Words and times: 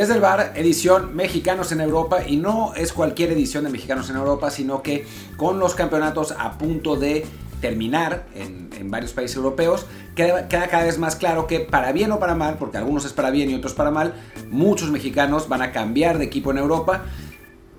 Desde 0.00 0.14
el 0.14 0.22
bar, 0.22 0.54
edición 0.56 1.14
Mexicanos 1.14 1.72
en 1.72 1.82
Europa 1.82 2.26
y 2.26 2.38
no 2.38 2.72
es 2.74 2.94
cualquier 2.94 3.32
edición 3.32 3.64
de 3.64 3.70
Mexicanos 3.70 4.08
en 4.08 4.16
Europa, 4.16 4.50
sino 4.50 4.82
que 4.82 5.06
con 5.36 5.58
los 5.58 5.74
campeonatos 5.74 6.32
a 6.38 6.56
punto 6.56 6.96
de 6.96 7.26
terminar 7.60 8.24
en, 8.34 8.90
varios 8.90 9.12
países 9.12 9.36
europeos, 9.36 9.84
queda, 10.14 10.48
queda, 10.48 10.68
cada 10.68 10.84
vez 10.84 10.96
más 10.96 11.16
claro 11.16 11.46
que 11.46 11.60
para 11.60 11.92
bien 11.92 12.12
o 12.12 12.18
para 12.18 12.34
mal, 12.34 12.56
porque 12.58 12.78
algunos 12.78 13.04
es 13.04 13.12
para 13.12 13.28
bien 13.30 13.50
y 13.50 13.54
otros 13.54 13.74
para 13.74 13.90
mal, 13.90 14.14
muchos 14.50 14.90
mexicanos 14.90 15.50
van 15.50 15.60
a 15.60 15.70
cambiar 15.70 16.16
de 16.16 16.24
equipo 16.24 16.50
en 16.50 16.56
Europa. 16.56 17.02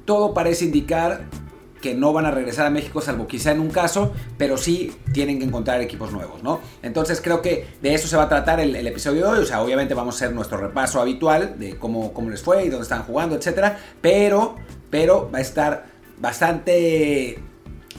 Todo 0.05 0.35
parece 0.35 0.65
indicar 0.65 1.23
que 1.81 1.93
no 1.93 2.13
van 2.13 2.25
a 2.25 2.31
regresar 2.31 2.65
a 2.65 2.69
México, 2.69 3.01
salvo 3.01 3.27
quizá 3.27 3.51
en 3.51 3.59
un 3.59 3.69
caso, 3.69 4.13
pero 4.37 4.57
sí 4.57 4.95
tienen 5.13 5.39
que 5.39 5.45
encontrar 5.45 5.81
equipos 5.81 6.11
nuevos, 6.11 6.43
¿no? 6.43 6.61
Entonces 6.81 7.21
creo 7.21 7.41
que 7.41 7.67
de 7.81 7.93
eso 7.93 8.07
se 8.07 8.15
va 8.15 8.23
a 8.23 8.29
tratar 8.29 8.59
el, 8.59 8.75
episodio 8.87 9.23
de 9.25 9.27
hoy, 9.27 9.39
o 9.39 9.45
sea, 9.45 9.61
obviamente 9.61 9.93
vamos 9.93 10.15
a 10.15 10.17
hacer 10.17 10.35
nuestro 10.35 10.57
repaso 10.57 11.01
habitual 11.01 11.59
de 11.59 11.77
cómo, 11.77 12.13
cómo 12.13 12.29
les 12.29 12.41
fue 12.41 12.65
y 12.65 12.69
dónde 12.69 12.83
están 12.83 13.03
jugando, 13.03 13.35
etcétera, 13.35 13.79
pero, 14.01 14.55
pero 14.89 15.29
va 15.33 15.39
a 15.39 15.41
estar 15.41 15.85
bastante 16.19 17.39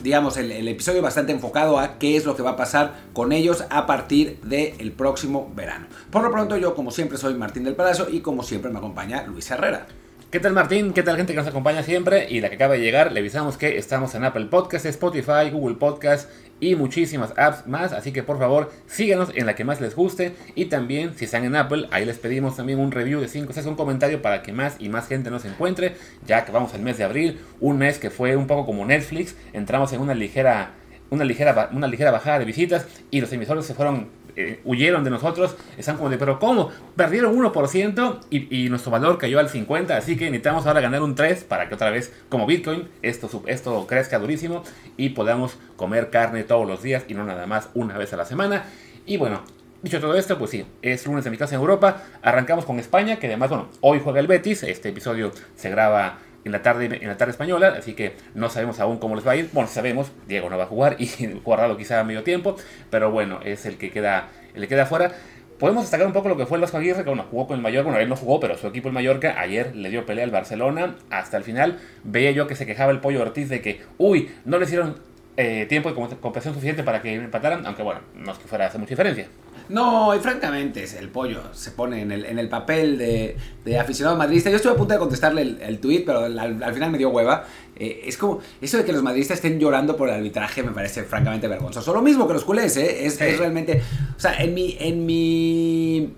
digamos, 0.02 0.36
el, 0.36 0.66
episodio 0.68 1.02
bastante 1.02 1.32
enfocado 1.32 1.78
a 1.78 1.98
qué 1.98 2.16
es 2.16 2.24
lo 2.24 2.34
que 2.34 2.42
va 2.42 2.50
a 2.50 2.56
pasar 2.56 2.94
con 3.12 3.32
ellos 3.32 3.64
a 3.70 3.86
partir 3.86 4.40
del 4.42 4.92
próximo 4.92 5.52
verano. 5.54 5.86
Por 6.10 6.22
lo 6.22 6.30
pronto, 6.30 6.56
yo, 6.56 6.74
como 6.74 6.90
siempre, 6.90 7.18
soy 7.18 7.34
Martín 7.34 7.64
del 7.64 7.76
Palacio 7.76 8.08
y 8.10 8.20
como 8.20 8.42
siempre 8.42 8.70
me 8.70 8.78
acompaña 8.78 9.24
Luis 9.26 9.50
Herrera. 9.50 9.86
¿Qué 10.32 10.40
tal 10.40 10.54
Martín? 10.54 10.94
¿Qué 10.94 11.02
tal 11.02 11.18
gente 11.18 11.34
que 11.34 11.38
nos 11.38 11.46
acompaña 11.46 11.82
siempre? 11.82 12.26
Y 12.30 12.40
la 12.40 12.48
que 12.48 12.54
acaba 12.54 12.72
de 12.72 12.80
llegar, 12.80 13.12
le 13.12 13.20
avisamos 13.20 13.58
que 13.58 13.76
estamos 13.76 14.14
en 14.14 14.24
Apple 14.24 14.46
Podcasts, 14.46 14.88
Spotify, 14.88 15.50
Google 15.52 15.74
Podcasts 15.74 16.26
y 16.58 16.74
muchísimas 16.74 17.34
apps 17.36 17.66
más. 17.66 17.92
Así 17.92 18.12
que 18.12 18.22
por 18.22 18.38
favor 18.38 18.72
síganos 18.86 19.28
en 19.34 19.44
la 19.44 19.54
que 19.54 19.64
más 19.64 19.82
les 19.82 19.94
guste. 19.94 20.32
Y 20.54 20.70
también 20.70 21.12
si 21.16 21.26
están 21.26 21.44
en 21.44 21.54
Apple, 21.54 21.86
ahí 21.90 22.06
les 22.06 22.18
pedimos 22.18 22.56
también 22.56 22.80
un 22.80 22.92
review 22.92 23.20
de 23.20 23.28
5 23.28 23.52
es 23.54 23.66
un 23.66 23.74
comentario 23.74 24.22
para 24.22 24.42
que 24.42 24.54
más 24.54 24.76
y 24.78 24.88
más 24.88 25.06
gente 25.06 25.30
nos 25.30 25.44
encuentre. 25.44 25.96
Ya 26.26 26.46
que 26.46 26.50
vamos 26.50 26.72
al 26.72 26.80
mes 26.80 26.96
de 26.96 27.04
abril, 27.04 27.38
un 27.60 27.76
mes 27.76 27.98
que 27.98 28.08
fue 28.08 28.34
un 28.34 28.46
poco 28.46 28.64
como 28.64 28.86
Netflix. 28.86 29.36
Entramos 29.52 29.92
en 29.92 30.00
una 30.00 30.14
ligera, 30.14 30.70
una 31.10 31.26
ligera, 31.26 31.68
una 31.74 31.88
ligera 31.88 32.10
bajada 32.10 32.38
de 32.38 32.46
visitas 32.46 32.86
y 33.10 33.20
los 33.20 33.30
emisores 33.34 33.66
se 33.66 33.74
fueron 33.74 34.08
eh, 34.36 34.60
huyeron 34.64 35.04
de 35.04 35.10
nosotros, 35.10 35.56
están 35.76 35.96
como 35.96 36.10
de, 36.10 36.18
pero 36.18 36.38
¿cómo? 36.38 36.70
Perdieron 36.96 37.36
1% 37.36 38.20
y, 38.30 38.64
y, 38.64 38.68
nuestro 38.68 38.90
valor 38.90 39.18
cayó 39.18 39.38
al 39.38 39.48
50%, 39.48 39.90
así 39.90 40.16
que 40.16 40.26
necesitamos 40.26 40.66
ahora 40.66 40.80
ganar 40.80 41.02
un 41.02 41.14
3% 41.14 41.44
para 41.44 41.68
que 41.68 41.74
otra 41.74 41.90
vez, 41.90 42.12
como 42.28 42.46
Bitcoin, 42.46 42.88
esto, 43.02 43.42
esto 43.46 43.86
crezca 43.86 44.18
durísimo 44.18 44.62
y 44.96 45.10
podamos 45.10 45.58
comer 45.76 46.10
carne 46.10 46.44
todos 46.44 46.66
los 46.66 46.82
días 46.82 47.04
y 47.08 47.14
no 47.14 47.24
nada 47.24 47.46
más 47.46 47.68
una 47.74 47.98
vez 47.98 48.12
a 48.12 48.16
la 48.16 48.24
semana. 48.24 48.64
Y 49.06 49.16
bueno, 49.16 49.42
Dicho 49.82 49.98
todo 49.98 50.14
esto, 50.14 50.38
pues 50.38 50.52
sí, 50.52 50.64
es 50.80 51.04
lunes 51.06 51.26
en 51.26 51.32
mi 51.32 51.38
casa 51.38 51.56
en 51.56 51.60
Europa. 51.60 52.04
Arrancamos 52.22 52.64
con 52.64 52.78
España, 52.78 53.18
que 53.18 53.26
además, 53.26 53.48
bueno, 53.48 53.68
hoy 53.80 54.00
juega 54.02 54.20
el 54.20 54.28
Betis. 54.28 54.62
Este 54.62 54.90
episodio 54.90 55.32
se 55.56 55.70
graba 55.70 56.18
en 56.44 56.52
la 56.52 56.62
tarde 56.62 56.86
en 57.00 57.08
la 57.08 57.16
tarde 57.16 57.32
española, 57.32 57.74
así 57.78 57.94
que 57.94 58.14
no 58.34 58.50
sabemos 58.50 58.80
aún 58.80 58.98
cómo 58.98 59.14
les 59.14 59.26
va 59.26 59.32
a 59.32 59.36
ir. 59.36 59.50
Bueno, 59.52 59.68
sabemos, 59.68 60.12
Diego 60.26 60.50
no 60.50 60.58
va 60.58 60.64
a 60.64 60.66
jugar 60.66 60.96
y 60.98 61.06
Guardado 61.44 61.76
quizá 61.76 62.00
a 62.00 62.04
medio 62.04 62.22
tiempo, 62.22 62.56
pero 62.90 63.10
bueno, 63.10 63.40
es 63.44 63.66
el 63.66 63.76
que 63.78 63.90
queda 63.90 64.28
el 64.54 64.62
que 64.62 64.68
queda 64.68 64.86
fuera. 64.86 65.12
Podemos 65.58 65.84
destacar 65.84 66.08
un 66.08 66.12
poco 66.12 66.28
lo 66.28 66.36
que 66.36 66.44
fue 66.44 66.56
el 66.56 66.62
Vasco 66.62 66.78
Aguirre, 66.78 67.04
que 67.04 67.08
bueno, 67.08 67.24
jugó 67.30 67.46
con 67.46 67.56
el 67.56 67.62
Mallorca, 67.62 67.84
bueno, 67.84 68.00
él 68.00 68.08
no 68.08 68.16
jugó, 68.16 68.40
pero 68.40 68.58
su 68.58 68.66
equipo 68.66 68.88
el 68.88 68.94
Mallorca 68.94 69.38
ayer 69.38 69.76
le 69.76 69.90
dio 69.90 70.04
pelea 70.04 70.24
al 70.24 70.32
Barcelona 70.32 70.96
hasta 71.08 71.36
el 71.36 71.44
final. 71.44 71.78
Veía 72.02 72.32
yo 72.32 72.48
que 72.48 72.56
se 72.56 72.66
quejaba 72.66 72.90
el 72.90 72.98
Pollo 72.98 73.22
Ortiz 73.22 73.48
de 73.48 73.60
que, 73.60 73.80
uy, 73.96 74.32
no 74.44 74.58
le 74.58 74.64
hicieron 74.64 74.96
eh, 75.36 75.66
tiempo 75.68 75.88
de 75.88 75.94
compensación 75.94 76.54
suficiente 76.54 76.82
para 76.82 77.00
que 77.00 77.14
empataran, 77.14 77.64
aunque 77.64 77.84
bueno, 77.84 78.00
no 78.16 78.32
es 78.32 78.38
que 78.38 78.48
fuera 78.48 78.64
a 78.64 78.68
hacer 78.68 78.80
mucha 78.80 78.90
diferencia. 78.90 79.28
No, 79.68 80.14
y 80.14 80.18
francamente, 80.18 80.84
el 80.98 81.08
pollo 81.08 81.40
se 81.52 81.70
pone 81.70 82.02
en 82.02 82.12
el, 82.12 82.24
en 82.24 82.38
el 82.38 82.48
papel 82.48 82.98
de, 82.98 83.36
de, 83.64 83.78
aficionado 83.78 84.16
madridista. 84.16 84.50
Yo 84.50 84.56
estuve 84.56 84.72
a 84.72 84.76
punto 84.76 84.94
de 84.94 85.00
contestarle 85.00 85.42
el, 85.42 85.62
el 85.62 85.78
tweet, 85.78 86.02
pero 86.04 86.24
al, 86.24 86.74
final 86.74 86.90
me 86.90 86.98
dio 86.98 87.10
hueva. 87.10 87.44
Eh, 87.76 88.02
es 88.06 88.16
como, 88.16 88.40
eso 88.60 88.78
de 88.78 88.84
que 88.84 88.92
los 88.92 89.02
madridistas 89.02 89.36
estén 89.36 89.58
llorando 89.58 89.96
por 89.96 90.08
el 90.08 90.16
arbitraje 90.16 90.62
me 90.62 90.72
parece 90.72 91.04
francamente 91.04 91.48
vergonzoso. 91.48 91.92
Lo 91.92 92.02
mismo 92.02 92.26
que 92.26 92.34
los 92.34 92.44
culés, 92.44 92.76
¿eh? 92.76 93.06
Es, 93.06 93.20
es 93.20 93.38
realmente. 93.38 93.82
O 94.16 94.20
sea, 94.20 94.42
en 94.42 94.54
mi, 94.54 94.76
en 94.78 95.06
mi 95.06 96.14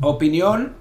opinión, 0.00 0.74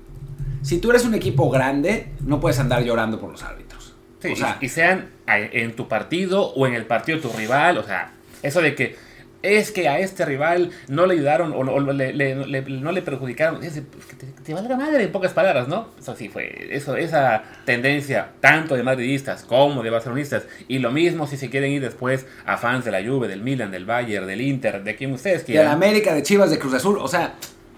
si 0.62 0.80
tú 0.80 0.90
eres 0.90 1.06
un 1.06 1.14
equipo 1.14 1.50
grande, 1.50 2.10
no 2.26 2.40
puedes 2.40 2.60
andar 2.60 2.84
llorando 2.84 3.20
por 3.20 3.32
los 3.32 3.44
árbitros. 3.44 3.96
o 4.20 4.36
sea, 4.36 4.58
y, 4.60 4.66
y 4.66 4.70
sean 4.70 5.10
en 5.28 5.76
tu 5.76 5.88
partido 5.88 6.48
o 6.48 6.68
en 6.68 6.74
el 6.74 6.86
partido 6.86 7.18
de 7.18 7.22
tu 7.22 7.30
rival, 7.36 7.78
o 7.78 7.84
sea, 7.84 8.12
eso 8.44 8.62
de 8.62 8.76
que 8.76 9.11
es 9.44 9.72
que 9.72 9.88
a 9.88 10.00
este 10.00 10.26
rival 10.26 10.72
no 10.88 11.06
le 11.06 11.16
ayudaron 11.16 11.54
o, 11.54 11.64
no 11.64 12.92
le 12.92 13.02
perjudicaron. 13.02 13.60
Pues, 13.60 13.74
te, 13.74 14.26
te 14.44 14.54
valga 14.54 14.76
madre 14.76 15.04
en 15.04 15.12
pocas 15.12 15.34
palabras, 15.34 15.68
¿no? 15.68 15.90
Eso 16.00 16.16
sí 16.16 16.30
fue, 16.30 16.68
eso, 16.72 16.96
esa 16.96 17.44
tendencia 17.66 18.32
tanto 18.40 18.76
de 18.76 18.84
madridistas 18.84 19.44
como 19.44 19.84
de 19.84 19.90
barcelonistas. 19.90 20.44
Y 20.68 20.80
lo 20.80 20.92
mismo 20.92 21.28
si 21.28 21.38
se 21.38 21.50
quieren 21.50 21.72
ir 21.72 21.82
después 21.82 22.26
a 22.46 22.58
fans 22.58 22.86
de 22.86 22.92
la 22.92 23.04
Juve, 23.04 23.28
del 23.28 23.42
Milan, 23.42 23.72
del 23.72 23.86
Bayern, 23.86 24.28
del 24.28 24.42
Inter, 24.42 24.84
de 24.84 24.96
quien 24.96 25.14
ustedes 25.14 25.44
quieran. 25.44 25.66
De 25.66 25.70
la 25.70 25.74
América, 25.74 26.14
de 26.14 26.24
Chivas, 26.24 26.50
de 26.50 26.60
Cruz 26.60 26.74
Azul. 26.74 26.98
O 27.00 27.08
sea, 27.08 27.36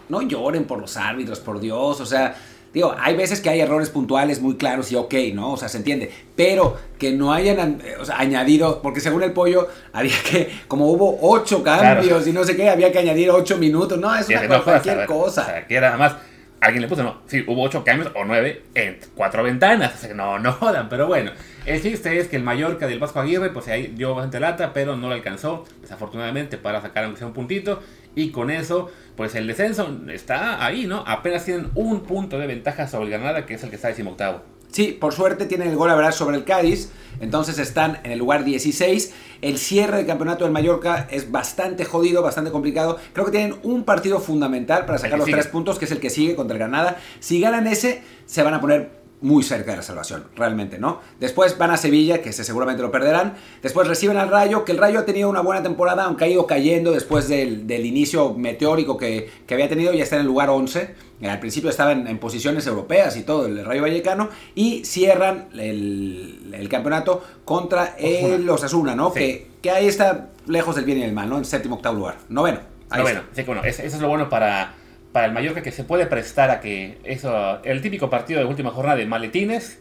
no 0.09 0.21
lloren 0.21 0.65
por 0.65 0.79
los 0.79 0.97
árbitros, 0.97 1.39
por 1.39 1.59
Dios. 1.59 1.99
O 2.01 2.05
sea, 2.05 2.35
Digo, 2.73 2.95
hay 2.99 3.15
veces 3.15 3.39
que 3.39 3.49
hay 3.49 3.61
errores 3.61 3.89
puntuales 3.89 4.41
muy 4.41 4.55
claros 4.55 4.91
y 4.91 4.95
ok, 4.95 5.13
¿no? 5.33 5.51
O 5.51 5.57
sea, 5.57 5.69
se 5.69 5.77
entiende. 5.77 6.11
Pero 6.35 6.75
que 6.97 7.11
no 7.11 7.31
hayan 7.31 7.81
añadido, 8.15 8.81
porque 8.81 8.99
según 8.99 9.21
el 9.21 9.31
pollo, 9.31 9.67
había 9.93 10.15
que, 10.29 10.51
como 10.67 10.87
hubo 10.87 11.19
ocho 11.21 11.63
cambios 11.63 12.25
y 12.27 12.33
no 12.33 12.43
sé 12.43 12.55
qué, 12.55 12.69
había 12.69 12.91
que 12.91 12.99
añadir 12.99 13.29
ocho 13.29 13.57
minutos. 13.57 13.99
No, 13.99 14.15
es 14.15 14.27
una 14.27 14.61
cualquier 14.63 15.05
cosa. 15.05 15.41
O 15.41 15.45
sea, 15.45 15.67
que 15.67 15.75
era 15.75 15.91
nada 15.91 15.99
más, 15.99 16.15
alguien 16.61 16.81
le 16.81 16.87
puso, 16.87 17.03
no, 17.03 17.17
sí, 17.27 17.43
hubo 17.47 17.61
ocho 17.61 17.83
cambios 17.83 18.11
o 18.15 18.25
nueve 18.25 18.63
en 18.73 18.97
cuatro 19.15 19.43
ventanas. 19.43 19.93
O 19.93 19.97
sea, 19.97 20.13
no, 20.15 20.39
no 20.39 20.53
jodan, 20.53 20.89
pero 20.89 21.05
bueno. 21.05 21.31
El 21.65 21.81
chiste 21.81 22.17
es 22.17 22.27
que 22.27 22.35
el 22.35 22.43
Mallorca 22.43 22.87
del 22.87 22.99
Vasco 22.99 23.19
Aguirre, 23.19 23.49
pues 23.49 23.67
ahí 23.67 23.93
dio 23.95 24.15
bastante 24.15 24.39
lata, 24.39 24.73
pero 24.73 24.97
no 24.97 25.07
lo 25.07 25.13
alcanzó, 25.13 25.63
desafortunadamente, 25.81 26.57
para 26.57 26.81
sacar 26.81 27.05
aunque 27.05 27.19
sea 27.19 27.27
un 27.27 27.33
puntito. 27.33 27.81
Y 28.15 28.31
con 28.31 28.49
eso, 28.49 28.89
pues 29.15 29.35
el 29.35 29.47
descenso 29.47 29.99
está 30.11 30.63
ahí, 30.65 30.85
¿no? 30.85 31.03
Apenas 31.07 31.45
tienen 31.45 31.69
un 31.75 32.01
punto 32.01 32.37
de 32.37 32.47
ventaja 32.47 32.87
sobre 32.87 33.05
el 33.05 33.11
Granada, 33.11 33.45
que 33.45 33.55
es 33.55 33.63
el 33.63 33.69
que 33.69 33.75
está 33.75 33.87
decimoctavo. 33.87 34.41
Sí, 34.73 34.97
por 34.99 35.13
suerte 35.13 35.45
tienen 35.45 35.69
el 35.69 35.75
gol 35.75 35.91
a 35.91 35.95
ver 35.95 36.11
sobre 36.13 36.35
el 36.35 36.45
Cádiz, 36.45 36.89
entonces 37.19 37.59
están 37.59 37.99
en 38.03 38.11
el 38.11 38.17
lugar 38.17 38.43
16. 38.43 39.13
El 39.41 39.59
cierre 39.59 39.97
del 39.97 40.07
campeonato 40.07 40.45
del 40.45 40.53
Mallorca 40.53 41.07
es 41.11 41.31
bastante 41.31 41.85
jodido, 41.85 42.23
bastante 42.23 42.49
complicado. 42.49 42.97
Creo 43.13 43.25
que 43.25 43.31
tienen 43.31 43.55
un 43.61 43.83
partido 43.83 44.19
fundamental 44.19 44.87
para 44.87 44.97
sacar 44.97 45.19
los 45.19 45.29
tres 45.29 45.45
puntos, 45.45 45.77
que 45.77 45.85
es 45.85 45.91
el 45.91 45.99
que 45.99 46.09
sigue 46.09 46.35
contra 46.35 46.55
el 46.55 46.59
Granada. 46.59 46.97
Si 47.19 47.39
ganan 47.39 47.67
ese, 47.67 48.01
se 48.25 48.41
van 48.41 48.55
a 48.55 48.61
poner 48.61 49.02
muy 49.23 49.41
cerca 49.41 49.71
de 49.71 49.77
la 49.77 49.83
salvación, 49.83 50.25
realmente, 50.35 50.77
¿no? 50.77 50.99
Después 51.17 51.57
van 51.57 51.71
a 51.71 51.77
Sevilla, 51.77 52.21
que 52.21 52.33
se 52.33 52.43
seguramente 52.43 52.83
lo 52.83 52.91
perderán. 52.91 53.35
Después 53.61 53.87
reciben 53.87 54.17
al 54.17 54.29
Rayo, 54.29 54.65
que 54.65 54.73
el 54.73 54.77
Rayo 54.77 54.99
ha 54.99 55.05
tenido 55.05 55.29
una 55.29 55.39
buena 55.39 55.63
temporada, 55.63 56.03
aunque 56.03 56.25
ha 56.25 56.27
ido 56.27 56.45
cayendo 56.45 56.91
después 56.91 57.29
del, 57.29 57.71
inicio 57.71 58.33
meteórico 58.33 58.97
que, 58.97 59.29
había 59.49 59.69
tenido, 59.69 59.93
ya 59.93 60.03
está 60.03 60.17
en 60.17 60.21
el 60.21 60.27
lugar 60.27 60.49
11. 60.49 60.95
Al 61.23 61.39
principio 61.39 61.69
estaba 61.69 61.93
en, 61.93 62.17
posiciones 62.19 62.67
europeas 62.67 63.15
y 63.15 63.23
todo, 63.23 63.45
el 63.45 63.63
Rayo 63.63 63.83
Vallecano. 63.83 64.27
Y 64.55 64.83
cierran 64.83 65.47
el, 65.57 66.67
campeonato 66.69 67.23
contra 67.45 67.95
el 67.97 68.49
Osasuna, 68.49 68.93
¿no? 68.93 69.13
Que, 69.13 69.47
que 69.61 69.71
ahí 69.71 69.87
está 69.87 70.31
lejos 70.47 70.75
del 70.75 70.83
bien 70.83 70.97
y 70.97 71.01
del 71.01 71.13
mal, 71.13 71.29
¿no? 71.29 71.37
En 71.37 71.45
séptimo, 71.45 71.75
octavo 71.75 71.97
lugar. 71.97 72.17
Noveno. 72.27 72.59
Noveno, 72.93 73.21
sí, 73.31 73.41
bueno, 73.43 73.63
eso 73.63 73.81
es 73.81 73.99
lo 73.99 74.07
bueno 74.07 74.29
para 74.29 74.75
para 75.13 75.27
el 75.27 75.31
Mallorca 75.31 75.61
que 75.61 75.71
se 75.71 75.85
puede 75.85 76.07
prestar 76.07 76.49
a 76.49 76.59
que 76.59 76.97
eso, 77.05 77.63
el 77.63 77.81
típico 77.81 78.09
partido 78.09 78.39
de 78.39 78.45
última 78.45 78.71
jornada 78.71 78.97
de 78.97 79.05
maletines, 79.05 79.77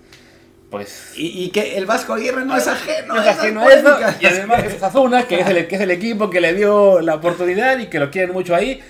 pues... 0.71 1.13
Y, 1.17 1.51
que 1.51 1.77
el 1.77 1.87
Vasco 1.87 2.13
Aguirre 2.15 2.45
no 2.45 2.57
es 2.57 2.69
ajeno, 2.69 3.15
no 3.15 3.21
es 3.21 3.27
ajeno 3.27 3.63
a 3.63 3.73
eso, 3.73 3.99
y 4.21 4.27
además 4.27 4.65
es 4.65 4.79
Zazuna, 4.79 5.27
que 5.27 5.41
es, 5.41 5.47
el, 5.49 5.67
que 5.67 5.77
es 5.77 5.81
el 5.81 5.91
equipo 5.91 6.31
que 6.31 6.41
le 6.41 6.55
dio 6.55 7.01
la 7.01 7.15
oportunidad 7.17 7.79
y 7.79 7.87
que 7.87 7.99
lo 7.99 8.11
quieren 8.11 8.33
mucho 8.33 8.55
ahí. 8.55 8.81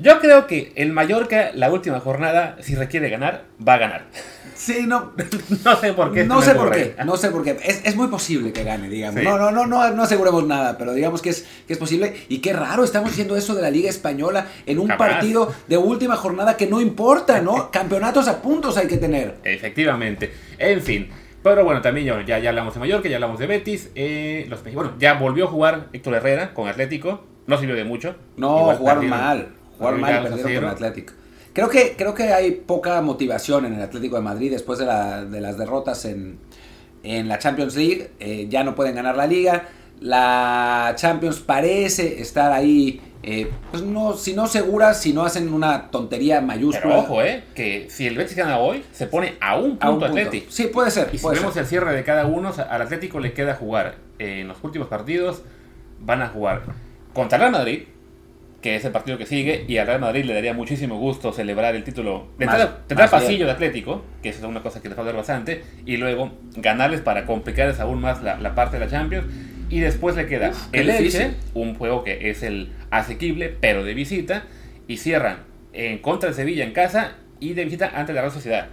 Yo 0.00 0.18
creo 0.20 0.46
que 0.46 0.72
el 0.76 0.92
Mallorca, 0.92 1.50
la 1.54 1.70
última 1.70 2.00
jornada, 2.00 2.56
si 2.60 2.74
requiere 2.74 3.10
ganar, 3.10 3.44
va 3.66 3.74
a 3.74 3.78
ganar. 3.78 4.06
Sí, 4.54 4.84
no. 4.86 5.12
no 5.64 5.76
sé 5.76 5.92
por 5.94 6.12
qué. 6.12 6.24
No 6.24 6.42
sé 6.42 6.54
por 6.54 6.70
qué. 6.70 6.94
No 7.04 7.16
sé 7.16 7.30
por 7.30 7.42
qué. 7.42 7.56
Es, 7.84 7.96
muy 7.96 8.08
posible 8.08 8.52
que 8.52 8.62
gane, 8.62 8.88
digamos. 8.88 9.22
No, 9.22 9.38
no, 9.38 9.50
no, 9.50 9.66
no, 9.66 9.90
no 9.90 10.02
aseguremos 10.02 10.46
nada, 10.46 10.76
pero 10.76 10.92
digamos 10.92 11.22
que 11.22 11.30
es, 11.30 11.46
que 11.66 11.72
es 11.72 11.78
posible. 11.78 12.14
Y 12.28 12.38
qué 12.38 12.52
raro, 12.52 12.84
estamos 12.84 13.10
haciendo 13.10 13.36
eso 13.36 13.54
de 13.54 13.62
la 13.62 13.70
Liga 13.70 13.88
Española 13.88 14.46
en 14.66 14.78
un 14.78 14.88
partido 14.88 15.52
de 15.66 15.78
última 15.78 16.16
jornada 16.16 16.56
que 16.56 16.66
no 16.66 16.80
importa, 16.80 17.40
¿no? 17.40 17.70
Campeonatos 17.72 18.28
a 18.28 18.42
puntos 18.42 18.76
hay 18.76 18.86
que 18.86 18.98
tener. 18.98 19.36
Efectivamente. 19.44 20.32
En 20.58 20.82
fin. 20.82 21.10
Pero 21.42 21.64
bueno, 21.64 21.80
también 21.80 22.24
ya, 22.26 22.38
ya 22.38 22.48
hablamos 22.50 22.74
de 22.74 22.80
Mallorca, 22.80 23.08
ya 23.08 23.16
hablamos 23.16 23.38
de 23.38 23.46
Betis. 23.46 23.90
Eh, 23.94 24.46
los, 24.48 24.62
bueno, 24.74 24.92
ya 24.98 25.14
volvió 25.14 25.46
a 25.46 25.48
jugar 25.48 25.88
Héctor 25.94 26.14
Herrera 26.14 26.52
con 26.52 26.68
Atlético. 26.68 27.24
No 27.46 27.58
sirvió 27.58 27.76
de 27.76 27.84
mucho. 27.84 28.14
No, 28.36 28.74
jugaron 28.76 29.08
mal. 29.08 29.48
Jugaron 29.80 30.00
mal 30.00 30.20
y 30.20 30.28
perdieron 30.28 30.64
con 30.64 30.72
Atlético. 30.72 31.12
Creo 31.52 31.68
que, 31.68 31.94
creo 31.96 32.14
que 32.14 32.32
hay 32.32 32.52
poca 32.52 33.00
motivación 33.02 33.64
en 33.64 33.74
el 33.74 33.82
Atlético 33.82 34.16
de 34.16 34.22
Madrid 34.22 34.52
después 34.52 34.78
de, 34.78 34.86
las 34.86 35.58
derrotas 35.58 36.04
en, 36.04 36.38
la 37.02 37.38
Champions 37.38 37.74
League. 37.74 38.10
Eh, 38.20 38.46
ya 38.48 38.62
no 38.62 38.74
pueden 38.74 38.94
ganar 38.94 39.16
la 39.16 39.26
liga. 39.26 39.68
La 40.00 40.92
Champions 40.96 41.40
parece 41.40 42.20
estar 42.20 42.52
ahí 42.52 43.00
eh, 43.22 43.50
pues 43.70 43.82
no, 43.82 44.14
si 44.14 44.32
no 44.32 44.46
seguras, 44.46 45.00
si 45.00 45.12
no 45.12 45.24
hacen 45.24 45.52
una 45.52 45.90
tontería 45.90 46.40
mayúscula. 46.40 46.94
Pero 46.94 46.98
ojo, 47.00 47.22
¿eh? 47.22 47.44
Que 47.54 47.88
si 47.90 48.06
el 48.06 48.16
Betis 48.16 48.34
gana 48.34 48.58
hoy, 48.58 48.82
se 48.92 49.06
pone 49.06 49.34
a 49.40 49.56
un 49.56 49.70
punto, 49.72 49.86
a 49.86 49.90
un 49.90 49.98
punto. 49.98 50.06
Atleti. 50.06 50.46
Sí, 50.48 50.68
puede 50.68 50.90
ser. 50.90 51.10
Y 51.12 51.18
si 51.18 51.26
vemos 51.26 51.52
ser. 51.52 51.62
el 51.62 51.68
cierre 51.68 51.94
de 51.94 52.02
cada 52.02 52.26
uno, 52.26 52.52
al 52.70 52.82
Atlético 52.82 53.20
le 53.20 53.32
queda 53.32 53.54
jugar 53.54 53.96
eh, 54.18 54.40
en 54.40 54.48
los 54.48 54.62
últimos 54.64 54.88
partidos, 54.88 55.42
van 56.00 56.22
a 56.22 56.28
jugar 56.28 56.62
contra 57.12 57.36
el 57.36 57.40
Real 57.42 57.52
Madrid, 57.52 57.82
que 58.60 58.76
es 58.76 58.84
el 58.84 58.92
partido 58.92 59.16
que 59.16 59.26
sigue, 59.26 59.64
y 59.66 59.78
al 59.78 59.86
Real 59.86 60.00
Madrid 60.00 60.24
le 60.24 60.34
daría 60.34 60.52
muchísimo 60.52 60.98
gusto 60.98 61.32
celebrar 61.32 61.74
el 61.74 61.84
título. 61.84 62.28
Tendrá 62.86 63.08
pasillo 63.10 63.46
de 63.46 63.52
Atlético, 63.52 64.04
que 64.22 64.28
eso 64.28 64.40
es 64.40 64.44
una 64.44 64.62
cosa 64.62 64.82
que 64.82 64.88
les 64.88 64.98
va 64.98 65.02
a 65.02 65.06
dar 65.06 65.16
bastante, 65.16 65.62
y 65.86 65.96
luego 65.96 66.32
ganarles 66.56 67.00
para 67.00 67.24
complicarles 67.24 67.80
aún 67.80 68.00
más 68.00 68.22
la, 68.22 68.38
la 68.38 68.54
parte 68.54 68.78
de 68.78 68.84
la 68.84 68.90
Champions. 68.90 69.26
Y 69.70 69.78
después 69.80 70.16
le 70.16 70.26
queda 70.26 70.52
el. 70.72 70.90
Elche, 70.90 71.32
un 71.54 71.74
juego 71.76 72.02
que 72.02 72.30
es 72.30 72.42
el 72.42 72.72
asequible, 72.90 73.48
pero 73.60 73.84
de 73.84 73.94
visita, 73.94 74.44
y 74.88 74.96
cierran 74.96 75.44
en 75.72 75.98
contra 75.98 76.30
de 76.30 76.34
Sevilla 76.34 76.64
en 76.64 76.72
casa 76.72 77.12
y 77.38 77.54
de 77.54 77.64
visita 77.64 77.92
ante 77.94 78.12
la 78.12 78.20
Real 78.22 78.32
Sociedad. 78.32 78.66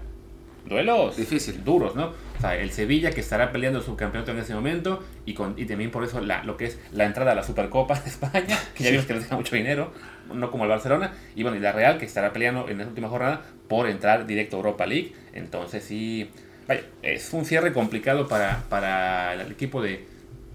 Duelos 0.66 1.16
Difícil. 1.16 1.64
duros, 1.64 1.96
¿no? 1.96 2.12
O 2.38 2.42
sea, 2.42 2.56
el 2.56 2.72
Sevilla 2.72 3.12
que 3.12 3.22
estará 3.22 3.52
peleando 3.52 3.80
el 3.80 3.86
subcampeonato 3.86 4.32
en 4.32 4.40
ese 4.40 4.54
momento 4.54 5.04
y, 5.26 5.34
con, 5.34 5.56
y 5.58 5.66
también 5.66 5.90
por 5.90 6.04
eso 6.04 6.22
la, 6.22 6.44
lo 6.44 6.56
que 6.56 6.66
es 6.66 6.80
la 6.92 7.06
entrada 7.06 7.32
a 7.32 7.36
la 7.36 7.44
Supercopa 7.44 8.00
de 8.00 8.10
España, 8.10 8.58
que 8.76 8.84
ya 8.84 8.92
vimos 8.92 9.06
que 9.06 9.14
les 9.14 9.24
deja 9.24 9.36
mucho 9.36 9.56
dinero, 9.56 9.92
no 10.34 10.52
como 10.52 10.66
el 10.66 10.70
Barcelona, 10.70 11.14
y 11.36 11.44
bueno, 11.44 11.58
y 11.58 11.60
la 11.60 11.72
Real 11.72 11.98
que 11.98 12.06
estará 12.06 12.34
peleando 12.34 12.70
en 12.70 12.78
la 12.78 12.88
última 12.88 13.10
jornada 13.10 13.42
por 13.68 13.90
entrar 13.90 14.28
directo 14.28 14.56
a 14.56 14.60
Europa 14.60 14.86
League. 14.86 15.14
Entonces 15.34 15.84
sí, 15.84 16.30
vaya, 16.68 16.84
es 17.02 17.34
un 17.34 17.46
cierre 17.46 17.74
complicado 17.74 18.28
para, 18.28 18.64
para 18.70 19.34
el 19.34 19.52
equipo 19.52 19.82
de, 19.82 20.06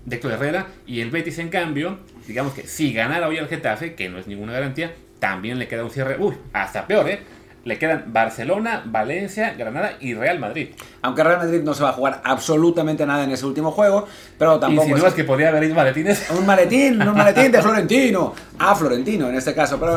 de 0.05 0.17
Héctor 0.17 0.33
Herrera 0.33 0.67
y 0.87 1.01
el 1.01 1.11
Betis 1.11 1.39
en 1.39 1.49
cambio, 1.49 1.99
digamos 2.27 2.55
que 2.55 2.67
si 2.67 2.93
ganara 2.93 3.29
hoy 3.29 3.39
al 3.39 3.49
Getafe, 3.49 3.95
que 3.95 4.09
no 4.09 4.19
es 4.19 4.27
ninguna 4.27 4.53
garantía, 4.53 4.93
también 5.19 5.59
le 5.59 5.69
queda 5.69 5.85
un 5.85 5.91
cierre, 5.91 6.17
uy, 6.19 6.35
hasta 6.53 6.87
peor, 6.87 7.09
¿eh? 7.09 7.21
Le 7.65 7.79
quedan 7.79 8.05
Barcelona, 8.13 8.83
Valencia, 8.85 9.55
Granada 9.55 9.93
y 10.01 10.15
Real 10.15 10.39
Madrid. 10.41 10.71
Aunque 11.03 11.23
Real 11.23 11.39
Madrid 11.39 11.63
no 11.63 11.75
se 11.75 11.83
va 11.85 11.91
a 11.91 11.93
jugar 11.93 12.21
absolutamente 12.25 13.07
nada 13.07 13.23
en 13.25 13.31
ese 13.31 13.47
último 13.47 13.71
juego, 13.71 14.07
pero 14.39 14.59
tampoco. 14.59 14.89
y 14.89 14.93
si 14.95 15.01
no 15.01 15.07
es 15.07 15.15
que 15.15 15.23
podría 15.25 15.49
haber 15.51 15.63
ido 15.65 15.75
maletines. 15.77 16.29
Un 16.37 16.45
maletín, 16.45 17.01
un 17.01 17.15
maletín 17.17 17.53
de 17.53 17.63
Florentino. 17.63 18.35
A 18.59 18.75
Florentino 18.75 19.29
en 19.29 19.37
este 19.37 19.55
caso. 19.55 19.79
Pero, 19.79 19.97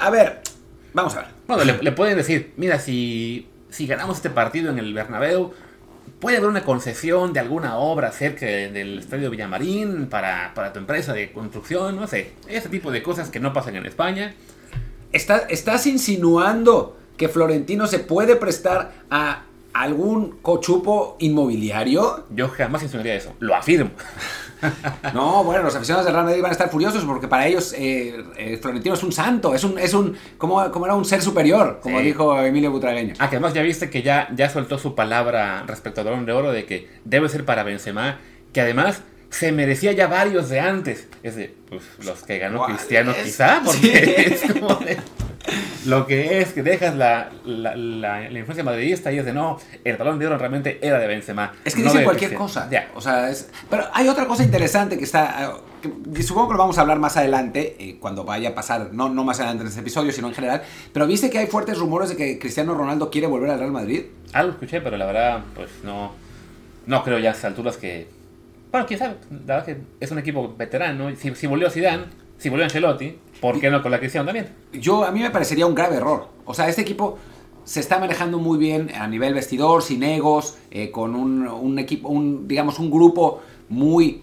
a 0.00 0.10
ver, 0.10 0.40
vamos 0.92 1.14
a 1.16 1.22
ver. 1.22 1.28
Bueno, 1.48 1.64
le, 1.64 1.78
le 1.82 1.92
pueden 1.92 2.16
decir, 2.16 2.52
mira, 2.56 2.78
si, 2.78 3.48
si 3.68 3.86
ganamos 3.88 4.16
este 4.18 4.30
partido 4.30 4.70
en 4.70 4.78
el 4.78 4.94
Bernabéu, 4.94 5.52
puede 6.20 6.36
haber 6.36 6.48
una 6.48 6.62
concesión 6.62 7.32
de 7.32 7.40
alguna 7.40 7.78
obra 7.78 8.12
cerca 8.12 8.46
de- 8.46 8.70
del 8.70 9.00
Estadio 9.00 9.28
Villamarín 9.28 10.06
para, 10.06 10.52
para 10.54 10.72
tu 10.72 10.78
empresa 10.78 11.12
de 11.12 11.32
construcción, 11.32 11.96
no 11.96 12.06
sé. 12.06 12.30
Ese 12.46 12.68
tipo 12.68 12.92
de 12.92 13.02
cosas 13.02 13.28
que 13.28 13.40
no 13.40 13.52
pasan 13.52 13.74
en 13.74 13.86
España. 13.86 14.34
¿Está- 15.12 15.46
¿Estás 15.48 15.86
insinuando 15.86 16.96
que 17.16 17.28
Florentino 17.28 17.86
se 17.86 17.98
puede 17.98 18.36
prestar 18.36 18.92
a 19.10 19.42
algún 19.72 20.38
cochupo 20.42 21.16
inmobiliario? 21.20 22.24
Yo 22.30 22.48
jamás 22.48 22.82
insinuaría 22.82 23.14
eso. 23.14 23.32
Lo 23.40 23.54
afirmo. 23.54 23.90
No, 25.12 25.42
bueno, 25.42 25.64
los 25.64 25.74
aficionados 25.74 26.06
del 26.06 26.14
Real 26.14 26.24
Madrid 26.24 26.40
van 26.40 26.50
a 26.50 26.52
estar 26.52 26.70
furiosos 26.70 27.04
porque 27.04 27.26
para 27.26 27.48
ellos 27.48 27.74
eh, 27.76 28.24
eh, 28.36 28.58
Florentino 28.62 28.94
es 28.94 29.02
un 29.02 29.10
santo, 29.10 29.54
es 29.56 29.64
un, 29.64 29.76
es 29.76 29.92
un, 29.92 30.16
como, 30.38 30.70
como 30.70 30.84
era 30.86 30.94
un 30.94 31.04
ser 31.04 31.20
superior, 31.20 31.80
como 31.82 31.98
Sí. 31.98 32.04
dijo 32.04 32.38
Emilio 32.40 32.70
Butragueño. 32.70 33.14
Ah, 33.18 33.28
que 33.28 33.34
además 33.36 33.54
ya 33.54 33.62
viste 33.62 33.90
que 33.90 34.02
ya, 34.02 34.28
ya 34.36 34.48
soltó 34.48 34.78
su 34.78 34.94
palabra 34.94 35.64
respecto 35.66 36.00
al 36.02 36.04
Balón 36.06 36.26
de 36.26 36.32
Oro 36.32 36.52
de 36.52 36.64
que 36.64 36.88
debe 37.04 37.28
ser 37.28 37.44
para 37.44 37.64
Benzema, 37.64 38.18
que 38.52 38.60
además 38.60 39.02
se 39.32 39.50
merecía 39.50 39.92
ya 39.92 40.06
varios 40.06 40.48
de 40.48 40.60
antes. 40.60 41.08
Es 41.24 41.34
de, 41.36 41.54
pues, 41.68 41.82
los 42.04 42.22
que 42.22 42.38
ganó 42.38 42.58
¿Cuál 42.58 42.76
Cristiano 42.76 43.10
es? 43.12 43.24
quizá, 43.24 43.60
porque 43.64 43.80
Sí. 43.80 44.34
es 44.46 44.52
como 44.52 44.74
de- 44.76 44.98
Lo 45.86 46.06
que 46.06 46.40
es 46.40 46.52
que 46.52 46.62
dejas 46.62 46.94
la, 46.94 47.30
la, 47.44 47.74
la- 47.74 48.20
la 48.30 48.38
influencia 48.38 48.62
madridista 48.62 49.10
y 49.10 49.18
es 49.18 49.24
de 49.24 49.32
no, 49.32 49.58
el 49.82 49.96
Balón 49.96 50.18
de 50.20 50.26
Oro 50.28 50.38
realmente 50.38 50.78
era 50.80 50.98
de 51.00 51.06
Benzema. 51.08 51.52
Es 51.64 51.74
que 51.74 51.80
no 51.80 51.86
dicen 51.86 52.00
de 52.00 52.04
cualquier 52.04 52.30
Cristiano. 52.30 52.44
cosa. 52.46 52.68
Ya. 52.70 52.90
O 52.94 53.00
sea, 53.00 53.28
es- 53.30 53.48
pero 53.68 53.86
hay 53.92 54.06
otra 54.08 54.26
cosa 54.26 54.44
interesante 54.44 54.96
que 54.96 55.04
está. 55.04 55.54
que 56.14 56.22
supongo 56.22 56.48
que 56.48 56.52
lo 56.54 56.58
vamos 56.60 56.78
a 56.78 56.82
hablar 56.82 57.00
más 57.00 57.16
adelante, 57.16 57.74
eh, 57.80 57.96
cuando 57.98 58.22
vaya 58.24 58.50
a 58.50 58.54
pasar, 58.54 58.90
no, 58.92 59.08
no 59.08 59.24
más 59.24 59.40
adelante 59.40 59.62
en 59.62 59.68
este 59.68 59.80
episodio, 59.80 60.12
sino 60.12 60.28
en 60.28 60.34
general. 60.34 60.62
Pero 60.92 61.06
viste 61.08 61.28
que 61.30 61.38
hay 61.38 61.46
fuertes 61.48 61.76
rumores 61.78 62.10
de 62.10 62.16
que 62.16 62.38
Cristiano 62.38 62.74
Ronaldo 62.74 63.10
quiere 63.10 63.26
volver 63.26 63.50
al 63.50 63.58
Real 63.58 63.72
Madrid. 63.72 64.04
Algo 64.32 64.52
escuché, 64.52 64.80
pero 64.80 64.96
la 64.96 65.06
verdad, 65.06 65.40
pues 65.56 65.70
no, 65.82 66.12
no 66.86 67.02
creo 67.02 67.18
ya 67.18 67.30
a 67.30 67.32
estas 67.32 67.46
alturas 67.46 67.76
que... 67.78 68.06
Bueno, 68.72 68.86
quién 68.86 68.98
sabe, 68.98 69.16
la 69.46 69.56
verdad 69.58 69.66
que 69.66 69.76
es 70.00 70.10
un 70.10 70.18
equipo 70.18 70.54
veterano. 70.56 71.14
Si, 71.14 71.34
si 71.34 71.46
volvió 71.46 71.68
Zidane, 71.70 72.04
si 72.38 72.48
volvió 72.48 72.64
Ancelotti, 72.64 73.18
¿por 73.40 73.60
qué 73.60 73.70
no 73.70 73.82
con 73.82 73.90
la 73.92 73.98
Cristiano 73.98 74.24
también? 74.26 74.48
Yo, 74.72 75.04
a 75.04 75.12
mí 75.12 75.20
me 75.20 75.30
parecería 75.30 75.66
un 75.66 75.74
grave 75.74 75.96
error. 75.96 76.28
O 76.46 76.54
sea, 76.54 76.68
este 76.68 76.80
equipo 76.82 77.18
se 77.64 77.80
está 77.80 77.98
manejando 77.98 78.38
muy 78.38 78.58
bien 78.58 78.90
a 78.98 79.06
nivel 79.06 79.34
vestidor, 79.34 79.82
sin 79.82 80.02
egos, 80.02 80.56
eh, 80.70 80.90
con 80.90 81.14
un, 81.14 81.46
un 81.46 81.78
equipo, 81.78 82.08
un, 82.08 82.48
digamos, 82.48 82.78
un 82.78 82.90
grupo 82.90 83.42
muy 83.68 84.22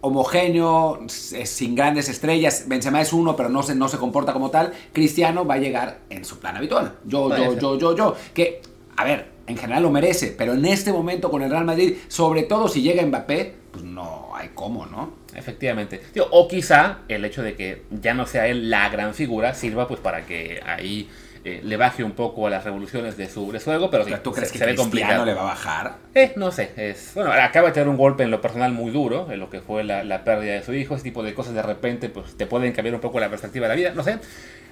homogéneo, 0.00 1.00
s- 1.06 1.44
sin 1.46 1.74
grandes 1.74 2.08
estrellas. 2.08 2.64
Benzema 2.68 3.00
es 3.00 3.12
uno, 3.12 3.34
pero 3.36 3.48
no 3.48 3.62
se, 3.62 3.74
no 3.74 3.88
se 3.88 3.98
comporta 3.98 4.32
como 4.32 4.50
tal. 4.50 4.72
Cristiano 4.92 5.44
va 5.44 5.54
a 5.54 5.58
llegar 5.58 5.98
en 6.10 6.24
su 6.24 6.38
plan 6.38 6.56
habitual. 6.56 6.94
Yo, 7.04 7.28
yo, 7.36 7.52
yo, 7.60 7.78
yo, 7.78 7.96
yo. 7.96 8.16
Que, 8.32 8.62
a 8.96 9.04
ver, 9.04 9.26
en 9.48 9.56
general 9.56 9.82
lo 9.82 9.90
merece, 9.90 10.34
pero 10.36 10.52
en 10.54 10.64
este 10.66 10.92
momento 10.92 11.30
con 11.30 11.42
el 11.42 11.50
Real 11.50 11.64
Madrid, 11.64 11.94
sobre 12.08 12.42
todo 12.44 12.68
si 12.68 12.82
llega 12.82 13.04
Mbappé, 13.04 13.54
pues 13.72 13.84
no 13.84 14.30
hay 14.34 14.50
cómo, 14.54 14.86
¿no? 14.86 15.12
Efectivamente. 15.34 16.00
O 16.30 16.48
quizá 16.48 16.98
el 17.08 17.24
hecho 17.24 17.42
de 17.42 17.54
que 17.54 17.82
ya 17.90 18.14
no 18.14 18.26
sea 18.26 18.46
él 18.48 18.70
la 18.70 18.88
gran 18.88 19.14
figura 19.14 19.54
sirva 19.54 19.86
pues 19.88 20.00
para 20.00 20.26
que 20.26 20.60
ahí 20.66 21.08
eh, 21.44 21.60
le 21.62 21.76
baje 21.76 22.02
un 22.02 22.12
poco 22.12 22.46
a 22.48 22.50
las 22.50 22.64
revoluciones 22.64 23.16
de 23.16 23.28
su, 23.28 23.52
de 23.52 23.60
su 23.60 23.70
ego, 23.70 23.90
pero 23.90 24.04
sí, 24.04 24.10
Pero 24.10 24.22
¿Tú 24.22 24.32
crees 24.32 24.48
se, 24.48 24.52
que 24.54 24.58
se 24.58 24.64
ve 24.66 24.70
Cristiano 24.72 24.84
complicado. 24.90 25.24
le 25.24 25.34
va 25.34 25.40
a 25.42 25.44
bajar? 25.44 25.96
Eh, 26.14 26.32
no 26.36 26.50
sé, 26.50 26.72
es, 26.76 27.12
bueno, 27.14 27.30
acaba 27.32 27.68
de 27.68 27.74
tener 27.74 27.88
un 27.88 27.96
golpe 27.96 28.24
en 28.24 28.30
lo 28.32 28.40
personal 28.40 28.72
muy 28.72 28.90
duro, 28.90 29.28
en 29.30 29.38
lo 29.38 29.48
que 29.48 29.60
fue 29.60 29.84
la, 29.84 30.02
la 30.02 30.24
pérdida 30.24 30.54
de 30.54 30.62
su 30.62 30.74
hijo, 30.74 30.94
ese 30.96 31.04
tipo 31.04 31.22
de 31.22 31.34
cosas 31.34 31.54
de 31.54 31.62
repente 31.62 32.08
pues 32.08 32.36
te 32.36 32.46
pueden 32.46 32.72
cambiar 32.72 32.94
un 32.96 33.00
poco 33.00 33.20
la 33.20 33.28
perspectiva 33.30 33.66
de 33.68 33.74
la 33.74 33.76
vida, 33.76 33.92
no 33.94 34.02
sé. 34.02 34.18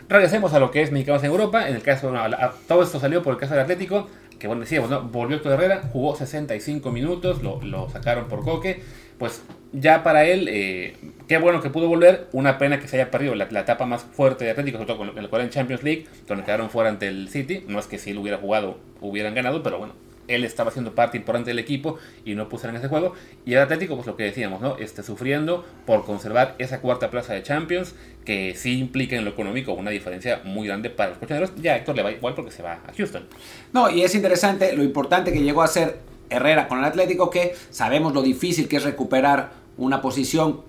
Regresemos 0.08 0.52
a 0.54 0.60
lo 0.60 0.70
que 0.70 0.82
es 0.82 0.92
Mexicanos 0.92 1.22
en 1.24 1.30
Europa, 1.30 1.68
en 1.68 1.74
el 1.76 1.82
caso, 1.82 2.08
bueno, 2.08 2.22
a 2.22 2.28
la- 2.28 2.36
a- 2.36 2.52
todo 2.68 2.82
esto 2.82 3.00
salió 3.00 3.22
por 3.22 3.34
el 3.34 3.40
caso 3.40 3.54
del 3.54 3.62
Atlético, 3.62 4.08
que 4.38 4.46
bueno, 4.46 4.60
decíamos, 4.60 4.90
¿no? 4.90 5.02
volvió 5.02 5.36
Héctor 5.36 5.52
Herrera, 5.52 5.82
jugó 5.92 6.16
65 6.16 6.90
minutos, 6.90 7.42
lo, 7.42 7.60
lo 7.62 7.88
sacaron 7.90 8.28
por 8.28 8.44
coque, 8.44 8.82
pues 9.18 9.42
ya 9.72 10.02
para 10.02 10.24
él, 10.24 10.48
eh, 10.50 10.96
qué 11.28 11.38
bueno 11.38 11.60
que 11.60 11.70
pudo 11.70 11.88
volver, 11.88 12.28
una 12.32 12.58
pena 12.58 12.80
que 12.80 12.88
se 12.88 12.96
haya 12.96 13.10
perdido 13.10 13.34
la, 13.34 13.48
la 13.50 13.60
etapa 13.60 13.86
más 13.86 14.04
fuerte 14.04 14.44
de 14.44 14.50
Atlético, 14.50 14.78
sobre 14.78 14.86
todo 14.86 14.98
con 14.98 15.18
el 15.18 15.28
cual 15.28 15.42
en 15.42 15.50
Champions 15.50 15.82
League, 15.82 16.06
donde 16.26 16.44
quedaron 16.44 16.70
fuera 16.70 16.90
ante 16.90 17.08
el 17.08 17.28
City, 17.28 17.64
no 17.68 17.78
es 17.78 17.86
que 17.86 17.98
si 17.98 18.10
él 18.10 18.18
hubiera 18.18 18.38
jugado 18.38 18.78
hubieran 19.00 19.34
ganado, 19.34 19.62
pero 19.62 19.78
bueno, 19.78 19.94
él 20.28 20.44
estaba 20.44 20.70
siendo 20.70 20.94
parte 20.94 21.16
importante 21.16 21.50
del 21.50 21.58
equipo 21.58 21.98
y 22.24 22.34
no 22.34 22.48
pusieron 22.48 22.76
en 22.76 22.80
ese 22.80 22.88
juego. 22.88 23.14
Y 23.44 23.54
el 23.54 23.60
Atlético, 23.60 23.94
pues 23.94 24.06
lo 24.06 24.16
que 24.16 24.24
decíamos, 24.24 24.60
¿no? 24.60 24.76
Este, 24.78 25.02
sufriendo 25.02 25.64
por 25.84 26.04
conservar 26.04 26.54
esa 26.58 26.80
cuarta 26.80 27.10
plaza 27.10 27.34
de 27.34 27.42
Champions, 27.42 27.94
que 28.24 28.54
sí 28.54 28.78
implica 28.78 29.16
en 29.16 29.24
lo 29.24 29.30
económico 29.30 29.72
una 29.72 29.90
diferencia 29.90 30.40
muy 30.44 30.66
grande 30.66 30.90
para 30.90 31.10
los 31.10 31.18
cochaderos. 31.18 31.52
Ya 31.56 31.76
Héctor 31.76 31.96
le 31.96 32.02
va 32.02 32.12
igual 32.12 32.34
porque 32.34 32.50
se 32.50 32.62
va 32.62 32.74
a 32.74 32.92
Houston. 32.96 33.24
No, 33.72 33.90
y 33.90 34.02
es 34.02 34.14
interesante 34.14 34.72
lo 34.74 34.82
importante 34.82 35.32
que 35.32 35.42
llegó 35.42 35.62
a 35.62 35.68
ser 35.68 35.98
Herrera 36.28 36.68
con 36.68 36.78
el 36.78 36.84
Atlético, 36.84 37.30
que 37.30 37.54
sabemos 37.70 38.12
lo 38.12 38.22
difícil 38.22 38.68
que 38.68 38.76
es 38.76 38.84
recuperar 38.84 39.52
una 39.76 40.00
posición 40.00 40.62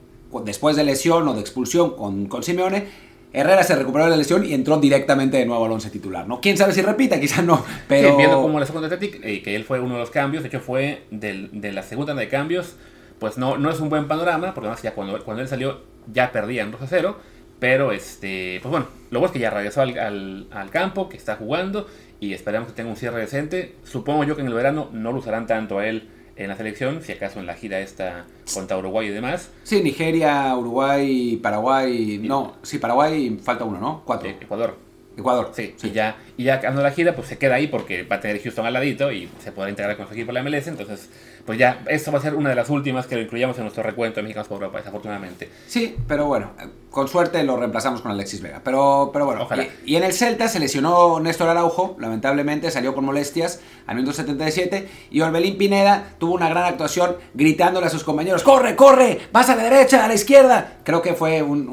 después 0.43 0.75
de 0.75 0.83
lesión 0.83 1.27
o 1.27 1.33
de 1.33 1.41
expulsión 1.41 1.95
con, 1.95 2.27
con 2.27 2.43
Simeone. 2.43 3.06
Herrera 3.33 3.63
se 3.63 3.75
recuperó 3.75 4.05
de 4.05 4.11
la 4.11 4.17
lesión 4.17 4.45
y 4.45 4.53
entró 4.53 4.77
directamente 4.79 5.37
de 5.37 5.45
nuevo 5.45 5.65
al 5.65 5.71
once 5.71 5.89
titular, 5.89 6.27
¿no? 6.27 6.39
Quién 6.41 6.57
sabe 6.57 6.73
si 6.73 6.81
repita, 6.81 7.19
quizás 7.19 7.43
no, 7.43 7.63
pero... 7.87 8.11
Sí, 8.11 8.15
viendo 8.17 8.41
como 8.41 8.59
la 8.59 8.65
segunda 8.65 8.87
Atlético, 8.87 9.19
eh, 9.23 9.41
que 9.41 9.55
él 9.55 9.63
fue 9.63 9.79
uno 9.79 9.95
de 9.95 9.99
los 9.99 10.09
cambios, 10.09 10.43
de 10.43 10.49
hecho 10.49 10.59
fue 10.59 11.03
de 11.11 11.71
la 11.73 11.83
segunda 11.83 12.13
de 12.13 12.27
cambios, 12.29 12.75
pues 13.19 13.37
no, 13.37 13.57
no 13.57 13.69
es 13.69 13.79
un 13.79 13.89
buen 13.89 14.07
panorama, 14.07 14.53
porque 14.53 14.67
además 14.67 14.81
ya 14.81 14.93
cuando, 14.93 15.23
cuando 15.23 15.41
él 15.43 15.49
salió 15.49 15.81
ya 16.11 16.31
perdían 16.31 16.71
2 16.71 16.81
a 16.81 16.87
0, 16.87 17.17
pero 17.59 17.91
este, 17.91 18.59
pues 18.61 18.69
bueno, 18.71 18.85
lo 19.09 19.19
bueno 19.19 19.27
es 19.31 19.33
que 19.33 19.39
ya 19.39 19.49
regresó 19.49 19.81
al, 19.81 19.97
al- 19.97 20.47
al 20.51 20.69
campo, 20.69 21.09
que 21.09 21.17
está 21.17 21.35
jugando, 21.35 21.87
y 22.19 22.33
esperamos 22.33 22.69
que 22.69 22.75
tenga 22.75 22.89
un 22.89 22.95
cierre 22.95 23.19
decente. 23.19 23.75
Supongo 23.83 24.23
yo 24.23 24.35
que 24.35 24.41
en 24.41 24.47
el 24.47 24.53
verano 24.53 24.89
no 24.93 25.11
lo 25.11 25.19
usarán 25.19 25.47
tanto 25.47 25.79
a 25.79 25.87
él 25.87 26.07
en 26.37 26.49
la 26.49 26.55
selección, 26.55 27.01
si 27.01 27.11
acaso 27.11 27.39
en 27.39 27.45
la 27.45 27.55
gira 27.55 27.79
esta 27.79 28.25
contra 28.53 28.77
Uruguay 28.77 29.07
y 29.07 29.11
demás. 29.11 29.49
Sí, 29.63 29.81
Nigeria, 29.81 30.55
Uruguay, 30.55 31.37
Paraguay... 31.41 32.19
No, 32.19 32.55
sí, 32.61 32.77
Paraguay 32.77 33.39
falta 33.43 33.63
uno, 33.63 33.79
¿no? 33.79 34.03
Cuatro. 34.05 34.29
Ecuador. 34.29 34.86
Ecuador. 35.17 35.51
Sí, 35.53 35.75
Y, 35.83 35.91
ya, 35.91 36.17
Y 36.37 36.43
ya 36.43 36.59
cuando 36.59 36.81
la 36.83 36.91
gira, 36.91 37.15
pues 37.15 37.27
se 37.27 37.37
queda 37.37 37.55
ahí 37.55 37.67
porque 37.67 38.03
va 38.03 38.17
a 38.17 38.19
tener 38.21 38.41
Houston 38.41 38.65
al 38.65 38.73
ladito 38.73 39.11
y 39.11 39.29
se 39.39 39.51
podrá 39.51 39.69
integrar 39.69 39.97
con 39.97 40.07
su 40.07 40.13
equipo 40.13 40.31
la 40.31 40.43
MLS. 40.43 40.67
Entonces, 40.67 41.09
pues 41.45 41.57
ya, 41.57 41.81
esto 41.87 42.11
va 42.11 42.19
a 42.19 42.21
ser 42.21 42.35
una 42.35 42.49
de 42.49 42.55
las 42.55 42.69
últimas 42.69 43.07
que 43.07 43.15
lo 43.15 43.21
incluyamos 43.21 43.57
en 43.57 43.63
nuestro 43.63 43.81
recuento 43.81 44.17
de 44.17 44.23
mexicanos 44.23 44.47
por 44.47 44.55
Europa, 44.55 44.77
desafortunadamente. 44.77 45.49
Sí, 45.67 45.95
pero 46.07 46.25
bueno, 46.25 46.51
con 46.91 47.07
suerte 47.07 47.43
lo 47.43 47.57
reemplazamos 47.57 48.01
con 48.01 48.11
Alexis 48.11 48.41
Vega. 48.41 48.61
Pero, 48.63 49.09
pero 49.11 49.25
bueno, 49.25 49.43
Ojalá. 49.43 49.63
Y, 49.85 49.93
y 49.93 49.95
en 49.95 50.03
el 50.03 50.13
Celta 50.13 50.47
se 50.47 50.59
lesionó 50.59 51.19
Néstor 51.19 51.49
Araujo, 51.49 51.95
lamentablemente 51.99 52.69
salió 52.69 52.93
con 52.93 53.05
molestias 53.05 53.61
al 53.87 53.95
minuto 53.95 54.13
77. 54.13 54.89
Y 55.11 55.21
Orbelín 55.21 55.57
Pineda 55.57 56.15
tuvo 56.19 56.35
una 56.35 56.49
gran 56.49 56.65
actuación 56.65 57.15
gritándole 57.33 57.87
a 57.87 57.89
sus 57.89 58.03
compañeros: 58.03 58.43
¡Corre, 58.43 58.75
corre! 58.75 59.19
¡Vas 59.31 59.49
a 59.49 59.55
la 59.55 59.63
derecha, 59.63 60.05
a 60.05 60.07
la 60.07 60.13
izquierda! 60.13 60.77
Creo 60.83 61.01
que 61.01 61.13
fue 61.13 61.41
un, 61.41 61.69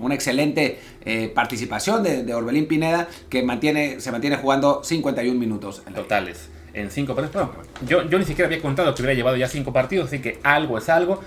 un, 0.00 0.12
excelente 0.12 0.80
eh, 1.04 1.30
participación 1.34 2.02
de, 2.02 2.34
Orbelín 2.34 2.66
Pineda 2.66 3.08
que 3.28 3.42
mantiene, 3.42 4.00
se 4.00 4.10
mantiene 4.10 4.36
jugando 4.36 4.82
51 4.82 5.38
minutos. 5.38 5.82
En 5.86 5.94
Totales. 5.94 6.48
En 6.72 6.90
cinco 6.90 7.14
partidos. 7.14 7.48
Bueno, 7.54 7.62
yo, 7.86 8.08
yo 8.08 8.18
ni 8.18 8.24
siquiera 8.24 8.46
había 8.46 8.60
contado 8.60 8.94
que 8.94 9.02
hubiera 9.02 9.14
llevado 9.14 9.36
ya 9.36 9.46
cinco 9.46 9.72
partidos, 9.72 10.08
así 10.08 10.20
que 10.20 10.38
algo 10.42 10.78
es 10.78 10.88
algo. 10.88 11.20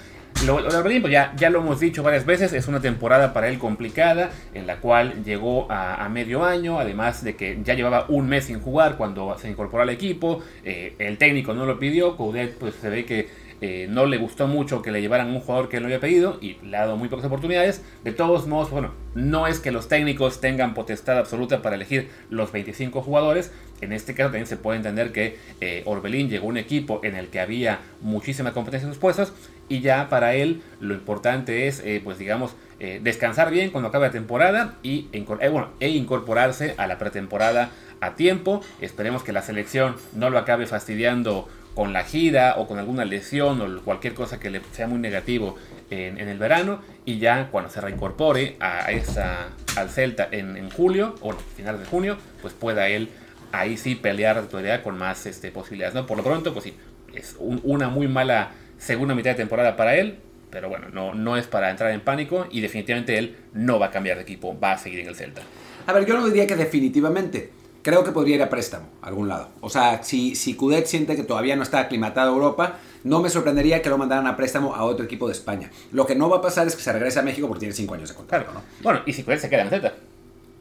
Lo, 0.46 0.62
de 0.62 0.78
Orbelín, 0.78 1.02
pues 1.02 1.12
ya, 1.12 1.34
ya 1.36 1.50
lo 1.50 1.60
hemos 1.60 1.80
dicho 1.80 2.04
varias 2.04 2.26
veces, 2.26 2.54
es 2.54 2.68
una 2.68 2.80
temporada 2.80 3.34
para 3.34 3.48
él 3.48 3.58
complicada, 3.58 4.30
en 4.54 4.68
la 4.68 4.78
cual 4.78 5.24
llegó 5.24 5.72
a, 5.72 6.06
a, 6.06 6.10
medio 6.10 6.46
año, 6.46 6.80
además 6.80 7.24
de 7.24 7.36
que 7.36 7.58
ya 7.64 7.74
llevaba 7.74 8.06
un 8.08 8.30
mes 8.30 8.46
sin 8.46 8.60
jugar 8.62 8.98
cuando 8.98 9.36
se 9.40 9.50
incorporó 9.50 9.82
al 9.82 9.90
equipo, 9.90 10.44
eh, 10.64 10.94
el 11.00 11.18
técnico 11.18 11.56
no 11.56 11.66
lo 11.66 11.80
pidió, 11.80 12.16
Coudet 12.16 12.56
pues 12.60 12.76
se 12.76 12.90
ve 12.90 13.06
que 13.06 13.47
eh, 13.60 13.88
no 13.90 14.06
le 14.06 14.18
gustó 14.18 14.48
mucho 14.48 14.82
que 14.82 14.92
le 14.92 15.02
llevaran 15.02 15.30
un 15.30 15.40
jugador 15.40 15.68
que 15.68 15.78
él 15.78 15.84
no 15.84 15.88
había 15.88 16.00
pedido 16.00 16.38
y 16.42 16.58
le 16.64 16.78
ha 16.78 16.82
dado 16.82 16.98
muy 16.98 17.10
pocas 17.10 17.26
oportunidades. 17.26 17.84
De 18.04 18.12
todos 18.12 18.48
modos, 18.48 18.70
bueno, 18.70 18.92
no 19.16 19.48
es 19.48 19.60
que 19.60 19.72
los 19.72 19.88
técnicos 19.88 20.40
tengan 20.40 20.74
potestad 20.74 21.18
absoluta 21.18 21.62
para 21.62 21.76
elegir 21.76 22.10
los 22.30 22.52
25 22.52 23.02
jugadores. 23.02 23.52
En 23.82 23.94
este 23.94 24.14
caso 24.14 24.28
también 24.28 24.48
se 24.48 24.58
puede 24.58 24.78
entender 24.78 25.12
que 25.12 25.38
eh, 25.62 25.82
Orbelín 25.86 26.30
llegó 26.30 26.48
a 26.48 26.50
un 26.50 26.58
equipo 26.58 27.02
en 27.04 27.16
el 27.16 27.28
que 27.28 27.40
había 27.40 27.80
muchísima 28.02 28.54
competencia 28.54 28.88
en 28.88 28.94
sus 28.94 29.02
puestos 29.02 29.34
y 29.70 29.82
ya 29.82 30.08
para 30.10 30.36
él 30.36 30.62
lo 30.80 30.94
importante 30.94 31.68
es, 31.68 31.82
eh, 31.84 32.02
pues 32.04 32.18
digamos, 32.18 32.56
descansar 33.02 33.50
bien 33.50 33.72
cuando 33.72 33.90
acabe 33.90 34.06
la 34.06 34.12
temporada 34.12 34.76
y 34.84 35.08
bueno, 35.52 35.70
e 35.80 35.90
incorporarse 35.90 36.76
a 36.78 36.86
la 36.86 37.00
pretemporada 37.00 37.72
a 38.02 38.14
tiempo. 38.14 38.62
Esperemos 38.82 39.24
que 39.24 39.32
la 39.32 39.42
selección 39.42 39.96
no 40.14 40.30
lo 40.30 40.38
acabe 40.38 40.68
fastidiando 40.68 41.48
con 41.78 41.94
la 41.94 42.04
gira 42.04 42.56
o 42.58 42.66
con 42.66 42.80
alguna 42.80 43.06
lesión 43.06 43.62
o 43.62 43.82
cualquier 43.84 44.16
cosa 44.16 44.40
que 44.40 44.50
le 44.50 44.62
sea 44.72 44.88
muy 44.88 44.98
negativo 44.98 45.58
en, 45.92 46.18
el 46.18 46.40
verano 46.40 46.82
y 47.06 47.20
ya 47.20 47.50
cuando 47.52 47.70
se 47.70 47.80
reincorpore 47.80 48.56
a 48.60 48.92
esa, 48.92 49.50
al 49.76 49.92
Celta 49.92 50.28
en, 50.32 50.72
julio 50.72 51.14
o 51.22 51.34
finales 51.56 51.82
de 51.82 51.86
junio, 51.86 52.18
pues 52.42 52.56
pueda 52.56 52.90
él 52.90 53.10
ahí 53.52 53.78
sí 53.78 53.94
pelear 53.94 54.38
la 54.38 54.42
titularidad 54.42 54.82
con 54.82 54.98
más 54.98 55.28
este, 55.28 55.52
posibilidades. 55.52 55.94
¿no? 55.94 56.08
Por 56.08 56.18
lo 56.18 56.24
pronto, 56.24 56.52
pues 56.52 56.64
sí, 56.64 56.74
es 57.14 57.36
un, 57.38 57.62
una 57.64 57.90
muy 57.90 58.08
mala 58.08 58.54
segunda 58.80 59.14
mitad 59.14 59.30
de 59.30 59.36
temporada 59.36 59.76
para 59.76 59.98
él, 59.98 60.18
pero 60.50 60.70
bueno, 60.70 60.88
no, 60.92 61.14
no 61.14 61.38
es 61.38 61.46
para 61.46 61.70
entrar 61.70 61.92
en 61.92 62.02
pánico 62.02 62.48
y 62.50 62.62
definitivamente 62.62 63.20
él 63.20 63.38
no 63.54 63.78
va 63.78 63.86
a 63.86 63.92
cambiar 63.92 64.18
de 64.18 64.24
equipo, 64.24 64.60
va 64.60 64.72
a 64.72 64.78
seguir 64.80 65.02
en 65.02 65.10
el 65.10 65.16
Celta. 65.16 65.44
A 65.86 65.94
ver, 65.94 66.08
yo 66.08 66.16
no 66.16 66.26
diría 66.26 66.48
que 66.48 66.56
definitivamente. 66.56 67.52
Creo 67.82 68.04
que 68.04 68.12
podría 68.12 68.36
ir 68.36 68.44
a 68.44 68.50
préstamo 68.50 68.88
a 69.02 69.08
algún 69.08 69.28
lado. 69.28 69.50
O 69.62 69.70
sea, 69.70 70.04
si, 70.04 70.36
si 70.36 70.56
Cudet 70.56 70.86
siente 70.86 71.16
que 71.16 71.24
todavía 71.24 71.56
no 71.56 71.64
está 71.64 71.80
aclimatado 71.80 72.32
a 72.32 72.34
Europa, 72.34 72.80
no 73.04 73.22
me 73.22 73.30
sorprendería 73.30 73.82
que 73.82 73.90
lo 73.90 73.98
mandaran 73.98 74.28
a 74.28 74.36
préstamo 74.36 74.76
a 74.76 74.84
otro 74.84 75.06
equipo 75.06 75.28
de 75.28 75.34
España. 75.34 75.72
Lo 75.92 76.06
que 76.06 76.16
no 76.16 76.30
va 76.30 76.38
a 76.38 76.42
pasar 76.42 76.68
es 76.68 76.76
que 76.76 76.82
se 76.82 76.92
regrese 76.92 77.20
a 77.20 77.22
México 77.22 77.48
porque 77.48 77.62
tiene 77.62 77.74
5 77.74 77.94
años 77.94 78.10
de 78.10 78.16
contrato, 78.16 78.52
¿no? 78.54 78.62
Bueno, 78.82 79.02
y 79.06 79.14
si 79.14 79.24
Cudet 79.24 79.40
se 79.40 79.50
queda 79.50 79.62
en 79.62 79.68
el 79.68 79.72
Celta. 79.72 79.94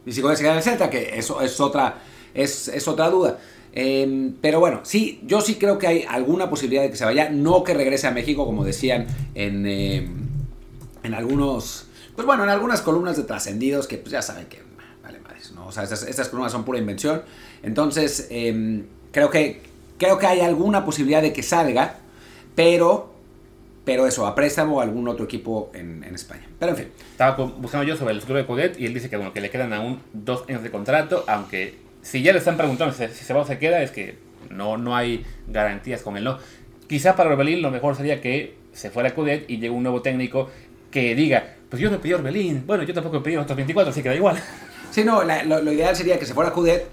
Y 0.04 0.12
si 0.12 0.22
Cudet 0.22 0.36
se 0.36 0.42
queda 0.42 0.52
en 0.52 0.58
el 0.58 0.64
Celta, 0.64 0.88
que 0.88 1.18
eso 1.18 1.40
es 1.40 1.60
otra, 1.60 1.96
es, 2.34 2.68
es 2.68 2.86
otra 2.86 3.10
duda. 3.10 3.38
Eh, 3.78 4.32
pero 4.40 4.58
bueno, 4.58 4.80
sí, 4.84 5.20
yo 5.24 5.42
sí 5.42 5.56
creo 5.56 5.78
que 5.78 5.86
hay 5.86 6.04
alguna 6.08 6.48
posibilidad 6.48 6.82
de 6.82 6.90
que 6.90 6.96
se 6.96 7.04
vaya, 7.04 7.28
no 7.28 7.62
que 7.62 7.74
regrese 7.74 8.06
a 8.06 8.10
México, 8.10 8.46
como 8.46 8.64
decían 8.64 9.06
en, 9.34 9.66
eh, 9.66 10.08
en 11.02 11.14
algunos, 11.14 11.86
pues 12.14 12.26
bueno, 12.26 12.44
en 12.44 12.48
algunas 12.48 12.80
columnas 12.80 13.18
de 13.18 13.24
trascendidos 13.24 13.86
que 13.86 13.98
pues 13.98 14.12
ya 14.12 14.22
saben 14.22 14.46
que 14.46 14.65
vale 15.06 15.20
madres, 15.20 15.52
¿no? 15.52 15.66
O 15.66 15.72
sea, 15.72 15.84
estas, 15.84 16.02
estas 16.02 16.28
son 16.28 16.64
pura 16.64 16.78
invención. 16.78 17.22
Entonces, 17.62 18.26
eh, 18.30 18.82
creo, 19.12 19.30
que, 19.30 19.62
creo 19.98 20.18
que 20.18 20.26
hay 20.26 20.40
alguna 20.40 20.84
posibilidad 20.84 21.22
de 21.22 21.32
que 21.32 21.44
salga, 21.44 21.94
pero, 22.56 23.14
pero 23.84 24.06
eso, 24.06 24.26
a 24.26 24.34
préstamo 24.34 24.80
a 24.80 24.82
algún 24.82 25.06
otro 25.06 25.24
equipo 25.24 25.70
en, 25.74 26.02
en 26.02 26.14
España. 26.14 26.46
Pero 26.58 26.72
en 26.72 26.78
fin. 26.78 26.88
Estaba 27.12 27.36
buscando 27.36 27.86
yo 27.86 27.96
sobre 27.96 28.14
el 28.14 28.20
futuro 28.20 28.40
de 28.40 28.46
Codet 28.46 28.80
y 28.80 28.86
él 28.86 28.94
dice 28.94 29.08
que, 29.08 29.16
bueno, 29.16 29.32
que 29.32 29.40
le 29.40 29.48
quedan 29.48 29.72
aún 29.72 30.00
dos 30.12 30.44
años 30.48 30.64
de 30.64 30.70
contrato, 30.70 31.24
aunque 31.28 31.78
si 32.02 32.22
ya 32.22 32.32
le 32.32 32.38
están 32.38 32.56
preguntando 32.56 32.92
si, 32.94 33.06
se 33.06 33.32
va 33.32 33.40
o 33.40 33.46
se 33.46 33.58
queda, 33.58 33.82
es 33.82 33.92
que 33.92 34.18
no, 34.50 34.76
no 34.76 34.96
hay 34.96 35.24
garantías 35.46 36.02
con 36.02 36.16
él, 36.16 36.24
¿no? 36.24 36.38
Quizá 36.88 37.14
para 37.14 37.30
Orbelín 37.30 37.62
lo 37.62 37.70
mejor 37.70 37.96
sería 37.96 38.20
que 38.20 38.56
se 38.72 38.90
fuera 38.90 39.10
a 39.10 39.14
Cudet 39.14 39.48
y 39.48 39.56
llegue 39.56 39.70
un 39.70 39.82
nuevo 39.82 40.02
técnico 40.02 40.50
que 40.90 41.14
diga, 41.14 41.56
pues 41.68 41.82
yo 41.82 41.90
no 41.90 42.00
pedí 42.00 42.12
Orbelín, 42.12 42.64
bueno, 42.66 42.84
yo 42.84 42.94
tampoco 42.94 43.22
pedí 43.22 43.36
otros 43.36 43.56
24, 43.56 43.90
así 43.90 44.02
que 44.02 44.08
da 44.08 44.14
igual. 44.14 44.36
Sí, 44.90 45.04
no, 45.04 45.22
la, 45.22 45.42
lo, 45.44 45.62
lo, 45.62 45.72
ideal 45.72 45.94
sería 45.94 46.18
que 46.18 46.26
se 46.26 46.34
fuera 46.34 46.50
a 46.50 46.52
Cudet 46.52 46.88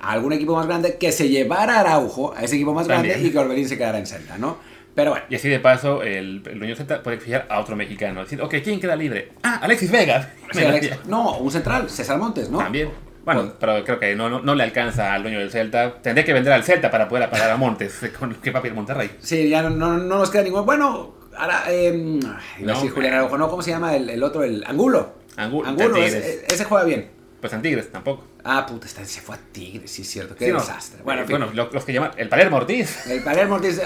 a 0.00 0.12
algún 0.12 0.32
equipo 0.32 0.54
más 0.54 0.66
grande, 0.66 0.96
que 0.96 1.12
se 1.12 1.28
llevara 1.28 1.76
a 1.76 1.80
Araujo 1.80 2.34
a 2.36 2.42
ese 2.42 2.56
equipo 2.56 2.72
más 2.72 2.86
También. 2.86 3.14
grande 3.14 3.28
y 3.28 3.32
que 3.32 3.38
Orbelín 3.38 3.68
se 3.68 3.76
quedara 3.76 3.98
en 3.98 4.06
Celta, 4.06 4.38
¿no? 4.38 4.58
Pero 4.94 5.12
bueno. 5.12 5.26
Y 5.28 5.36
así 5.36 5.48
de 5.48 5.60
paso, 5.60 6.02
el, 6.02 6.42
el 6.44 6.58
dueño 6.58 6.74
Celta 6.74 7.02
puede 7.02 7.18
fijar 7.18 7.46
a 7.48 7.60
otro 7.60 7.76
mexicano. 7.76 8.22
Decir, 8.22 8.40
ok, 8.42 8.56
¿quién 8.64 8.80
queda 8.80 8.96
libre? 8.96 9.30
Ah, 9.42 9.60
Alexis 9.62 9.90
Vega. 9.90 10.34
Sí, 10.52 10.64
Alex, 10.64 11.06
no, 11.06 11.38
un 11.38 11.50
central, 11.50 11.88
César 11.88 12.18
Montes, 12.18 12.50
¿no? 12.50 12.58
También. 12.58 12.90
Bueno, 13.24 13.42
pues, 13.42 13.52
pero 13.60 13.84
creo 13.84 14.00
que 14.00 14.16
no, 14.16 14.28
no, 14.30 14.40
no, 14.40 14.54
le 14.54 14.64
alcanza 14.64 15.12
al 15.12 15.22
dueño 15.22 15.38
del 15.38 15.50
Celta. 15.50 16.00
Tendría 16.00 16.24
que 16.24 16.32
vender 16.32 16.52
al 16.52 16.64
Celta 16.64 16.90
para 16.90 17.08
poder 17.08 17.28
pagar 17.30 17.50
a 17.50 17.56
Montes 17.56 18.00
con 18.18 18.34
que 18.36 18.50
papi 18.50 18.70
Monterrey. 18.70 19.10
Sí, 19.20 19.48
ya 19.48 19.62
no, 19.62 19.70
no, 19.70 19.98
no, 19.98 20.18
nos 20.18 20.30
queda 20.30 20.42
ningún. 20.42 20.64
Bueno, 20.64 21.14
ahora. 21.36 21.64
Eh, 21.68 22.20
iba 22.58 22.72
a 22.72 22.74
decir 22.74 22.90
Julián 22.90 23.14
Araujo, 23.14 23.36
¿no? 23.38 23.48
¿Cómo 23.48 23.62
se 23.62 23.70
llama 23.70 23.94
el, 23.94 24.08
el 24.08 24.22
otro? 24.22 24.42
El 24.42 24.64
Angulo. 24.66 25.12
Angulo. 25.36 25.68
Angulo 25.68 25.96
ese, 25.98 26.44
ese, 26.48 26.64
juega 26.64 26.84
bien. 26.84 27.10
Pues 27.40 27.52
en 27.52 27.62
Tigres 27.62 27.90
tampoco. 27.92 28.24
Ah, 28.42 28.66
puta, 28.66 28.88
se 28.88 29.20
fue 29.20 29.36
a 29.36 29.38
Tigres, 29.38 29.90
sí 29.90 30.02
es 30.02 30.08
cierto. 30.08 30.34
Qué 30.34 30.46
sí, 30.46 30.52
desastre. 30.52 30.98
No. 30.98 31.04
Bueno, 31.04 31.20
en 31.22 31.28
fin. 31.28 31.38
bueno 31.38 31.68
los, 31.72 31.84
que 31.84 31.92
llaman. 31.92 32.10
El 32.16 32.28
Palermo 32.28 32.56
Ortiz. 32.56 33.06
El 33.06 33.22
Palermo 33.22 33.56
Ortiz, 33.56 33.80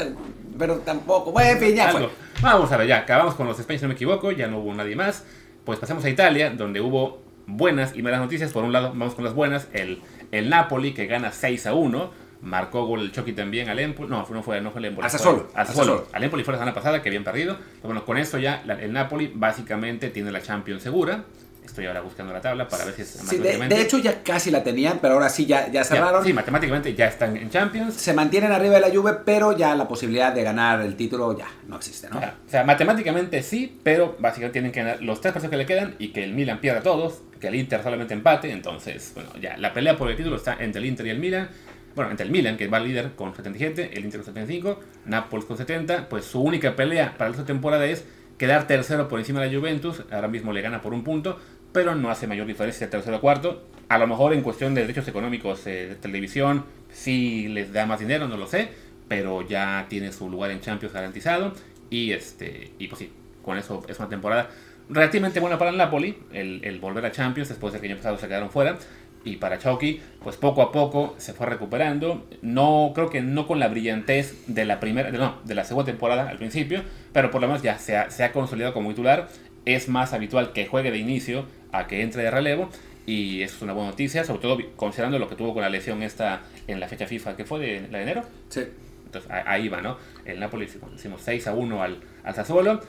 pero 0.58 0.78
tampoco. 0.78 1.32
Bueno, 1.32 1.50
en 1.50 1.58
fin, 1.58 1.74
ya 1.74 1.90
fue. 1.90 2.08
Vamos 2.40 2.72
a 2.72 2.76
ver, 2.76 2.88
ya 2.88 2.98
acabamos 2.98 3.34
con 3.34 3.46
los 3.46 3.58
Spain, 3.58 3.78
si 3.78 3.84
no 3.84 3.88
me 3.88 3.94
equivoco. 3.94 4.32
Ya 4.32 4.46
no 4.46 4.58
hubo 4.58 4.72
nadie 4.74 4.96
más. 4.96 5.24
Pues 5.64 5.78
pasamos 5.78 6.04
a 6.04 6.10
Italia, 6.10 6.50
donde 6.50 6.80
hubo 6.80 7.22
buenas 7.46 7.94
y 7.94 8.02
malas 8.02 8.20
noticias. 8.20 8.52
Por 8.52 8.64
un 8.64 8.72
lado, 8.72 8.88
vamos 8.88 9.14
con 9.14 9.24
las 9.24 9.34
buenas. 9.34 9.68
El, 9.74 10.00
el 10.30 10.48
Napoli, 10.48 10.94
que 10.94 11.06
gana 11.06 11.30
6 11.30 11.66
a 11.66 11.74
1. 11.74 12.22
Marcó 12.40 12.86
gol 12.86 13.00
el 13.00 13.12
Chucky 13.12 13.34
también 13.34 13.68
al 13.68 13.78
Empoli. 13.78 14.08
No, 14.08 14.26
no 14.28 14.42
fue, 14.42 14.60
no 14.60 14.70
fue 14.72 14.80
el 14.80 14.86
Empoli. 14.86 15.06
Hasta 15.06 15.18
solo. 15.18 15.48
Hasta 15.54 15.74
solo. 15.74 16.08
Al 16.12 16.24
Empoli 16.24 16.42
fue 16.42 16.52
la 16.52 16.58
semana 16.58 16.74
pasada 16.74 17.02
que 17.02 17.08
habían 17.08 17.22
perdido. 17.22 17.56
Pero 17.56 17.88
bueno, 17.88 18.04
con 18.04 18.16
esto 18.16 18.38
ya 18.38 18.64
el 18.80 18.92
Napoli 18.92 19.30
básicamente 19.32 20.08
tiene 20.08 20.32
la 20.32 20.40
Champions 20.40 20.82
segura. 20.82 21.24
Estoy 21.64 21.86
ahora 21.86 22.00
buscando 22.00 22.32
la 22.32 22.40
tabla 22.40 22.68
para 22.68 22.84
ver 22.84 22.94
si 22.94 23.02
es 23.02 23.08
sí, 23.08 23.38
de, 23.38 23.56
de, 23.56 23.80
hecho, 23.80 23.96
ya 23.98 24.22
casi 24.22 24.50
la 24.50 24.64
tenían, 24.64 24.98
pero 25.00 25.14
ahora 25.14 25.28
sí 25.28 25.46
ya, 25.46 25.70
ya 25.70 25.84
cerraron. 25.84 26.22
Ya, 26.22 26.26
sí, 26.26 26.32
matemáticamente 26.32 26.94
ya 26.94 27.06
están 27.06 27.36
en 27.36 27.50
Champions. 27.50 27.94
Se 27.94 28.12
mantienen 28.12 28.50
arriba 28.50 28.74
de 28.74 28.80
la 28.80 28.90
Juve, 28.90 29.14
pero 29.24 29.56
ya 29.56 29.74
la 29.76 29.86
posibilidad 29.86 30.32
de 30.32 30.42
ganar 30.42 30.80
el 30.80 30.96
título 30.96 31.36
ya 31.38 31.46
no 31.68 31.76
existe, 31.76 32.10
¿no? 32.10 32.18
O 32.18 32.50
sea, 32.50 32.64
matemáticamente 32.64 33.42
sí, 33.42 33.78
pero 33.82 34.16
básicamente 34.18 34.54
tienen 34.54 34.72
que 34.72 34.80
ganar 34.80 35.02
los 35.02 35.20
tres 35.20 35.32
partidos 35.32 35.50
que 35.50 35.56
le 35.56 35.66
quedan 35.66 35.94
y 35.98 36.08
que 36.08 36.24
el 36.24 36.32
Milan 36.32 36.60
pierda 36.60 36.80
a 36.80 36.82
todos, 36.82 37.22
que 37.40 37.48
el 37.48 37.54
Inter 37.54 37.82
solamente 37.82 38.12
empate. 38.12 38.50
Entonces, 38.50 39.12
bueno, 39.14 39.30
ya 39.40 39.56
la 39.56 39.72
pelea 39.72 39.96
por 39.96 40.10
el 40.10 40.16
título 40.16 40.36
está 40.36 40.56
entre 40.58 40.80
el 40.80 40.86
Inter 40.86 41.06
y 41.06 41.10
el 41.10 41.18
Milan. 41.20 41.48
Bueno, 41.94 42.10
entre 42.10 42.26
el 42.26 42.32
Milan, 42.32 42.56
que 42.56 42.68
va 42.68 42.80
líder 42.80 43.12
con 43.12 43.34
77, 43.34 43.90
el 43.94 44.04
Inter 44.04 44.20
con 44.20 44.34
75, 44.34 44.80
Nápoles 45.06 45.44
con 45.44 45.56
70. 45.56 46.08
Pues 46.08 46.24
su 46.24 46.42
única 46.42 46.74
pelea 46.74 47.14
para 47.16 47.30
esta 47.30 47.44
temporada 47.44 47.86
es 47.86 48.04
quedar 48.42 48.66
tercero 48.66 49.06
por 49.06 49.20
encima 49.20 49.40
de 49.40 49.46
la 49.46 49.56
Juventus. 49.56 50.02
Ahora 50.10 50.26
mismo 50.26 50.52
le 50.52 50.62
gana 50.62 50.82
por 50.82 50.92
un 50.92 51.04
punto 51.04 51.38
pero 51.72 51.94
no 51.94 52.10
hace 52.10 52.26
mayor 52.26 52.46
diferencia 52.46 52.90
tercero 52.90 53.18
o 53.18 53.20
cuarto. 53.20 53.62
A 53.88 53.98
lo 53.98 54.06
mejor 54.08 54.32
en 54.32 54.42
cuestión 54.42 54.74
de 54.74 54.82
derechos 54.82 55.06
económicos 55.06 55.64
eh, 55.66 55.86
de 55.88 55.94
televisión 55.94 56.64
sí 56.90 57.46
les 57.48 57.72
da 57.72 57.86
más 57.86 58.00
dinero, 58.00 58.26
no 58.26 58.36
lo 58.36 58.48
sé, 58.48 58.70
pero 59.06 59.46
ya 59.46 59.86
tiene 59.88 60.12
su 60.12 60.28
lugar 60.28 60.50
en 60.50 60.60
Champions 60.60 60.92
garantizado 60.92 61.52
y 61.88 62.10
este 62.10 62.72
y 62.80 62.88
pues 62.88 62.98
sí, 62.98 63.12
con 63.44 63.58
eso 63.58 63.84
es 63.88 63.96
una 64.00 64.08
temporada 64.08 64.50
relativamente 64.88 65.38
buena 65.40 65.56
para 65.56 65.70
el 65.70 65.76
Napoli, 65.76 66.18
el, 66.32 66.60
el 66.64 66.80
volver 66.80 67.06
a 67.06 67.12
Champions 67.12 67.48
después 67.48 67.72
de 67.72 67.80
que 67.80 67.86
el 67.86 67.92
año 67.92 67.98
pasado 67.98 68.18
se 68.18 68.26
quedaron 68.26 68.50
fuera. 68.50 68.76
Y 69.24 69.36
para 69.36 69.58
Chucky, 69.58 70.00
pues 70.22 70.36
poco 70.36 70.62
a 70.62 70.72
poco 70.72 71.14
se 71.18 71.32
fue 71.32 71.46
recuperando. 71.46 72.26
No, 72.42 72.92
creo 72.94 73.08
que 73.08 73.20
no 73.20 73.46
con 73.46 73.60
la 73.60 73.68
brillantez 73.68 74.46
de 74.46 74.64
la 74.64 74.80
primera, 74.80 75.10
no, 75.10 75.36
de 75.44 75.54
la 75.54 75.64
segunda 75.64 75.86
temporada 75.86 76.28
al 76.28 76.38
principio, 76.38 76.82
pero 77.12 77.30
por 77.30 77.40
lo 77.40 77.46
menos 77.46 77.62
ya 77.62 77.78
se 77.78 77.96
ha, 77.96 78.10
se 78.10 78.24
ha 78.24 78.32
consolidado 78.32 78.74
como 78.74 78.90
titular. 78.90 79.28
Es 79.64 79.88
más 79.88 80.12
habitual 80.12 80.52
que 80.52 80.66
juegue 80.66 80.90
de 80.90 80.98
inicio 80.98 81.46
a 81.70 81.86
que 81.86 82.02
entre 82.02 82.24
de 82.24 82.30
relevo 82.32 82.68
y 83.06 83.42
eso 83.42 83.56
es 83.56 83.62
una 83.62 83.72
buena 83.72 83.90
noticia, 83.90 84.24
sobre 84.24 84.40
todo 84.40 84.58
considerando 84.76 85.18
lo 85.18 85.28
que 85.28 85.34
tuvo 85.34 85.52
con 85.52 85.62
la 85.62 85.68
lesión 85.68 86.02
esta 86.02 86.42
en 86.66 86.80
la 86.80 86.88
fecha 86.88 87.06
FIFA, 87.06 87.36
que 87.36 87.44
fue 87.44 87.60
de, 87.60 87.88
la 87.90 87.98
de 87.98 88.04
enero. 88.04 88.22
Sí. 88.48 88.62
Entonces 89.06 89.30
ahí 89.30 89.68
va, 89.68 89.82
¿no? 89.82 89.98
El 90.24 90.40
Napoli 90.40 90.66
hicimos 90.94 91.20
6 91.20 91.46
a 91.46 91.54
1 91.54 91.82
al, 91.82 92.00
al 92.24 92.34
Sassuolo. 92.34 92.80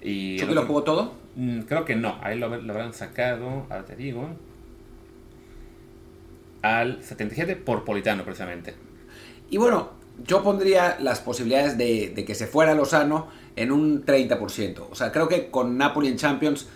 Y 0.00 0.38
¿Chucky 0.38 0.54
lo 0.54 0.66
jugó 0.66 0.82
todo? 0.82 1.14
Creo 1.66 1.84
que 1.84 1.96
no, 1.96 2.18
ahí 2.22 2.38
lo, 2.38 2.48
lo 2.48 2.72
habrán 2.72 2.92
sacado, 2.92 3.66
ahora 3.68 3.84
te 3.84 3.96
digo. 3.96 4.28
Al 6.62 7.02
77 7.02 7.56
por 7.56 7.84
Politano 7.84 8.24
precisamente. 8.24 8.74
Y 9.50 9.58
bueno, 9.58 9.90
yo 10.26 10.42
pondría 10.42 10.96
las 11.00 11.20
posibilidades 11.20 11.76
de, 11.76 12.24
que 12.26 12.34
se 12.34 12.46
fuera 12.46 12.74
Lozano 12.74 13.28
en 13.56 13.72
un 13.72 14.04
30%. 14.04 14.86
O 14.90 14.94
sea, 14.94 15.12
creo 15.12 15.28
que 15.28 15.50
con 15.50 15.76
Napoli 15.76 16.08
en 16.08 16.16
Champions 16.16 16.66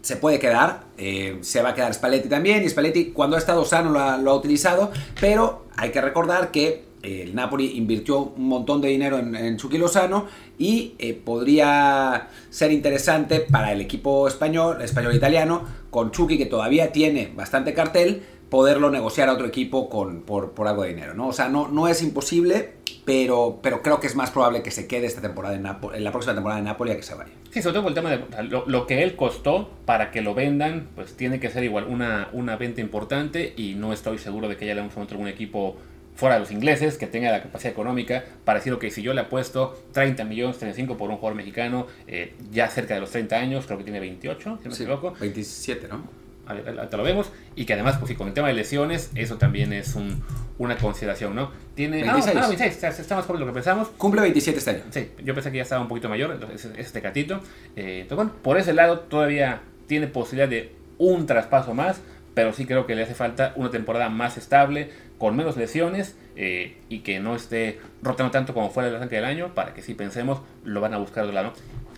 se 0.00 0.16
puede 0.16 0.38
quedar, 0.38 0.84
eh, 0.98 1.38
se 1.40 1.62
va 1.62 1.70
a 1.70 1.74
quedar 1.74 1.92
Spalletti 1.92 2.28
también, 2.28 2.62
y 2.62 2.68
Spalletti 2.68 3.06
cuando 3.06 3.36
ha 3.36 3.38
estado 3.38 3.64
sano 3.64 3.90
lo 3.90 4.00
ha, 4.00 4.34
utilizado, 4.34 4.92
pero 5.20 5.66
hay 5.76 5.90
que 5.90 6.00
recordar 6.00 6.52
que 6.52 6.84
eh, 7.02 7.22
el 7.22 7.34
Napoli 7.34 7.76
invirtió 7.76 8.20
un 8.36 8.46
montón 8.46 8.80
de 8.80 8.88
dinero 8.88 9.18
en, 9.18 9.56
Chucky 9.56 9.78
Lozano 9.78 10.26
y 10.58 10.94
eh, 10.98 11.12
podría 11.12 12.28
ser 12.50 12.70
interesante 12.70 13.40
para 13.40 13.72
el 13.72 13.80
equipo 13.80 14.28
español, 14.28 14.80
español-italiano, 14.80 15.64
con 15.90 16.12
Chucky 16.12 16.38
que 16.38 16.46
todavía 16.46 16.92
tiene 16.92 17.32
bastante 17.34 17.74
cartel, 17.74 18.22
poderlo 18.50 18.90
negociar 18.90 19.28
a 19.28 19.32
otro 19.32 19.46
equipo 19.46 19.88
con, 19.88 20.22
por, 20.22 20.52
por 20.52 20.68
algo 20.68 20.82
de 20.82 20.90
dinero, 20.90 21.14
¿no? 21.14 21.28
O 21.28 21.32
sea, 21.32 21.48
no, 21.48 21.68
no 21.68 21.88
es 21.88 22.02
imposible, 22.02 22.72
pero, 23.04 23.58
pero 23.62 23.82
creo 23.82 24.00
que 24.00 24.06
es 24.06 24.14
más 24.16 24.30
probable 24.30 24.62
que 24.62 24.70
se 24.70 24.86
quede 24.86 25.06
esta 25.06 25.20
temporada 25.20 25.54
en, 25.54 25.62
Napo- 25.64 25.94
en 25.94 26.04
la 26.04 26.10
próxima 26.12 26.34
temporada 26.34 26.58
en 26.58 26.66
Napoli 26.66 26.92
a 26.92 26.96
que 26.96 27.02
se 27.02 27.14
vaya. 27.14 27.30
Sí, 27.50 27.62
sobre 27.62 27.74
todo 27.74 27.82
por 27.84 27.90
el 27.90 27.94
tema 27.94 28.10
de 28.10 28.42
lo, 28.44 28.64
lo 28.66 28.86
que 28.86 29.02
él 29.02 29.16
costó 29.16 29.70
para 29.84 30.10
que 30.10 30.20
lo 30.22 30.34
vendan, 30.34 30.88
pues 30.94 31.16
tiene 31.16 31.40
que 31.40 31.50
ser 31.50 31.64
igual 31.64 31.86
una, 31.88 32.28
una 32.32 32.56
venta 32.56 32.80
importante 32.80 33.52
y 33.56 33.74
no 33.74 33.92
estoy 33.92 34.18
seguro 34.18 34.48
de 34.48 34.56
que 34.56 34.70
haya 34.70 34.80
algún 34.80 35.06
algún 35.08 35.28
equipo 35.28 35.76
fuera 36.14 36.36
de 36.36 36.40
los 36.40 36.50
ingleses 36.50 36.96
que 36.96 37.06
tenga 37.06 37.30
la 37.30 37.42
capacidad 37.42 37.72
económica 37.72 38.24
para 38.44 38.58
decir, 38.58 38.72
ok, 38.72 38.86
si 38.88 39.02
yo 39.02 39.12
le 39.12 39.20
apuesto 39.20 39.76
30 39.92 40.24
millones, 40.24 40.56
35 40.58 40.96
por 40.96 41.10
un 41.10 41.16
jugador 41.16 41.36
mexicano, 41.36 41.86
eh, 42.06 42.34
ya 42.50 42.68
cerca 42.68 42.94
de 42.94 43.00
los 43.00 43.10
30 43.10 43.36
años, 43.36 43.66
creo 43.66 43.76
que 43.76 43.84
tiene 43.84 44.00
28, 44.00 44.40
si 44.40 44.48
no 44.64 44.70
me 44.70 44.74
Sí, 44.76 44.82
equivoco, 44.84 45.12
27, 45.20 45.88
¿no? 45.88 46.25
Ahorita 46.46 46.96
lo 46.96 47.02
vemos, 47.02 47.30
y 47.54 47.64
que 47.66 47.72
además, 47.74 47.96
pues 47.98 48.08
sí, 48.10 48.14
con 48.16 48.28
el 48.28 48.34
tema 48.34 48.48
de 48.48 48.54
lesiones, 48.54 49.10
eso 49.14 49.36
también 49.36 49.72
es 49.72 49.94
un- 49.94 50.22
una 50.58 50.76
consideración, 50.76 51.34
¿no? 51.34 51.50
Tiene... 51.74 52.08
ah, 52.08 52.12
26. 52.14 52.36
Ah, 52.36 52.48
26, 52.48 52.76
o 52.76 52.80
sea, 52.80 52.90
está 52.90 53.16
más 53.16 53.26
joven 53.26 53.40
de 53.40 53.46
lo 53.46 53.52
que 53.52 53.54
pensamos, 53.56 53.88
Cumple 53.98 54.22
27 54.22 54.58
este 54.58 54.70
año. 54.70 54.82
Sí, 54.90 55.10
yo 55.24 55.34
pensé 55.34 55.50
que 55.50 55.58
ya 55.58 55.62
estaba 55.64 55.82
un 55.82 55.88
poquito 55.88 56.08
mayor, 56.08 56.30
entonces 56.32 56.64
es 56.64 56.78
este 56.86 57.00
gatito. 57.00 57.40
Eh, 57.76 58.00
entonces, 58.02 58.16
bueno, 58.16 58.32
por 58.42 58.56
ese 58.58 58.72
lado 58.72 59.00
todavía 59.00 59.60
tiene 59.86 60.06
posibilidad 60.06 60.48
de 60.48 60.72
un 60.98 61.26
traspaso 61.26 61.74
más, 61.74 62.00
pero 62.34 62.52
sí 62.52 62.64
creo 62.66 62.86
que 62.86 62.94
le 62.94 63.02
hace 63.02 63.14
falta 63.14 63.52
una 63.56 63.70
temporada 63.70 64.08
más 64.08 64.36
estable, 64.38 64.90
con 65.18 65.34
menos 65.36 65.56
lesiones 65.56 66.16
eh, 66.36 66.76
y 66.90 66.98
que 67.00 67.18
no 67.20 67.34
esté 67.34 67.78
rotando 68.02 68.30
tanto 68.30 68.52
como 68.52 68.70
fuera 68.70 68.88
del 68.88 68.96
arranque 68.96 69.16
del 69.16 69.24
año, 69.24 69.54
para 69.54 69.72
que 69.72 69.80
si 69.82 69.94
pensemos 69.94 70.40
lo 70.64 70.80
van 70.82 70.92
a 70.94 70.98
buscar 70.98 71.26
de 71.26 71.32
lado. 71.32 71.52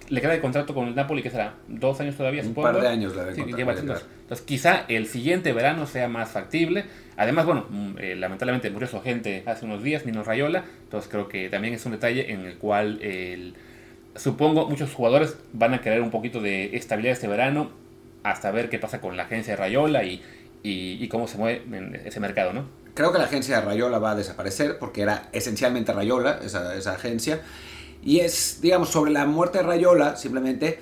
Le 0.09 0.21
queda 0.21 0.33
de 0.33 0.41
contrato 0.41 0.75
con 0.75 0.89
el 0.89 0.95
Napoli, 0.95 1.23
que 1.23 1.31
será 1.31 1.55
dos 1.69 2.01
años 2.01 2.17
todavía, 2.17 2.43
Un 2.43 2.49
supongo. 2.49 2.73
par 2.73 2.81
de 2.81 2.89
años 2.89 3.15
de 3.15 3.35
Sí, 3.35 3.43
lleva 3.45 3.75
le 3.75 3.81
entonces, 3.81 4.07
quizá 4.47 4.85
el 4.89 5.07
siguiente 5.07 5.53
verano 5.53 5.87
sea 5.87 6.09
más 6.09 6.31
factible. 6.31 6.85
Además, 7.17 7.45
bueno, 7.47 7.67
mm, 7.69 7.95
eh, 7.99 8.17
lamentablemente 8.17 8.71
murió 8.71 8.89
su 8.89 8.97
agente 8.97 9.43
hace 9.47 9.65
unos 9.67 9.83
días, 9.83 10.07
Mino 10.07 10.23
Rayola. 10.25 10.65
Entonces 10.85 11.11
creo 11.11 11.29
que 11.29 11.49
también 11.51 11.75
es 11.75 11.85
un 11.85 11.93
detalle 11.93 12.33
en 12.33 12.41
el 12.47 12.57
cual 12.57 13.01
el, 13.03 13.55
supongo 14.17 14.67
muchos 14.69 14.93
jugadores 14.95 15.37
van 15.53 15.75
a 15.75 15.81
querer 15.81 16.01
un 16.01 16.11
poquito 16.11 16.41
de 16.41 16.77
estabilidad 16.77 17.13
este 17.13 17.29
verano 17.29 17.71
hasta 18.23 18.51
ver 18.51 18.69
qué 18.69 18.79
pasa 18.79 19.01
con 19.01 19.17
la 19.17 19.25
agencia 19.25 19.55
de 19.55 19.57
Rayola 19.59 20.05
y, 20.05 20.23
y, 20.63 20.99
y 21.03 21.09
cómo 21.09 21.29
se 21.29 21.39
mueve 21.39 21.63
en 21.77 21.95
ese 22.05 22.19
mercado, 22.21 22.53
¿no? 22.53 22.65
Creo 22.95 23.13
que 23.13 23.19
la 23.19 23.25
agencia 23.25 23.61
de 23.61 23.65
Rayola 23.65 23.99
va 23.99 24.11
a 24.13 24.15
desaparecer 24.17 24.79
porque 24.79 25.03
era 25.03 25.29
esencialmente 25.33 25.93
Rayola, 25.93 26.41
esa, 26.43 26.75
esa 26.75 26.93
agencia. 26.95 27.41
Y 28.03 28.21
es, 28.21 28.61
digamos, 28.61 28.91
sobre 28.91 29.11
la 29.11 29.27
muerte 29.27 29.59
de 29.59 29.65
Rayola, 29.65 30.17
simplemente 30.17 30.79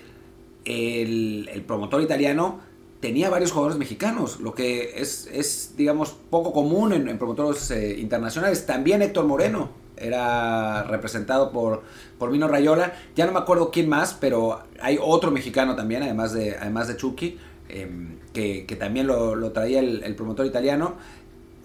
el, 0.65 1.65
promotor 1.67 2.03
italiano 2.03 2.61
tenía 3.01 3.31
varios 3.31 3.53
jugadores 3.53 3.79
mexicanos, 3.79 4.41
lo 4.41 4.55
que 4.55 5.01
es, 5.01 5.29
es 5.33 5.75
digamos, 5.77 6.17
poco 6.31 6.53
común 6.53 6.93
en, 6.93 7.19
promotores 7.19 7.71
eh, 7.71 7.99
internacionales. 7.99 8.67
También 8.67 9.03
Héctor 9.03 9.27
Moreno 9.27 9.71
era 9.97 10.83
representado 10.85 11.53
por, 11.53 11.83
por 12.19 12.31
Mino 12.31 12.49
Rayola. 12.49 12.95
Ya 13.15 13.27
no 13.27 13.33
me 13.33 13.39
acuerdo 13.39 13.71
quién 13.71 13.89
más, 13.89 14.15
pero 14.15 14.61
hay 14.81 14.99
otro 15.01 15.31
mexicano 15.31 15.77
también, 15.77 16.03
además 16.03 16.33
de, 16.33 16.57
además 16.57 16.89
de 16.89 16.97
Chucky, 16.97 17.39
eh, 17.69 17.89
que, 18.33 18.67
que 18.67 18.77
también 18.77 19.07
lo, 19.07 19.35
lo 19.35 19.53
traía 19.53 19.81
el 19.81 20.15
promotor 20.15 20.47
italiano 20.47 20.97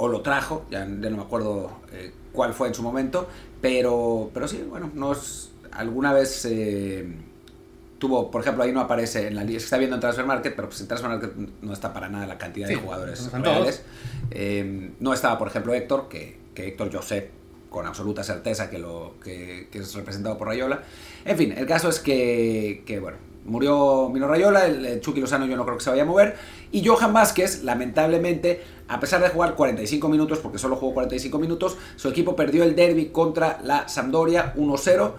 o 0.04 0.08
lo 0.08 0.22
trajo, 0.22 0.66
ya, 0.72 0.80
ya 0.80 1.10
no 1.12 1.18
me 1.18 1.22
acuerdo 1.22 1.70
eh, 1.92 2.12
cuál 2.32 2.56
fue 2.56 2.68
en 2.68 2.74
su 2.74 2.82
momento, 2.82 3.28
pero, 3.62 4.32
pero 4.34 4.48
sí, 4.48 4.66
bueno, 4.68 4.90
nos, 4.96 5.52
alguna 5.72 6.12
vez 6.12 6.44
eh, 6.46 7.06
tuvo, 8.00 8.32
por 8.32 8.42
ejemplo, 8.42 8.64
ahí 8.64 8.72
no 8.72 8.82
aparece 8.82 9.28
en 9.28 9.36
la 9.36 9.44
lista, 9.44 9.60
se 9.60 9.66
está 9.66 9.78
viendo 9.78 9.96
en 9.96 10.00
Transfer 10.00 10.26
Market, 10.26 10.56
pero 10.56 10.70
pues 10.70 10.82
en 10.82 10.88
Transfer 10.88 11.12
Market 11.12 11.36
no 11.62 11.72
está 11.72 11.94
para 11.94 12.10
nada 12.10 12.26
la 12.26 12.40
cantidad 12.40 12.68
Sí, 12.68 12.74
de 12.74 12.80
jugadores 12.80 13.32
reales. 13.32 13.84
Eh, 14.32 14.90
no 15.00 15.14
estaba, 15.14 15.38
por 15.38 15.50
ejemplo, 15.50 15.72
Héctor, 15.76 16.10
que, 16.10 16.40
que 16.56 16.70
Héctor 16.70 16.92
Josep, 16.92 17.30
con 17.70 17.86
absoluta 17.86 18.24
certeza 18.24 18.72
que, 18.72 18.80
lo, 18.80 19.14
que, 19.24 19.68
que 19.72 19.78
es 19.78 19.94
representado 19.94 20.36
por 20.40 20.48
Rayola. 20.48 20.82
En 21.26 21.38
fin, 21.38 21.52
el 21.56 21.68
caso 21.68 21.90
es 21.90 22.00
que, 22.00 22.82
que 22.88 23.00
bueno, 23.00 23.18
murió 23.46 24.10
Mino 24.10 24.28
Rayola, 24.28 24.66
el, 24.66 25.00
Chucky 25.02 25.20
Lozano 25.22 25.46
yo 25.46 25.56
no 25.58 25.64
creo 25.66 25.78
que 25.78 25.84
se 25.84 25.90
vaya 25.90 26.04
a 26.04 26.06
mover, 26.06 26.36
y 26.72 26.86
Johan 26.86 27.14
Vázquez, 27.14 27.64
lamentablemente, 27.64 28.62
a 28.88 29.00
pesar 29.00 29.22
de 29.22 29.30
jugar 29.30 29.56
45 29.56 30.08
minutos, 30.10 30.40
porque 30.40 30.58
solo 30.58 30.76
jugó 30.76 30.94
45 30.94 31.40
minutos, 31.40 31.78
su 31.96 32.10
equipo 32.10 32.36
perdió 32.36 32.64
el 32.64 32.76
derby 32.76 33.08
contra 33.08 33.60
la 33.64 33.88
Sampdoria 33.88 34.54
1-0 34.56 35.12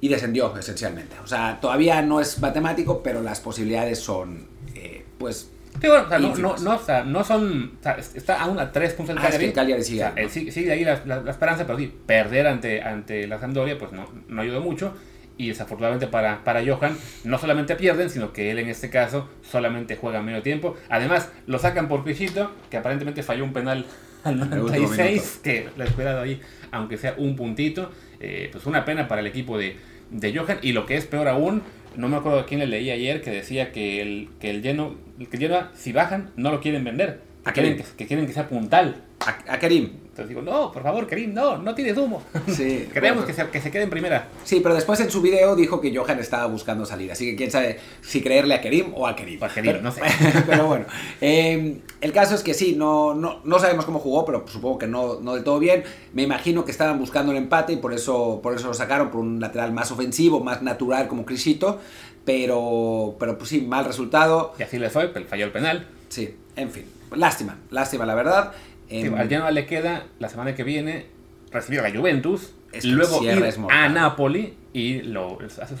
y 0.00 0.08
descendió 0.08 0.56
esencialmente. 0.56 1.16
O 1.22 1.26
sea, 1.26 1.58
todavía 1.60 2.00
no 2.02 2.20
es 2.20 2.40
matemático, 2.40 3.02
pero 3.02 3.20
las 3.20 3.40
posibilidades 3.40 3.98
son, 3.98 4.46
eh, 4.74 5.04
pues, 5.18 5.50
Sí, 5.80 5.86
bueno, 5.86 6.06
o 6.06 6.08
sea, 6.08 6.18
no, 6.18 6.34
no, 6.34 6.56
no, 6.56 6.74
o 6.74 6.78
sea, 6.82 7.04
no 7.04 7.22
son. 7.22 7.72
o 7.78 7.82
sea, 7.84 7.96
está 7.98 8.40
aún 8.40 8.58
a 8.58 8.72
tres 8.72 8.94
puntos 8.94 9.14
del 9.14 9.24
Ah, 9.24 9.28
es 9.28 9.38
que 9.38 9.52
Cagliari. 9.52 9.54
Cagliari 9.54 9.84
sigue 9.84 10.02
ahí, 10.02 10.28
sigue, 10.28 10.50
sigue 10.50 10.72
ahí 10.72 10.84
la, 10.84 11.00
la- 11.06 11.20
la 11.22 11.30
esperanza, 11.30 11.66
pero 11.66 11.78
sí, 11.78 11.92
perder 12.04 12.48
ante, 12.48 12.82
ante 12.82 13.28
la 13.28 13.38
Sampdoria, 13.38 13.78
pues 13.78 13.92
no, 13.92 14.08
no 14.26 14.42
ayudó 14.42 14.60
mucho. 14.60 14.92
Y 15.38 15.48
desafortunadamente 15.48 16.08
para, 16.08 16.44
para 16.44 16.62
Johan, 16.64 16.98
no 17.24 17.38
solamente 17.38 17.76
pierden, 17.76 18.10
sino 18.10 18.32
que 18.32 18.50
él 18.50 18.58
en 18.58 18.68
este 18.68 18.90
caso 18.90 19.28
solamente 19.48 19.96
juega 19.96 20.20
medio 20.20 20.42
tiempo. 20.42 20.76
Además, 20.90 21.30
lo 21.46 21.58
sacan 21.58 21.88
por 21.88 22.04
Crisito, 22.04 22.52
que 22.70 22.76
aparentemente 22.76 23.22
falló 23.22 23.44
un 23.44 23.52
penal 23.52 23.86
al 24.24 24.34
el 24.34 24.40
último 24.42 24.88
96, 24.88 25.40
que 25.42 25.68
le 25.76 25.84
esperado 25.84 26.20
ahí, 26.20 26.40
aunque 26.72 26.98
sea 26.98 27.14
un 27.16 27.36
puntito. 27.36 27.90
Eh, 28.20 28.48
pues 28.50 28.66
una 28.66 28.84
pena 28.84 29.06
para 29.06 29.20
el 29.20 29.28
equipo 29.28 29.56
de, 29.56 29.76
de 30.10 30.36
Johan. 30.36 30.58
Y 30.60 30.72
lo 30.72 30.86
que 30.86 30.96
es 30.96 31.06
peor 31.06 31.28
aún, 31.28 31.62
no 31.96 32.08
me 32.08 32.16
acuerdo 32.16 32.40
a 32.40 32.46
quién 32.46 32.60
le 32.60 32.66
leí 32.66 32.90
ayer 32.90 33.22
que 33.22 33.30
decía 33.30 33.70
que 33.70 34.02
el, 34.02 34.30
que 34.40 34.50
el 34.50 34.62
lleno, 34.62 34.96
que 35.18 35.36
el 35.36 35.42
Genoa, 35.42 35.70
si 35.74 35.92
bajan, 35.92 36.30
no 36.36 36.50
lo 36.50 36.60
quieren 36.60 36.82
vender. 36.82 37.20
Que 37.44 37.50
¿A 37.50 37.52
quieren 37.52 37.76
que, 37.76 37.84
que 37.96 38.06
quieren 38.06 38.26
que 38.26 38.32
sea 38.32 38.48
puntal. 38.48 39.04
a, 39.20 39.54
a 39.54 39.58
Kerim. 39.60 40.07
Entonces 40.18 40.36
digo, 40.36 40.42
no, 40.42 40.72
por 40.72 40.82
favor, 40.82 41.06
Karim, 41.06 41.32
no, 41.32 41.58
no 41.58 41.76
tienes 41.76 41.96
humo. 41.96 42.20
Sí, 42.48 42.88
Queremos 42.92 43.18
bueno, 43.18 43.26
que 43.26 43.32
se, 43.32 43.48
que 43.50 43.60
se 43.60 43.70
quede 43.70 43.84
en 43.84 43.90
primera. 43.90 44.26
Sí, 44.42 44.58
pero 44.60 44.74
después 44.74 44.98
en 44.98 45.12
su 45.12 45.22
video 45.22 45.54
dijo 45.54 45.80
que 45.80 45.96
Johan 45.96 46.18
estaba 46.18 46.46
buscando 46.46 46.84
salir. 46.84 47.12
Así 47.12 47.24
que 47.30 47.36
quién 47.36 47.52
sabe 47.52 47.78
si 48.00 48.20
creerle 48.20 48.54
a 48.54 48.60
Kerim 48.60 48.92
o 48.96 49.06
a 49.06 49.14
Kerim. 49.14 49.40
A 49.44 49.48
Kerim, 49.48 49.70
pero, 49.70 49.82
no 49.82 49.92
sé. 49.92 50.00
pero 50.46 50.66
bueno, 50.66 50.86
eh, 51.20 51.78
el 52.00 52.12
caso 52.12 52.34
es 52.34 52.42
que 52.42 52.52
sí, 52.52 52.74
no, 52.76 53.14
no, 53.14 53.42
no 53.44 53.58
sabemos 53.60 53.84
cómo 53.84 54.00
jugó, 54.00 54.24
pero 54.24 54.44
supongo 54.48 54.78
que 54.78 54.88
no, 54.88 55.20
no 55.20 55.34
del 55.34 55.44
todo 55.44 55.60
bien. 55.60 55.84
Me 56.14 56.22
imagino 56.22 56.64
que 56.64 56.72
estaban 56.72 56.98
buscando 56.98 57.30
el 57.30 57.38
empate 57.38 57.74
y 57.74 57.76
por 57.76 57.92
eso, 57.92 58.40
por 58.42 58.54
eso 58.56 58.66
lo 58.66 58.74
sacaron 58.74 59.12
por 59.12 59.20
un 59.20 59.38
lateral 59.38 59.72
más 59.72 59.92
ofensivo, 59.92 60.40
más 60.40 60.62
natural 60.62 61.06
como 61.06 61.24
Crisito. 61.24 61.78
Pero, 62.24 63.14
pero 63.20 63.38
pues 63.38 63.50
sí, 63.50 63.60
mal 63.60 63.84
resultado. 63.84 64.52
Y 64.58 64.64
así 64.64 64.80
le 64.80 64.90
fue, 64.90 65.10
falló 65.10 65.44
el 65.44 65.52
penal. 65.52 65.86
Sí, 66.08 66.34
en 66.56 66.72
fin. 66.72 66.86
Lástima, 67.14 67.56
lástima 67.70 68.04
la 68.04 68.16
verdad. 68.16 68.52
Em, 68.90 69.14
al 69.14 69.28
Genoa 69.28 69.50
le 69.50 69.66
queda 69.66 70.06
la 70.18 70.28
semana 70.28 70.54
que 70.54 70.64
viene 70.64 71.06
recibir 71.50 71.80
a 71.80 71.88
la 71.88 71.96
Juventus, 71.96 72.54
Es 72.72 72.82
que 72.82 72.88
el 72.88 72.94
luego 72.94 73.22
ir 73.22 73.54
a 73.70 73.88
Napoli 73.88 74.54
y 74.72 75.02
lo, 75.02 75.38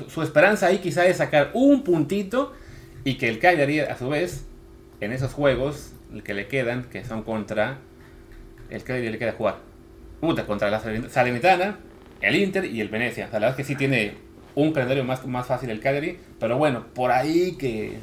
su, 0.08 0.22
esperanza 0.22 0.66
ahí 0.66 0.78
quizá 0.78 1.06
es 1.06 1.18
sacar 1.18 1.50
un 1.54 1.84
puntito 1.84 2.52
y 3.04 3.14
que 3.14 3.28
el 3.28 3.38
Cagliari 3.38 3.80
a 3.80 3.96
su 3.96 4.08
vez 4.08 4.44
en 5.00 5.12
esos 5.12 5.32
juegos 5.32 5.92
que 6.24 6.34
le 6.34 6.48
quedan, 6.48 6.84
que 6.84 7.04
son 7.04 7.22
contra 7.22 7.78
el 8.70 8.82
Cagliari 8.82 9.10
le 9.10 9.18
queda 9.18 9.32
jugar 9.32 9.56
puta, 10.20 10.46
contra 10.46 10.70
la 10.70 10.82
Salern- 10.82 11.08
Salernitana, 11.08 11.78
el 12.20 12.34
Inter 12.36 12.64
y 12.64 12.80
el 12.80 12.88
Venecia. 12.88 13.26
O 13.26 13.30
sea, 13.30 13.40
la 13.40 13.46
verdad 13.46 13.60
es 13.60 13.66
que 13.66 13.72
sí 13.72 13.76
tiene 13.78 14.14
un 14.54 14.72
calendario 14.72 15.04
más, 15.04 15.24
más 15.26 15.46
fácil 15.46 15.70
el 15.70 15.80
Cagliari, 15.80 16.18
pero 16.40 16.58
bueno, 16.58 16.84
por 16.94 17.12
ahí 17.12 17.56
que, 17.56 17.98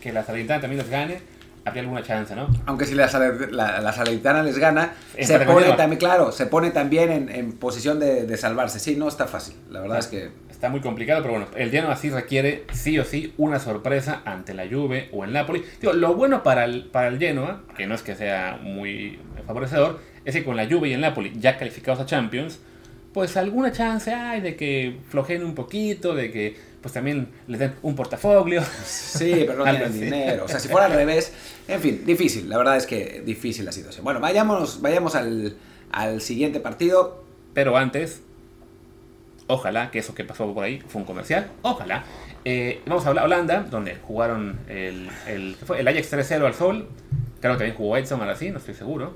que 0.00 0.12
la 0.12 0.24
Salernitana 0.24 0.60
también 0.60 0.82
les 0.82 0.90
gane, 0.90 1.18
habría 1.66 1.82
alguna 1.82 2.02
chance, 2.02 2.34
¿no? 2.34 2.48
Aunque 2.64 2.86
si 2.86 2.94
la, 2.94 3.06
la, 3.50 3.80
la 3.80 3.92
Salernitana 3.92 4.42
les 4.42 4.56
gana, 4.58 4.94
se 5.20 5.38
pone 5.40 5.72
también, 5.72 5.98
claro, 5.98 6.32
se 6.32 6.46
pone 6.46 6.70
también 6.70 7.10
en, 7.12 7.28
en 7.28 7.52
posición 7.52 8.00
de, 8.00 8.24
de 8.24 8.36
salvarse. 8.38 8.78
Sí, 8.78 8.96
no 8.96 9.08
está 9.08 9.26
fácil. 9.26 9.54
La 9.70 9.80
verdad 9.80 9.98
es 9.98 10.06
que 10.06 10.30
Está 10.56 10.70
muy 10.70 10.80
complicado, 10.80 11.20
pero 11.20 11.34
bueno, 11.34 11.48
el 11.54 11.70
Genoa 11.70 11.96
sí 11.96 12.08
requiere 12.08 12.64
sí 12.72 12.98
o 12.98 13.04
sí 13.04 13.34
una 13.36 13.58
sorpresa 13.58 14.22
ante 14.24 14.54
la 14.54 14.66
Juve 14.66 15.10
o 15.12 15.22
el 15.22 15.34
Napoli. 15.34 15.62
Digo, 15.82 15.92
lo 15.92 16.14
bueno 16.14 16.42
para 16.42 16.64
el, 16.64 16.86
para 16.86 17.08
el 17.08 17.18
Genoa, 17.18 17.64
que 17.76 17.86
no 17.86 17.94
es 17.94 18.00
que 18.02 18.16
sea 18.16 18.58
muy 18.62 19.18
favorecedor, 19.46 20.00
es 20.24 20.34
que 20.34 20.44
con 20.44 20.56
la 20.56 20.66
Juve 20.66 20.88
y 20.88 20.94
el 20.94 21.02
Napoli 21.02 21.34
ya 21.38 21.58
calificados 21.58 22.00
a 22.00 22.06
Champions, 22.06 22.58
pues 23.12 23.36
alguna 23.36 23.70
chance 23.70 24.14
hay 24.14 24.40
de 24.40 24.56
que 24.56 24.96
flojeen 25.10 25.44
un 25.44 25.54
poquito, 25.54 26.14
de 26.14 26.32
que 26.32 26.56
pues 26.86 26.94
también 26.94 27.26
les 27.48 27.58
den 27.58 27.74
un 27.82 27.96
portafolio. 27.96 28.62
Sí, 28.84 29.42
pero 29.44 29.56
no 29.56 29.64
tienen 29.70 29.92
dinero. 29.92 30.44
O 30.44 30.48
sea, 30.48 30.60
si 30.60 30.68
fuera 30.68 30.86
al 30.86 30.92
revés, 30.92 31.32
en 31.66 31.80
fin, 31.80 32.02
difícil. 32.06 32.48
La 32.48 32.56
verdad 32.58 32.76
es 32.76 32.86
que 32.86 33.24
difícil 33.26 33.64
la 33.64 33.72
situación. 33.72 34.04
Bueno, 34.04 34.20
vayamos, 34.20 34.80
vayamos 34.80 35.16
al, 35.16 35.56
al 35.90 36.20
siguiente 36.20 36.60
partido. 36.60 37.24
Pero 37.54 37.76
antes, 37.76 38.22
ojalá 39.48 39.90
que 39.90 39.98
eso 39.98 40.14
que 40.14 40.22
pasó 40.22 40.54
por 40.54 40.62
ahí 40.62 40.80
fue 40.86 41.00
un 41.00 41.06
comercial. 41.08 41.50
Ojalá. 41.62 42.04
Eh, 42.44 42.82
vamos 42.86 43.04
a 43.04 43.08
hablar 43.08 43.24
Holanda, 43.24 43.66
donde 43.68 43.96
jugaron 43.96 44.60
el, 44.68 45.10
el, 45.26 45.56
fue? 45.56 45.80
el 45.80 45.88
Ajax 45.88 46.12
3-0 46.12 46.46
al 46.46 46.54
Sol. 46.54 46.88
Creo 47.40 47.54
que 47.54 47.58
también 47.58 47.76
jugó 47.76 47.96
Edson 47.96 48.20
ahora 48.20 48.36
sí, 48.36 48.52
no 48.52 48.58
estoy 48.58 48.74
seguro. 48.74 49.12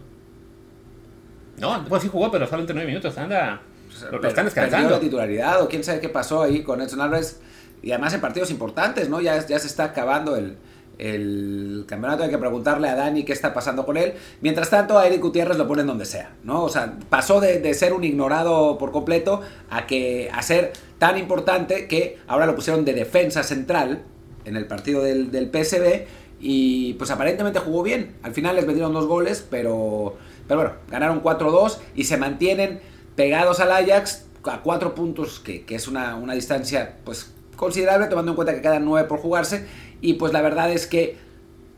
No, 1.59 1.85
pues 1.89 2.03
sí 2.03 2.09
jugó, 2.09 2.33
pero 2.33 2.47
solamente 2.47 2.75
9 2.75 2.89
minutos. 2.89 3.17
Anda. 3.17 3.63
Lo, 4.11 4.27
están 4.27 4.47
descansando. 4.47 4.91
la 4.91 4.99
titularidad 4.99 5.63
o 5.63 5.69
quién 5.69 5.85
sabe 5.85 6.01
qué 6.01 6.09
pasó 6.09 6.43
ahí 6.43 6.65
con 6.65 6.81
Edson 6.81 7.01
Álvarez. 7.01 7.41
Y 7.83 7.93
además 7.93 8.15
en 8.15 8.21
partidos 8.21 8.51
importantes, 8.51 9.09
¿no? 9.09 9.21
Ya, 9.21 9.47
ya 9.47 9.59
se 9.59 9.67
está 9.67 9.85
acabando 9.85 10.37
el, 10.37 10.57
el 10.99 11.85
campeonato. 11.87 12.23
Hay 12.23 12.31
que 12.31 12.39
preguntarle 12.39 12.89
a 12.89 12.95
Dani 12.95 13.25
qué 13.25 13.33
está 13.33 13.55
pasando 13.55 13.87
con 13.87 13.97
él. 13.97 14.15
Mientras 14.41 14.71
tanto, 14.71 14.99
a 14.99 15.07
Eric 15.07 15.23
Gutiérrez 15.23 15.57
lo 15.57 15.67
ponen 15.67 15.87
donde 15.87 16.05
sea, 16.05 16.35
¿no? 16.45 16.63
O 16.63 16.69
sea, 16.69 16.99
pasó 17.09 17.41
de, 17.41 17.61
de, 17.61 17.75
ser 17.75 17.93
un 17.93 18.05
ignorado 18.05 18.77
por 18.79 18.93
completo 18.93 19.41
a, 19.71 19.87
que, 19.87 20.31
a 20.33 20.43
ser 20.43 20.73
tan 20.99 21.17
importante 21.19 21.89
que 21.89 22.19
ahora 22.27 22.47
lo 22.47 22.55
pusieron 22.55 22.85
de 22.85 22.93
defensa 22.93 23.43
central 23.43 24.03
en 24.45 24.57
el 24.57 24.67
partido 24.67 25.03
del, 25.03 25.31
del 25.31 25.51
PSB. 25.51 26.07
Y 26.41 26.95
pues 26.95 27.11
aparentemente 27.11 27.59
jugó 27.59 27.83
bien. 27.83 28.17
Al 28.23 28.33
final 28.33 28.57
les 28.57 28.67
metieron 28.67 28.93
dos 28.93 29.07
goles, 29.07 29.47
pero, 29.51 30.17
pero 30.49 30.61
bueno, 30.61 30.77
ganaron 30.91 31.23
4-2 31.23 31.79
y 31.95 32.05
se 32.05 32.17
mantienen 32.17 32.81
pegados 33.15 33.61
al 33.61 33.73
Ajax 33.73 34.27
a 34.45 34.63
cuatro 34.63 34.95
puntos, 34.95 35.41
que, 35.41 35.65
que 35.65 35.75
es 35.75 35.87
una, 35.87 36.17
una, 36.17 36.33
distancia 36.33 36.97
pues 37.05 37.31
considerable, 37.61 38.07
tomando 38.07 38.33
en 38.33 38.37
cuenta 38.37 38.55
que 38.55 38.63
quedan 38.63 38.87
nueve 38.87 39.07
por 39.07 39.21
jugarse. 39.21 39.67
Y 40.01 40.15
pues 40.15 40.33
la 40.33 40.41
verdad 40.41 40.73
es 40.73 40.87
que 40.87 41.19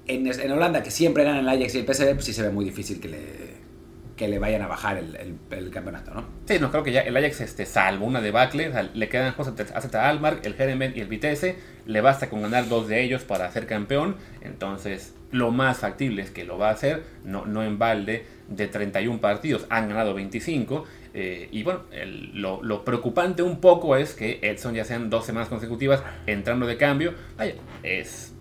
en, 0.07 0.29
en 0.29 0.53
Holanda, 0.53 0.85
que 0.85 0.93
siempre 0.93 1.25
ganan 1.25 1.41
el 1.41 1.49
Ajax 1.49 1.75
y 1.75 1.79
el 1.81 1.93
PSV, 1.93 2.15
pues 2.15 2.25
sí 2.25 2.33
se 2.33 2.43
ve 2.43 2.51
muy 2.51 2.65
difícil 2.65 3.01
que 3.01 3.09
le, 3.09 3.19
que 4.17 4.29
le 4.29 4.39
vayan 4.39 4.63
a 4.63 4.69
bajar 4.69 4.99
el, 4.99 5.71
campeonato, 5.71 6.15
¿no? 6.15 6.25
Sí, 6.47 6.61
no 6.61 6.71
creo 6.71 6.85
que 6.85 6.93
ya 6.93 7.01
el 7.01 7.17
Ajax, 7.17 7.41
este, 7.41 7.67
salvo 7.67 8.07
una 8.07 8.21
debacle, 8.21 8.73
le 8.95 9.09
quedan 9.09 9.35
cosas 9.35 9.55
hasta 9.75 10.09
Almar, 10.09 10.39
el 10.45 10.55
Herenveen 10.57 10.93
y 10.95 11.01
el 11.01 11.09
Vitesse, 11.09 11.57
le 11.85 12.01
basta 12.01 12.31
con 12.31 12.43
ganar 12.43 12.69
dos 12.69 12.87
de 12.87 13.03
ellos 13.03 13.25
para 13.25 13.51
ser 13.51 13.67
campeón, 13.67 14.15
entonces 14.41 15.15
lo 15.33 15.51
más 15.51 15.79
factible 15.79 16.23
es 16.23 16.31
que 16.31 16.45
lo 16.45 16.59
va 16.59 16.69
a 16.69 16.73
hacer, 16.75 17.03
no, 17.25 17.45
no 17.45 17.65
en 17.65 17.81
balde 17.81 18.25
de 18.49 18.69
31 18.69 19.21
partidos, 19.21 19.67
han 19.69 19.89
ganado 19.89 20.15
25, 20.15 20.85
eh, 21.15 21.49
y 21.51 21.63
bueno, 21.63 21.83
lo, 22.35 22.85
preocupante 22.85 23.43
un 23.43 23.61
poco 23.61 23.97
es 23.97 24.15
que 24.15 24.39
Edson 24.43 24.75
ya 24.75 24.85
sean 24.85 25.11
dos 25.11 25.27
semanas 25.27 25.49
consecutivas 25.49 26.03
entrando 26.27 26.67
de 26.67 26.77
cambio. 26.77 27.15
Vaya, 27.37 27.55
es. 27.83 28.35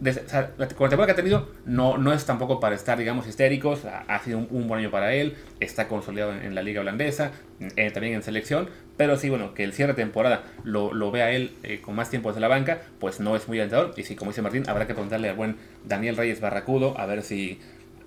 La, 0.00 0.14
con 0.14 0.24
la 0.58 0.66
temporada 0.66 1.06
que 1.06 1.12
ha 1.12 1.16
tenido, 1.16 1.50
no, 1.66 1.98
no 1.98 2.14
es 2.14 2.24
tampoco 2.24 2.58
para 2.58 2.74
estar, 2.74 2.96
digamos, 2.96 3.26
histéricos. 3.26 3.84
Ha, 3.84 4.18
sido 4.20 4.38
un, 4.38 4.66
buen 4.66 4.80
año 4.80 4.90
para 4.90 5.12
él. 5.12 5.36
Está 5.58 5.88
consolidado 5.88 6.32
en, 6.32 6.42
en 6.42 6.54
la 6.54 6.62
liga 6.62 6.80
holandesa, 6.80 7.32
eh, 7.76 7.90
también 7.90 8.14
en 8.14 8.22
selección. 8.22 8.70
Pero 8.96 9.16
sí, 9.16 9.30
bueno, 9.30 9.54
que 9.54 9.64
el 9.64 9.72
cierre 9.72 9.94
de 9.94 10.02
temporada 10.02 10.44
lo, 10.62 10.92
lo 10.92 11.10
vea 11.10 11.32
él 11.32 11.52
eh, 11.62 11.80
con 11.80 11.94
más 11.94 12.10
tiempo 12.10 12.28
desde 12.28 12.40
la 12.40 12.48
banca, 12.48 12.82
pues 12.98 13.18
no 13.18 13.36
es 13.36 13.48
muy 13.48 13.58
alentador. 13.58 13.92
Y 13.96 14.04
sí, 14.04 14.14
como 14.14 14.30
dice 14.30 14.42
Martín, 14.42 14.64
habrá 14.68 14.86
que 14.86 14.94
preguntarle 14.94 15.28
al 15.28 15.36
buen 15.36 15.56
Daniel 15.86 16.16
Reyes 16.16 16.40
Barracudo 16.40 16.98
a 16.98 17.06
ver 17.06 17.22
si 17.22 17.58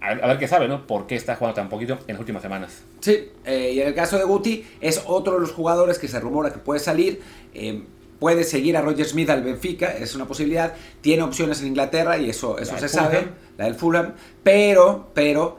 a 0.04 0.28
ver, 0.28 0.38
qué 0.38 0.50
sabe, 0.50 0.68
¿no? 0.68 0.86
¿Por 0.86 1.08
qué 1.08 1.16
está 1.16 1.38
jugando 1.38 1.56
tan 1.56 1.70
poquito 1.70 1.98
en 2.08 2.16
las 2.16 2.20
últimas 2.20 2.42
semanas? 2.42 2.84
Sí, 3.00 3.30
eh, 3.46 3.72
y 3.74 3.80
en 3.80 3.88
el 3.88 3.94
caso 3.94 4.18
de 4.18 4.26
Guti, 4.26 4.66
es 4.82 5.02
otro 5.06 5.36
de 5.36 5.40
los 5.40 5.54
jugadores 5.54 5.98
que 5.98 6.10
se 6.10 6.20
rumora 6.20 6.52
que 6.52 6.60
puede 6.60 6.82
salir. 6.82 7.22
Eh, 7.54 7.84
puede 8.20 8.44
seguir 8.44 8.76
a 8.76 8.82
Roger 8.82 9.06
Smith 9.06 9.30
al 9.30 9.44
Benfica, 9.44 9.88
es 9.98 10.14
una 10.14 10.28
posibilidad. 10.28 10.74
Tiene 11.00 11.24
opciones 11.24 11.62
en 11.62 11.68
Inglaterra 11.68 12.18
y 12.18 12.30
eso, 12.30 12.58
eso 12.58 12.78
se 12.78 12.90
Fulham. 12.90 13.06
sabe, 13.06 13.28
la 13.58 13.66
del 13.66 13.76
Fulham. 13.76 14.14
Pero, 14.44 15.10
pero, 15.14 15.58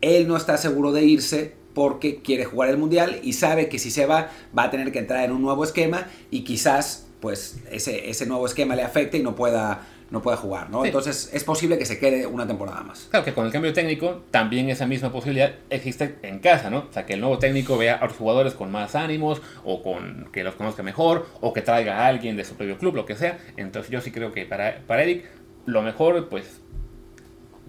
él 0.00 0.26
no 0.26 0.36
está 0.36 0.56
seguro 0.56 0.92
de 0.92 1.04
irse 1.04 1.54
porque 1.74 2.22
quiere 2.22 2.46
jugar 2.46 2.70
el 2.70 2.78
Mundial 2.78 3.20
y 3.22 3.34
sabe 3.34 3.68
que 3.68 3.78
si 3.78 3.90
se 3.90 4.06
va, 4.06 4.30
va 4.56 4.64
a 4.64 4.70
tener 4.70 4.90
que 4.90 5.00
entrar 5.00 5.24
en 5.24 5.32
un 5.32 5.42
nuevo 5.42 5.64
esquema 5.64 6.06
y 6.30 6.44
quizás, 6.44 7.06
pues, 7.20 7.60
ese, 7.70 8.08
ese 8.08 8.24
nuevo 8.26 8.46
esquema 8.46 8.74
le 8.74 8.82
afecte 8.82 9.18
y 9.18 9.22
no 9.22 9.34
pueda 9.34 9.86
no 10.12 10.20
pueda 10.20 10.36
jugar, 10.36 10.68
¿no? 10.68 10.82
Sí. 10.82 10.88
Entonces 10.88 11.30
es 11.32 11.42
posible 11.42 11.78
que 11.78 11.86
se 11.86 11.98
quede 11.98 12.26
una 12.26 12.46
temporada 12.46 12.82
más. 12.82 13.08
Claro 13.10 13.24
que 13.24 13.32
con 13.32 13.46
el 13.46 13.50
cambio 13.50 13.72
técnico 13.72 14.22
también 14.30 14.68
esa 14.68 14.86
misma 14.86 15.10
posibilidad 15.10 15.54
existe 15.70 16.16
en 16.22 16.38
casa, 16.38 16.68
¿no? 16.68 16.86
O 16.90 16.92
sea, 16.92 17.06
que 17.06 17.14
el 17.14 17.20
nuevo 17.20 17.38
técnico 17.38 17.78
vea 17.78 17.94
a 17.94 18.06
los 18.06 18.16
jugadores 18.16 18.52
con 18.52 18.70
más 18.70 18.94
ánimos 18.94 19.40
o 19.64 19.82
con 19.82 20.28
que 20.30 20.44
los 20.44 20.54
conozca 20.54 20.82
mejor 20.82 21.26
o 21.40 21.54
que 21.54 21.62
traiga 21.62 22.00
a 22.00 22.06
alguien 22.08 22.36
de 22.36 22.44
su 22.44 22.54
propio 22.54 22.76
club, 22.76 22.94
lo 22.94 23.06
que 23.06 23.16
sea. 23.16 23.38
Entonces 23.56 23.90
yo 23.90 24.02
sí 24.02 24.10
creo 24.10 24.32
que 24.32 24.44
para, 24.44 24.82
para 24.86 25.02
Eric 25.02 25.24
lo 25.64 25.80
mejor, 25.80 26.28
pues, 26.28 26.60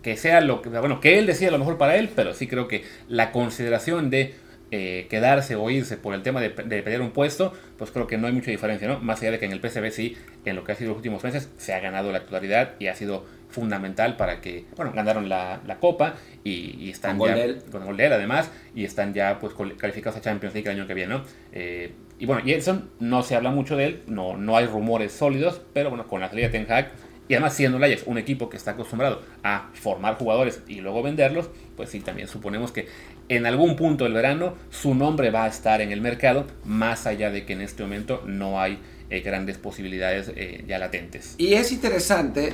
que 0.01 0.17
sea 0.17 0.41
lo 0.41 0.61
que, 0.61 0.67
bueno, 0.67 0.99
que 0.99 1.17
él 1.19 1.25
decida 1.25 1.49
lo 1.49 1.59
mejor 1.59 1.77
para 1.77 1.95
él, 1.95 2.09
pero 2.13 2.33
sí 2.33 2.47
creo 2.47 2.67
que 2.67 2.83
la 3.07 3.31
consideración 3.31 4.09
de 4.09 4.35
eh, 4.75 5.05
quedarse 5.07 5.55
o 5.55 5.69
irse 5.69 5.97
por 5.97 6.15
el 6.15 6.23
tema 6.23 6.41
de, 6.41 6.49
de, 6.49 6.81
pelear 6.81 7.01
un 7.01 7.11
puesto, 7.11 7.53
pues 7.77 7.91
creo 7.91 8.07
que 8.07 8.17
no 8.17 8.25
hay 8.25 8.33
mucha 8.33 8.49
diferencia, 8.49 8.87
¿no? 8.87 8.97
Más 8.97 9.21
allá 9.21 9.29
de 9.29 9.37
que 9.37 9.45
en 9.45 9.51
el 9.51 9.59
PSV 9.59 9.91
sí, 9.91 10.17
en 10.45 10.55
lo 10.55 10.63
que 10.63 10.71
ha 10.71 10.75
sido 10.75 10.89
los 10.89 10.97
últimos 10.97 11.23
meses, 11.23 11.47
se 11.57 11.75
ha 11.75 11.79
ganado 11.79 12.11
la 12.11 12.21
titularidad 12.21 12.71
y 12.79 12.87
ha 12.87 12.95
sido 12.95 13.23
fundamental 13.49 14.17
para 14.17 14.41
que, 14.41 14.65
bueno, 14.75 14.91
ganaron 14.91 15.29
la, 15.29 15.61
la 15.67 15.77
Copa 15.77 16.15
y, 16.43 16.75
y 16.79 16.89
están 16.89 17.19
con 17.19 17.29
ya, 17.29 17.35
gol 17.35 17.63
con 17.71 17.85
gol 17.85 17.97
de 17.97 18.07
él 18.07 18.13
además, 18.13 18.49
y 18.73 18.83
están 18.83 19.13
ya 19.13 19.37
pues 19.37 19.53
calificados 19.77 20.17
a 20.17 20.21
Champions 20.21 20.55
League 20.55 20.67
el 20.67 20.75
año 20.75 20.87
que 20.87 20.95
viene, 20.95 21.13
¿no? 21.13 21.23
Eh, 21.51 21.91
y 22.17 22.25
bueno, 22.25 22.41
Edson 22.43 22.89
no 22.99 23.21
se 23.21 23.35
habla 23.35 23.51
mucho 23.51 23.77
de 23.77 23.85
él, 23.85 24.01
no, 24.07 24.37
no 24.37 24.57
hay 24.57 24.65
rumores 24.65 25.11
sólidos, 25.11 25.61
pero 25.71 25.89
bueno, 25.89 26.07
con 26.07 26.19
la 26.19 26.29
salida 26.29 26.47
de 26.47 26.53
Ten 26.57 26.71
Hag, 26.71 26.93
y 27.27 27.35
además 27.35 27.55
siendo 27.55 27.83
el 27.83 27.99
un 28.05 28.17
equipo 28.17 28.49
que 28.49 28.57
está 28.57 28.71
acostumbrado 28.71 29.21
a 29.43 29.69
formar 29.73 30.15
jugadores 30.17 30.61
y 30.67 30.81
luego 30.81 31.01
venderlos, 31.01 31.49
pues 31.77 31.89
sí, 31.89 32.01
también 32.01 32.27
suponemos 32.27 32.71
que 32.71 32.87
en 33.29 33.45
algún 33.45 33.75
punto 33.75 34.03
del 34.03 34.13
verano 34.13 34.55
su 34.69 34.93
nombre 34.93 35.31
va 35.31 35.45
a 35.45 35.47
estar 35.47 35.81
en 35.81 35.91
el 35.91 36.01
mercado, 36.01 36.45
más 36.65 37.07
allá 37.07 37.31
de 37.31 37.45
que 37.45 37.53
en 37.53 37.61
este 37.61 37.83
momento 37.83 38.21
no 38.25 38.59
hay 38.59 38.79
eh, 39.09 39.21
grandes 39.21 39.57
posibilidades 39.57 40.31
eh, 40.35 40.65
ya 40.67 40.79
latentes. 40.79 41.35
Y 41.37 41.53
es 41.53 41.71
interesante, 41.71 42.51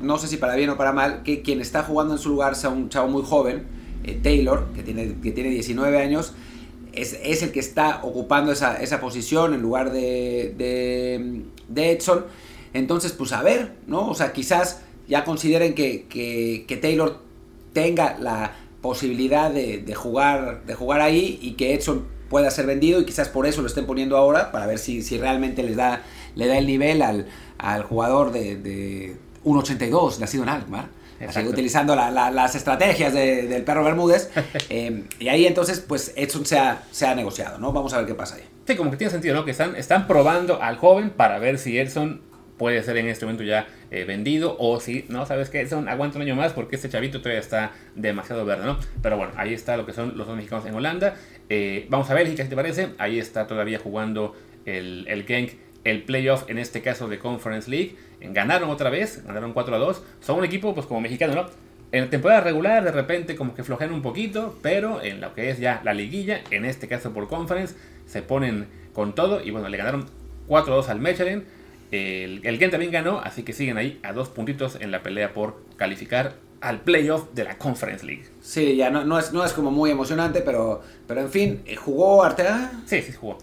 no 0.00 0.18
sé 0.18 0.28
si 0.28 0.36
para 0.36 0.54
bien 0.54 0.70
o 0.70 0.76
para 0.76 0.92
mal, 0.92 1.22
que 1.24 1.42
quien 1.42 1.60
está 1.60 1.82
jugando 1.82 2.14
en 2.14 2.18
su 2.20 2.28
lugar 2.28 2.54
sea 2.54 2.70
un 2.70 2.88
chavo 2.90 3.08
muy 3.08 3.22
joven, 3.24 3.64
eh, 4.04 4.18
Taylor, 4.22 4.68
que 4.74 4.84
tiene, 4.84 5.16
que 5.20 5.32
tiene 5.32 5.50
19 5.50 5.98
años, 5.98 6.34
es, 6.92 7.18
es, 7.24 7.42
el 7.42 7.50
que 7.50 7.58
está 7.58 8.04
ocupando 8.04 8.52
esa, 8.52 8.80
esa 8.80 9.00
posición 9.00 9.52
en 9.54 9.62
lugar 9.62 9.90
de, 9.90 10.54
de 11.68 11.90
Edson. 11.90 12.26
Entonces, 12.74 13.12
pues 13.12 13.32
a 13.32 13.42
ver, 13.42 13.72
¿no? 13.86 14.08
O 14.08 14.14
sea, 14.14 14.32
quizás 14.32 14.82
ya 15.08 15.24
consideren 15.24 15.74
que, 15.74 16.06
que, 16.06 16.64
que 16.68 16.76
Taylor 16.76 17.20
tenga 17.72 18.16
la 18.18 18.52
posibilidad 18.82 19.50
de, 19.50 19.78
de, 19.78 19.94
jugar, 19.94 20.64
de 20.66 20.74
jugar 20.74 21.00
ahí 21.00 21.38
y 21.40 21.52
que 21.52 21.74
Edson 21.74 22.06
pueda 22.28 22.50
ser 22.50 22.66
vendido 22.66 23.00
y 23.00 23.06
quizás 23.06 23.28
por 23.28 23.46
eso 23.46 23.62
lo 23.62 23.68
estén 23.68 23.86
poniendo 23.86 24.16
ahora, 24.16 24.50
para 24.52 24.66
ver 24.66 24.78
si, 24.78 25.02
si 25.02 25.18
realmente 25.18 25.62
les 25.62 25.76
da, 25.76 26.02
le 26.34 26.46
da 26.46 26.58
el 26.58 26.66
nivel 26.66 27.00
al, 27.00 27.28
al 27.58 27.84
jugador 27.84 28.32
de, 28.32 28.56
de 28.56 29.16
1.82, 29.44 30.18
nacido 30.18 30.42
en 30.42 30.48
Alkmaar. 30.48 30.88
Así, 31.26 31.40
utilizando 31.46 31.94
la, 31.94 32.10
la, 32.10 32.30
las 32.30 32.54
estrategias 32.54 33.14
de, 33.14 33.46
del 33.46 33.62
perro 33.62 33.84
Bermúdez. 33.84 34.30
eh, 34.68 35.04
y 35.18 35.28
ahí 35.28 35.46
entonces, 35.46 35.80
pues 35.80 36.12
Edson 36.16 36.44
se 36.44 36.58
ha, 36.58 36.82
se 36.90 37.06
ha 37.06 37.14
negociado, 37.14 37.58
¿no? 37.58 37.72
Vamos 37.72 37.94
a 37.94 37.98
ver 37.98 38.06
qué 38.06 38.14
pasa 38.14 38.34
ahí. 38.34 38.42
Sí, 38.66 38.76
como 38.76 38.90
que 38.90 38.96
tiene 38.96 39.10
sentido, 39.10 39.34
¿no? 39.34 39.44
Que 39.44 39.52
están, 39.52 39.76
están 39.76 40.06
probando 40.06 40.60
al 40.60 40.76
joven 40.76 41.10
para 41.10 41.38
ver 41.38 41.58
si 41.58 41.78
Edson 41.78 42.20
puede 42.58 42.82
ser 42.82 42.96
en 42.96 43.08
este 43.08 43.24
momento 43.24 43.44
ya 43.44 43.66
eh, 43.90 44.04
vendido 44.04 44.56
o 44.58 44.80
si 44.80 45.04
no 45.08 45.26
sabes 45.26 45.50
que 45.50 45.60
Edson 45.60 45.88
aguanta 45.88 46.18
un 46.18 46.22
año 46.22 46.36
más 46.36 46.52
porque 46.52 46.76
este 46.76 46.88
chavito 46.88 47.20
todavía 47.20 47.40
está 47.40 47.72
demasiado 47.94 48.44
verde, 48.44 48.66
¿no? 48.66 48.78
Pero 49.02 49.16
bueno, 49.16 49.32
ahí 49.36 49.54
está 49.54 49.76
lo 49.76 49.86
que 49.86 49.92
son 49.92 50.16
los 50.16 50.26
dos 50.26 50.36
mexicanos 50.36 50.66
en 50.66 50.74
Holanda. 50.74 51.16
Eh, 51.48 51.86
vamos 51.88 52.08
a 52.10 52.14
Bélgica, 52.14 52.42
si 52.42 52.48
te 52.48 52.56
parece. 52.56 52.88
Ahí 52.98 53.18
está 53.18 53.46
todavía 53.46 53.78
jugando 53.78 54.34
el, 54.66 55.06
el 55.08 55.24
Genk 55.24 55.52
el 55.84 56.02
playoff, 56.02 56.48
en 56.48 56.58
este 56.58 56.80
caso 56.80 57.08
de 57.08 57.18
Conference 57.18 57.70
League. 57.70 57.96
Ganaron 58.20 58.70
otra 58.70 58.90
vez, 58.90 59.22
ganaron 59.26 59.52
4 59.52 59.74
a 59.74 59.78
2. 59.78 60.02
Son 60.20 60.38
un 60.38 60.44
equipo, 60.44 60.74
pues 60.74 60.86
como 60.86 61.00
mexicano, 61.00 61.34
¿no? 61.34 61.46
En 61.92 62.10
temporada 62.10 62.40
regular, 62.40 62.82
de 62.82 62.90
repente, 62.90 63.36
como 63.36 63.54
que 63.54 63.62
flojean 63.62 63.92
un 63.92 64.02
poquito, 64.02 64.58
pero 64.62 65.02
en 65.02 65.20
lo 65.20 65.34
que 65.34 65.50
es 65.50 65.60
ya 65.60 65.80
la 65.84 65.94
liguilla, 65.94 66.40
en 66.50 66.64
este 66.64 66.88
caso 66.88 67.12
por 67.12 67.28
Conference, 67.28 67.76
se 68.06 68.22
ponen 68.22 68.66
con 68.92 69.14
todo. 69.14 69.44
Y 69.44 69.50
bueno, 69.50 69.68
le 69.68 69.76
ganaron 69.76 70.06
4 70.48 70.72
a 70.72 70.76
2 70.76 70.88
al 70.88 71.00
Mechelen. 71.00 71.44
El, 71.94 72.40
el 72.44 72.70
también 72.70 72.90
ganó, 72.90 73.20
así 73.20 73.42
que 73.42 73.52
siguen 73.52 73.76
ahí 73.76 74.00
a 74.02 74.12
dos 74.12 74.28
puntitos 74.28 74.76
en 74.80 74.90
la 74.90 75.02
pelea 75.02 75.32
por 75.32 75.62
calificar 75.76 76.34
al 76.60 76.80
playoff 76.80 77.32
de 77.34 77.44
la 77.44 77.58
Conference 77.58 78.04
League. 78.04 78.24
Sí, 78.40 78.76
ya 78.76 78.90
no, 78.90 79.04
no, 79.04 79.18
es, 79.18 79.32
no 79.32 79.44
es 79.44 79.52
como 79.52 79.70
muy 79.70 79.90
emocionante, 79.90 80.40
pero, 80.40 80.82
pero 81.06 81.20
en 81.20 81.30
fin, 81.30 81.62
¿jugó 81.76 82.24
Arteaga? 82.24 82.72
Sí, 82.86 83.02
sí, 83.02 83.12
jugó. 83.12 83.38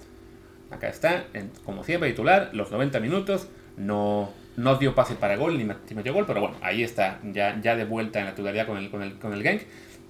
Acá 0.71 0.89
está, 0.89 1.25
en, 1.33 1.51
como 1.63 1.83
siempre, 1.83 2.09
titular, 2.09 2.49
los 2.53 2.71
90 2.71 2.99
minutos. 2.99 3.47
No, 3.77 4.31
no 4.57 4.75
dio 4.75 4.95
pase 4.95 5.15
para 5.15 5.37
gol 5.37 5.57
ni 5.57 5.63
metió 5.95 6.13
gol, 6.13 6.25
pero 6.25 6.41
bueno, 6.41 6.57
ahí 6.61 6.83
está, 6.83 7.19
ya, 7.31 7.59
ya 7.61 7.75
de 7.75 7.85
vuelta 7.85 8.19
en 8.19 8.25
la 8.25 8.31
titularidad 8.31 8.67
con 8.67 8.77
el, 8.77 8.89
con, 8.89 9.01
el, 9.01 9.17
con 9.19 9.33
el 9.33 9.43
Genk. 9.43 9.61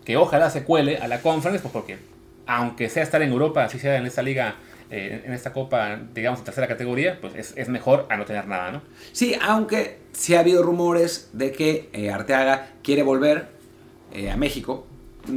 Que 0.06 0.18
ojalá 0.18 0.50
se 0.50 0.64
cuele 0.64 0.98
a 0.98 1.08
la 1.08 1.22
Conference, 1.22 1.62
pues 1.62 1.74
porque 1.74 1.98
aunque 2.48 2.90
sea 2.90 3.04
estar 3.04 3.22
en 3.22 3.32
Europa, 3.32 3.64
así 3.64 3.78
sea 3.78 3.98
en 3.98 4.06
esta 4.06 4.22
liga 4.22 4.56
eh, 4.92 5.24
en 5.26 5.32
esta 5.32 5.54
copa, 5.54 6.02
digamos, 6.14 6.40
en 6.40 6.46
tercera 6.46 6.68
categoría, 6.68 7.18
pues 7.22 7.34
es, 7.36 7.54
es, 7.56 7.70
mejor 7.70 8.08
a 8.10 8.18
no 8.18 8.26
tener 8.26 8.46
nada, 8.48 8.74
¿no? 8.74 8.82
Sí, 9.14 9.36
aunque 9.42 10.00
sí 10.12 10.36
ha 10.36 10.42
habido 10.42 10.64
rumores 10.64 11.30
de 11.32 11.54
que 11.54 11.90
eh, 11.94 12.12
Arteaga 12.12 12.74
quiere 12.84 13.02
volver 13.02 13.48
eh, 14.12 14.30
a 14.30 14.36
México 14.36 14.86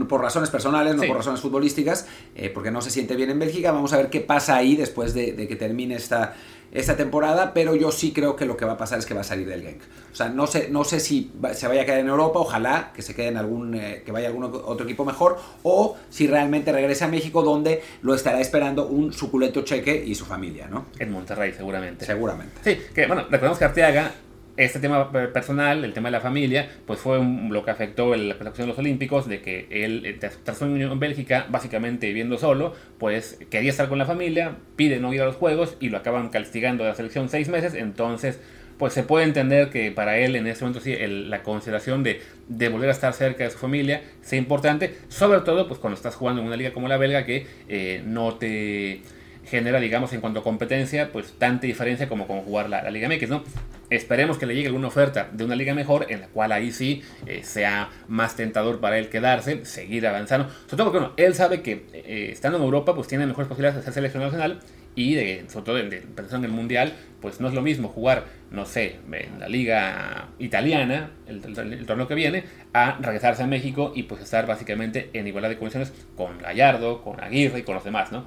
por 0.09 0.20
razones 0.20 0.51
personales, 0.51 0.94
no 0.94 1.03
Sí. 1.03 1.09
por 1.09 1.16
razones 1.18 1.40
futbolísticas, 1.40 2.07
eh, 2.35 2.51
porque 2.51 2.70
no 2.70 2.81
se 2.81 2.90
siente 2.90 3.16
bien 3.16 3.31
en 3.31 3.38
Bélgica. 3.38 3.73
Vamos 3.73 3.92
a 3.92 3.97
ver 3.99 4.11
qué 4.11 4.20
pasa 4.20 4.57
ahí 4.57 4.77
después 4.77 5.14
de, 5.14 5.33
de 5.33 5.47
que 5.49 5.57
termine 5.57 5.94
esta, 5.97 6.35
esta 6.73 6.97
temporada, 6.97 7.53
pero 7.55 7.75
yo 7.77 7.92
sí 7.92 8.12
creo 8.12 8.35
que 8.35 8.47
lo 8.47 8.57
que 8.57 8.64
va 8.64 8.73
a 8.73 8.77
pasar 8.77 8.99
es 8.99 9.07
que 9.07 9.14
va 9.14 9.20
a 9.20 9.25
salir 9.25 9.47
del 9.47 9.62
Genk. 9.62 9.81
O 10.12 10.16
sea, 10.16 10.29
no 10.29 10.47
sé, 10.47 10.68
no 10.70 10.83
sé 10.85 10.99
si 11.01 11.31
va- 11.44 11.55
se 11.55 11.68
vaya 11.68 11.83
a 11.83 11.85
quedar 11.85 12.01
en 12.01 12.09
Europa, 12.09 12.38
ojalá 12.40 12.92
que 12.94 13.03
se 13.03 13.14
quede 13.14 13.29
en 13.29 13.37
algún, 13.37 13.75
eh, 13.75 14.03
que 14.05 14.11
vaya 14.12 14.27
a 14.27 14.31
algún 14.31 14.44
otro 14.44 14.85
equipo 14.85 15.05
mejor, 15.05 15.38
o 15.62 15.97
si 16.11 16.27
realmente 16.27 16.73
regrese 16.73 17.05
a 17.05 17.09
México, 17.09 17.42
donde 17.42 17.83
lo 18.03 18.14
estará 18.14 18.40
esperando 18.40 18.87
un 18.88 19.12
suculento 19.12 19.62
cheque 19.62 20.03
y 20.05 20.14
su 20.14 20.25
familia, 20.25 20.66
¿no? 20.68 20.87
En 20.99 21.12
Monterrey, 21.12 21.53
seguramente. 21.53 22.05
Seguramente. 22.07 22.55
Sí, 22.64 22.81
que 22.94 23.07
bueno, 23.07 23.23
recordemos 23.31 23.59
que 23.59 23.64
Arteaga, 23.66 24.12
este 24.57 24.79
tema 24.79 25.11
eh, 25.14 25.29
personal, 25.33 25.85
el 25.85 25.93
tema 25.93 26.09
de 26.09 26.12
la 26.12 26.21
familia, 26.21 26.69
pues 26.87 27.01
fue 27.01 27.19
un- 27.19 27.53
lo 27.53 27.64
que 27.64 27.71
afectó 27.71 28.14
la 28.14 28.35
cuestión 28.37 28.67
de 28.67 28.73
los 28.73 28.79
Olímpicos, 28.79 29.29
de 29.29 29.40
que 29.40 29.67
él, 29.71 30.05
eh, 30.07 30.19
tras 30.45 30.59
su 30.59 30.64
en 30.64 30.99
Bélgica, 31.01 31.47
básicamente 31.49 32.07
viviendo 32.07 32.38
solo, 32.38 32.75
pues 32.99 33.38
quería 33.51 33.71
estar 33.71 33.88
con 33.88 33.99
la 33.99 34.07
familia, 34.07 34.57
pide 34.77 35.01
no 35.01 35.12
ir 35.12 35.23
a 35.23 35.27
los 35.27 35.37
Juegos 35.37 35.77
y 35.81 35.88
lo 35.88 35.99
acaban 35.99 36.29
castigando 36.29 36.85
de 36.85 36.90
la 36.90 36.97
selección 36.97 37.29
seis 37.29 37.49
meses, 37.49 37.75
entonces 37.75 38.40
pues 38.79 38.93
se 38.93 39.05
puede 39.05 39.25
entender 39.25 39.71
que 39.71 39.93
para 39.93 40.19
él 40.19 40.35
en 40.35 40.47
ese 40.49 40.64
momento 40.64 40.81
sí 40.81 40.93
el- 40.93 41.31
la 41.31 41.43
consideración 41.45 42.03
de, 42.03 42.21
de 42.49 42.69
volver 42.69 42.88
a 42.88 42.93
estar 42.93 43.12
cerca 43.12 43.45
de 43.45 43.51
su 43.51 43.59
familia 43.59 44.03
sea 44.21 44.38
importante, 44.38 44.95
sobre 45.09 45.40
todo 45.40 45.69
pues 45.69 45.79
cuando 45.79 45.95
estás 45.97 46.17
jugando 46.17 46.40
en 46.43 46.49
una 46.49 46.57
liga 46.57 46.73
como 46.73 46.88
la 46.88 46.97
belga 46.97 47.25
que 47.25 47.47
eh, 47.69 48.03
no 48.05 48.35
te 48.35 49.03
genera, 49.46 49.80
digamos, 49.80 50.12
en 50.12 50.20
cuanto 50.20 50.40
a 50.40 50.42
competencia, 50.42 51.11
pues 51.12 51.35
tanta 51.38 51.66
diferencia 51.66 52.09
como 52.09 52.26
con 52.26 52.40
jugar 52.42 52.68
la, 52.70 52.83
la 52.83 52.90
Liga 52.90 53.09
MX, 53.09 53.28
¿no? 53.28 53.44
Esperemos 53.90 54.38
que 54.38 54.46
le 54.46 54.54
llegue 54.54 54.68
alguna 54.68 54.88
oferta 54.88 55.28
de 55.30 55.44
una 55.44 55.54
liga 55.54 55.74
mejor, 55.74 56.07
en 56.11 56.20
la 56.22 56.26
cual 56.28 56.52
ahí 56.52 56.72
sí 56.72 57.02
eh, 57.26 57.42
sea 57.44 57.90
más 58.09 58.35
tentador 58.35 58.80
para 58.80 58.98
él 58.98 59.09
quedarse, 59.11 59.64
seguir 59.66 60.07
avanzando. 60.07 60.48
Sobre 60.48 60.76
todo 60.76 60.85
porque, 60.87 60.98
bueno, 61.00 61.14
él 61.18 61.35
sabe 61.35 61.61
que 61.62 61.85
eh, 61.92 62.30
estando 62.33 62.59
en 62.59 62.64
Europa, 62.64 62.94
pues 62.94 63.09
tiene 63.09 63.26
mejores 63.26 63.46
posibilidades 63.46 63.76
de 63.76 63.83
ser 63.85 63.92
seleccionado 63.92 64.33
nacional 64.33 64.61
y 64.96 65.14
sobre 65.48 65.64
todo 65.64 65.74
de, 65.76 66.02
en 66.33 66.44
el 66.44 66.50
Mundial, 66.50 66.94
pues 67.20 67.40
no 67.40 67.48
es 67.48 67.54
lo 67.54 67.62
mismo 67.62 67.88
jugar, 67.88 68.24
no 68.50 68.64
sé, 68.64 68.96
en 69.12 69.38
la 69.40 69.48
liga 69.48 70.28
italiana, 70.38 71.11
el, 71.26 71.42
el- 71.44 71.72
el 71.74 71.87
torneo 71.87 72.09
que 72.09 72.14
viene, 72.14 72.44
a 72.72 72.96
regresarse 73.00 73.42
a 73.42 73.46
México 73.46 73.92
y 73.94 74.04
pues 74.04 74.22
estar 74.22 74.46
básicamente 74.46 75.11
en 75.12 75.26
igualdad 75.26 75.50
de 75.50 75.59
condiciones 75.59 75.92
con 76.16 76.38
Gallardo, 76.38 77.02
con 77.02 77.20
Aguirre 77.22 77.59
y 77.59 77.62
con 77.62 77.74
los 77.74 77.85
demás, 77.85 78.12
¿no? 78.12 78.24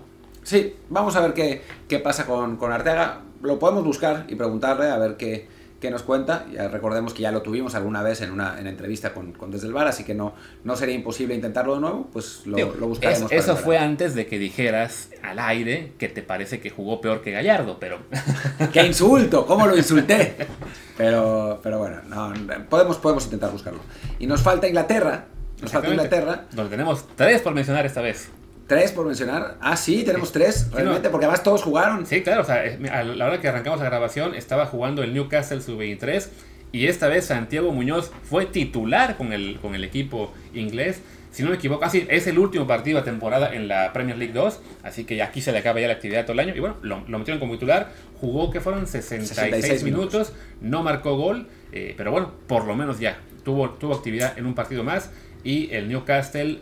Sí, 0.48 0.78
vamos 0.90 1.14
a 1.18 1.20
ver 1.20 1.34
qué, 1.34 1.62
qué 1.90 2.00
pasa 2.00 2.26
con, 2.26 2.56
con 2.56 2.72
Arteaga. 2.72 3.20
Lo 3.42 3.60
podemos 3.60 3.84
buscar 3.84 4.26
y 4.30 4.36
preguntarle 4.36 4.90
a 4.90 4.98
ver 4.98 5.18
qué, 5.18 5.46
qué 5.82 5.92
nos 5.92 6.04
cuenta. 6.04 6.46
Ya 6.54 6.70
recordemos 6.70 7.14
que 7.14 7.22
ya 7.24 7.34
lo 7.34 7.42
tuvimos 7.42 7.76
alguna 7.76 8.02
vez 8.02 8.22
en 8.22 8.32
una 8.32 8.58
en 8.58 8.66
entrevista 8.66 9.14
con, 9.14 9.34
con 9.34 9.52
Desde 9.52 9.68
el 9.68 9.74
Bar, 9.74 9.88
así 9.90 10.06
que 10.06 10.16
no, 10.16 10.34
no 10.64 10.78
sería 10.78 10.96
imposible 10.96 11.36
intentarlo 11.36 11.76
de 11.76 11.82
nuevo. 11.82 12.08
Pues 12.14 12.44
lo, 12.46 12.56
Digo, 12.56 12.74
lo 12.80 12.88
buscaremos. 12.88 13.30
es- 13.30 13.44
eso 13.44 13.58
fue 13.58 13.78
antes 13.78 14.16
de 14.16 14.26
que 14.26 14.40
dijeras 14.40 15.10
al 15.22 15.38
aire 15.40 15.92
que 16.00 16.08
te 16.08 16.22
parece 16.22 16.62
que 16.62 16.70
jugó 16.70 17.02
peor 17.02 17.20
que 17.22 17.32
Gallardo, 17.32 17.78
pero 17.78 18.00
¡Qué 18.72 18.86
insulto! 18.86 19.46
¿Cómo 19.46 19.68
lo 19.68 19.76
insulté? 19.76 20.48
Pero, 20.96 21.60
pero 21.62 21.80
bueno, 21.80 21.98
no, 22.08 22.34
podemos, 22.70 22.96
podemos 23.00 23.26
intentar 23.26 23.52
buscarlo. 23.52 23.82
Y 24.18 24.28
nos 24.28 24.42
falta 24.42 24.66
Inglaterra. 24.66 25.26
Nos 25.62 25.72
falta. 25.74 25.90
Inglaterra. 25.90 26.46
donde 26.54 26.70
tenemos 26.72 27.06
tres 27.18 27.42
por 27.42 27.54
mencionar 27.54 27.86
esta 27.86 28.00
vez. 28.02 28.30
Tres 28.68 28.92
por 28.92 29.06
mencionar. 29.06 29.58
Ah, 29.62 29.78
sí, 29.78 30.04
tenemos 30.04 30.34
tres, 30.34 30.70
realmente, 30.72 31.08
no. 31.08 31.12
porque 31.12 31.26
además 31.26 31.42
todos 31.42 31.64
jugaron. 31.64 32.06
Sí, 32.06 32.22
claro, 32.22 32.42
o 32.42 32.46
sea, 32.46 32.64
a 32.92 33.04
la 33.04 33.26
hora 33.26 33.40
que 33.40 33.48
arrancamos 33.48 33.80
la 33.80 33.86
grabación 33.86 34.36
estaba 34.36 34.66
jugando 34.66 35.04
el 35.04 35.14
Newcastle 35.14 35.62
sub-23 35.62 36.28
y 36.74 36.88
esta 36.88 37.08
vez 37.08 37.26
Santiago 37.26 37.72
Muñoz 37.72 38.12
fue 38.24 38.46
titular 38.46 39.16
con 39.16 39.32
el, 39.32 39.58
con 39.62 39.74
el 39.74 39.86
equipo 39.86 40.34
inglés. 40.54 41.02
Si 41.32 41.44
no 41.44 41.50
me 41.50 41.56
equivoco, 41.56 41.86
así 41.86 42.06
es 42.10 42.28
el 42.28 42.40
último 42.40 42.68
partido 42.68 43.00
de 43.00 43.06
temporada 43.06 43.54
en 43.54 43.70
la 43.70 43.94
Premier 43.94 44.18
League 44.18 44.34
2, 44.34 44.60
así 44.84 45.06
que 45.06 45.22
aquí 45.22 45.40
se 45.40 45.52
le 45.54 45.60
acaba 45.60 45.80
ya 45.80 45.88
la 45.88 45.94
actividad 45.94 46.24
todo 46.24 46.34
el 46.34 46.40
año. 46.40 46.54
Y 46.56 46.60
bueno, 46.60 46.76
lo, 46.82 47.04
lo 47.08 47.20
metieron 47.20 47.40
como 47.40 47.54
titular, 47.54 47.92
jugó 48.20 48.52
que 48.52 48.60
fueron 48.60 48.86
66, 48.86 49.30
66 49.30 49.84
minutos, 49.84 50.34
no 50.60 50.84
marcó 50.84 51.16
gol, 51.16 51.48
eh, 51.72 51.94
pero 51.96 52.12
bueno, 52.12 52.34
por 52.48 52.66
lo 52.66 52.76
menos 52.76 53.00
ya 53.00 53.20
tuvo, 53.46 53.70
tuvo 53.70 53.94
actividad 53.94 54.38
en 54.38 54.46
un 54.46 54.56
partido 54.56 54.84
más 54.84 55.12
y 55.44 55.74
el 55.74 55.88
Newcastle 55.88 56.60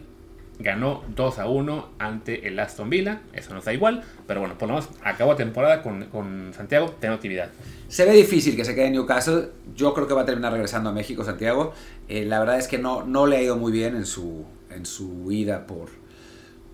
ganó 0.60 1.04
2 1.16 1.40
a 1.40 1.48
1 1.48 1.90
ante 2.00 2.48
el 2.48 2.60
Aston 2.60 2.90
Villa. 2.90 3.22
Eso 3.34 3.54
nos 3.54 3.66
da 3.66 3.74
igual, 3.74 4.04
pero 4.28 4.40
bueno, 4.40 4.58
por 4.58 4.68
lo 4.68 4.76
menos 4.76 4.90
acabó 5.04 5.36
temporada 5.36 5.82
con, 5.82 6.06
con 6.06 6.54
Santiago 6.54 6.92
teniendo 7.00 7.16
actividad. 7.16 7.50
Se 7.88 8.06
ve 8.06 8.14
difícil 8.14 8.56
que 8.56 8.66
se 8.66 8.76
quede 8.76 8.88
en 8.88 8.94
Newcastle. 8.94 9.50
Yo 9.76 9.94
creo 9.94 10.08
que 10.08 10.14
va 10.14 10.22
a 10.22 10.26
terminar 10.26 10.52
regresando 10.52 10.90
a 10.90 10.94
México, 10.94 11.24
Santiago. 11.24 11.74
Eh, 12.08 12.26
la 12.26 12.40
verdad 12.40 12.58
es 12.58 12.68
que 12.68 12.78
no, 12.78 13.04
no 13.04 13.28
le 13.28 13.38
ha 13.38 13.42
ido 13.42 13.58
muy 13.58 13.72
bien 13.72 13.96
en 13.96 14.06
su, 14.06 14.46
en 14.70 14.86
su 14.86 15.32
ida 15.32 15.68
por, 15.68 15.90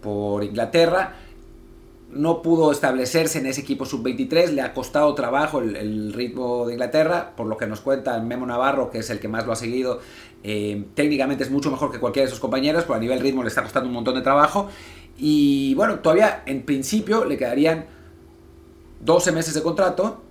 por 0.02 0.44
Inglaterra. 0.44 1.15
No 2.13 2.41
pudo 2.41 2.71
establecerse 2.71 3.39
en 3.39 3.45
ese 3.45 3.62
equipo 3.62 3.86
sub-23. 3.86 4.50
Le 4.52 4.62
ha 4.62 4.74
costado 4.74 5.13
trabajo 5.15 5.60
el, 5.60 5.76
el 5.76 6.13
ritmo 6.13 6.65
de 6.67 6.74
Inglaterra. 6.74 7.32
Por 7.38 7.47
lo 7.47 7.58
que 7.58 7.67
nos 7.67 7.80
cuenta 7.82 8.19
Memo 8.19 8.45
Navarro, 8.45 8.89
que 8.89 9.00
es 9.00 9.10
el 9.10 9.19
que 9.19 9.28
más 9.28 9.45
lo 9.45 9.54
ha 9.54 9.56
seguido. 9.56 10.00
eh, 10.43 10.86
técnicamente 10.95 11.43
es 11.43 11.52
mucho 11.52 11.69
mejor 11.71 11.91
que 11.91 12.00
cualquiera 12.00 12.26
de 12.26 12.32
sus 12.32 12.39
compañeros, 12.39 12.84
pero 12.84 12.95
a 12.95 13.00
nivel 13.00 13.19
ritmo 13.19 13.43
le 13.43 13.50
está 13.50 13.62
costando 13.63 13.88
un 13.88 13.93
montón 13.95 14.15
de 14.15 14.21
trabajo. 14.21 14.69
Y 15.17 15.74
bueno, 15.76 16.00
todavía 16.00 16.43
en 16.45 16.63
principio 16.63 17.26
le 17.26 17.38
quedarían 17.38 17.86
12 19.02 19.32
meses 19.32 19.54
de 19.54 19.62
contrato. 19.62 20.21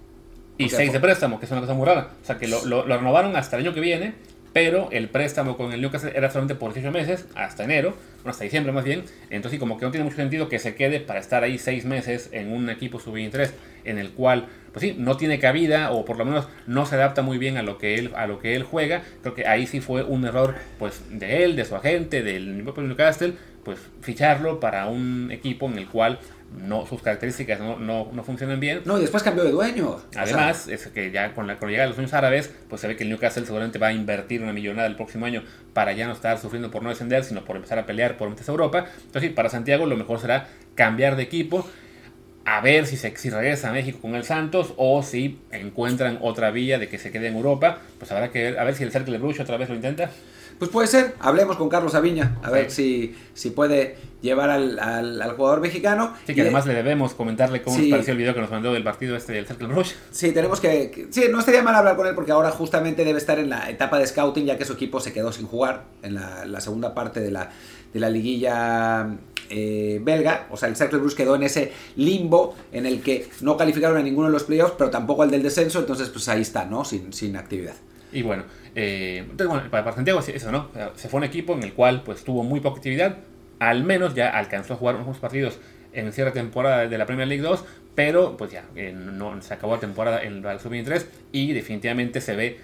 Y 0.59 0.65
Ok, 0.65 0.71
6 0.73 0.91
fue- 0.91 0.93
de 0.93 1.01
préstamo, 1.01 1.39
que 1.39 1.47
es 1.47 1.53
una 1.53 1.61
cosa 1.63 1.75
muy 1.75 1.87
rara. 1.87 2.11
O 2.23 2.27
sea, 2.27 2.37
que 2.39 2.47
lo, 2.49 2.65
lo- 2.67 2.87
lo 2.87 2.97
renovaron 2.99 3.35
hasta 3.37 3.57
el 3.57 3.65
año 3.65 3.75
que 3.75 3.81
viene, 3.81 4.15
pero 4.53 4.89
el 4.91 5.09
préstamo 5.09 5.57
con 5.57 5.73
el 5.73 5.81
Newcastle 5.81 6.13
era 6.15 6.31
solamente 6.31 6.55
por 6.55 6.73
18 6.73 6.93
meses, 6.93 7.27
hasta 7.35 7.65
enero, 7.65 7.95
bueno, 8.17 8.31
hasta 8.31 8.45
diciembre 8.45 8.73
más 8.73 8.85
bien. 8.85 9.05
Entonces, 9.31 9.61
como 9.61 9.79
que 9.79 9.85
no 9.85 9.91
tiene 9.91 10.05
mucho 10.05 10.17
sentido 10.17 10.49
que 10.49 10.59
se 10.59 10.75
quede 10.75 11.01
para 11.01 11.21
estar 11.21 11.43
ahí 11.45 11.59
6 11.59 11.85
meses 11.85 12.29
en 12.33 12.53
un 12.53 12.69
equipo 12.69 12.99
sub-23 12.99 13.51
en 13.85 13.99
el 13.99 14.11
cual, 14.11 14.47
pues 14.73 14.83
sí, 14.83 14.95
no 14.99 15.17
tiene 15.17 15.39
cabida 15.39 15.93
o 15.93 16.05
por 16.05 16.19
lo 16.19 16.25
menos 16.25 16.49
no 16.67 16.85
se 16.87 16.97
adapta 16.97 17.23
muy 17.23 17.39
bien 17.39 17.57
a 17.57 17.63
lo 17.63 17.79
que 17.79 17.95
él, 17.95 18.11
a 18.17 18.27
lo 18.27 18.39
que 18.39 18.57
él 18.57 18.63
juega. 18.65 19.03
Creo 19.23 19.35
que 19.35 19.47
ahí 19.47 19.67
sí 19.67 19.81
fue 19.81 20.03
un 20.03 20.25
error, 20.25 20.57
pues, 20.79 21.03
de 21.11 21.45
él, 21.45 21.57
de 21.57 21.65
su 21.65 21.77
agente, 21.77 22.23
del 22.23 22.65
Newcastle, 22.65 23.35
pues 23.65 23.79
ficharlo 24.01 24.59
para 24.59 24.87
un 24.87 25.31
equipo 25.31 25.67
en 25.67 25.79
el 25.79 25.87
cual 25.87 26.19
no, 26.57 26.85
sus 26.87 27.01
características 27.01 27.61
no, 27.61 27.79
no, 27.79 28.11
no 28.13 28.25
funcionan 28.25 28.59
bien. 28.59 28.83
No, 28.85 28.99
y 28.99 29.03
después 29.03 29.23
cambió 29.23 29.45
de 29.45 29.53
dueño. 29.53 29.91
O 29.91 30.03
sea, 30.11 30.23
Además, 30.23 30.69
es 30.69 30.89
que 30.89 31.11
ya 31.11 31.33
con 31.33 31.47
la, 31.47 31.59
con 31.59 31.69
la 31.69 31.71
llegada 31.71 31.85
de 31.85 31.89
los 31.91 31.97
sueños 31.97 32.13
árabes, 32.13 32.51
pues 32.69 32.81
se 32.81 32.89
ve 32.89 32.97
que 32.97 33.05
el 33.05 33.11
Newcastle 33.11 33.45
seguramente 33.45 33.79
va 33.79 33.89
a 33.89 33.93
invertir 33.93 34.43
una 34.43 34.53
millonada 34.53 34.89
el 34.89 34.97
próximo 34.97 35.27
año 35.27 35.45
para 35.73 35.93
ya 35.93 36.07
no 36.07 36.13
estar 36.13 36.39
sufriendo 36.39 36.71
por 36.71 36.83
no 36.83 36.89
descender, 36.89 37.25
sino 37.25 37.45
por 37.45 37.57
empezar 37.57 37.79
a 37.79 37.87
pelear 37.87 38.17
por 38.17 38.29
meterse 38.29 38.51
a 38.51 38.53
Europa. 38.53 38.87
Entonces, 39.07 39.33
para 39.33 39.49
Santiago 39.49 39.87
lo 39.87 39.97
mejor 39.97 40.21
será 40.21 40.49
cambiar 40.75 41.17
de 41.17 41.23
equipo, 41.23 41.69
a 42.45 42.61
ver 42.61 42.87
si, 42.87 42.97
se, 42.97 43.17
si 43.17 43.31
regresa 43.31 43.71
a 43.71 43.73
México 43.73 43.99
con 44.01 44.15
el 44.17 44.25
Santos 44.25 44.75
o 44.77 45.03
si 45.03 45.39
encuentran 45.53 46.19
otra 46.21 46.51
vía 46.51 46.79
de 46.79 46.89
que 46.89 46.99
se 46.99 47.13
quede 47.13 47.29
en 47.29 47.37
Europa. 47.37 47.79
Pues 47.99 48.11
habrá 48.11 48.31
que 48.31 48.43
ver, 48.43 48.59
a 48.59 48.65
ver 48.65 48.75
si 48.75 48.83
el 48.83 48.91
Cercle 48.91 49.19
Bruges 49.19 49.41
otra 49.41 49.57
vez 49.57 49.69
lo 49.69 49.77
intenta. 49.77 50.11
Pues 50.61 50.71
puede 50.71 50.87
ser, 50.87 51.15
hablemos 51.21 51.57
con 51.57 51.69
Carlos 51.71 51.95
Aviña, 51.97 52.37
a 52.43 52.51
ver 52.51 52.71
si, 52.71 53.17
si 53.35 53.51
puede 53.51 53.97
llevar 54.21 54.51
al, 54.51 54.79
al- 54.79 55.23
al 55.23 55.33
jugador 55.33 55.61
mexicano. 55.63 56.13
Sí, 56.27 56.35
que 56.35 56.43
de- 56.43 56.49
además 56.49 56.67
le 56.67 56.75
debemos 56.75 57.15
comentarle 57.15 57.63
cómo 57.63 57.77
Sí. 57.77 57.85
nos 57.85 57.91
pareció 57.93 58.13
el 58.13 58.19
video 58.19 58.35
que 58.35 58.43
nos 58.43 58.51
mandó 58.51 58.71
del 58.75 58.85
partido 58.85 59.17
este 59.17 59.33
del 59.33 59.47
Cercle 59.47 59.69
Bruges. 59.69 59.97
Sí, 60.11 60.33
tenemos 60.33 60.61
que, 60.61 60.91
que- 60.91 61.07
Sí, 61.11 61.25
no 61.33 61.39
estaría 61.41 61.63
mal 61.63 61.75
hablar 61.75 61.97
con 61.97 62.07
él 62.07 62.15
porque 62.15 62.31
ahora 62.33 62.51
justamente 62.51 63.07
debe 63.07 63.19
estar 63.19 63.39
en 63.39 63.49
la 63.49 63.71
etapa 63.71 63.99
de 63.99 64.07
scouting 64.07 64.45
ya 64.45 64.59
que 64.59 64.67
su 64.67 64.75
equipo 64.75 65.01
se 65.01 65.15
quedó 65.15 65.33
sin 65.33 65.47
jugar 65.47 65.85
en 66.03 66.15
la, 66.17 66.45
la 66.45 66.61
segunda 66.61 66.95
parte 66.95 67.21
de 67.21 67.31
la, 67.31 67.49
de 67.95 67.99
la 67.99 68.11
liguilla 68.11 69.17
eh, 69.49 69.99
belga. 70.03 70.47
O 70.51 70.59
sea, 70.59 70.69
el 70.69 70.77
Cercle 70.77 70.99
Bruges 70.99 71.17
quedó 71.17 71.37
en 71.37 71.43
ese 71.45 71.73
limbo 71.97 72.55
en 72.71 72.85
el 72.85 73.01
que 73.01 73.31
no 73.41 73.57
calificaron 73.57 73.97
a 73.97 74.03
ninguno 74.03 74.27
de 74.27 74.33
los 74.35 74.45
playoffs, 74.45 74.75
pero 74.77 74.91
tampoco 74.91 75.23
al 75.23 75.31
del 75.31 75.43
descenso. 75.43 75.79
Entonces, 75.79 76.11
pues 76.11 76.29
ahí 76.29 76.43
está, 76.43 76.67
¿no? 76.67 76.85
Sin, 76.85 77.15
sin 77.15 77.35
actividad. 77.37 77.77
Y 78.13 78.23
bueno, 78.23 78.45
eh, 78.75 79.19
entonces, 79.19 79.47
bueno, 79.49 79.71
para, 79.71 79.93
Santiago 79.93 80.21
eso, 80.21 80.53
¿no? 80.53 80.69
Se 80.97 81.09
fue 81.09 81.19
un 81.19 81.25
equipo 81.25 81.53
en 81.55 81.63
el 81.63 81.73
cual 81.73 82.03
pues 82.05 82.25
tuvo 82.25 82.43
muy 82.43 82.61
poca 82.61 82.77
actividad, 82.79 83.17
al 83.59 83.85
menos 83.85 84.15
ya 84.15 84.31
alcanzó 84.31 84.75
a 84.75 84.77
jugar 84.77 84.97
unos 84.97 85.19
partidos 85.19 85.59
en 85.93 86.13
cierta 86.13 86.33
temporada 86.33 86.87
de 86.87 86.99
la 86.99 87.07
Premier 87.07 87.27
League 87.29 87.43
2, 87.43 87.65
pero 87.95 88.37
pues 88.37 88.53
ya, 88.53 88.65
eh, 88.77 88.93
no, 88.95 89.41
se 89.43 89.55
acabó 89.55 89.75
la 89.75 89.81
temporada 89.81 90.23
en 90.23 90.43
la 90.43 90.59
Sub-23 90.59 91.05
y 91.33 91.53
definitivamente 91.53 92.21
se 92.21 92.37
ve 92.37 92.59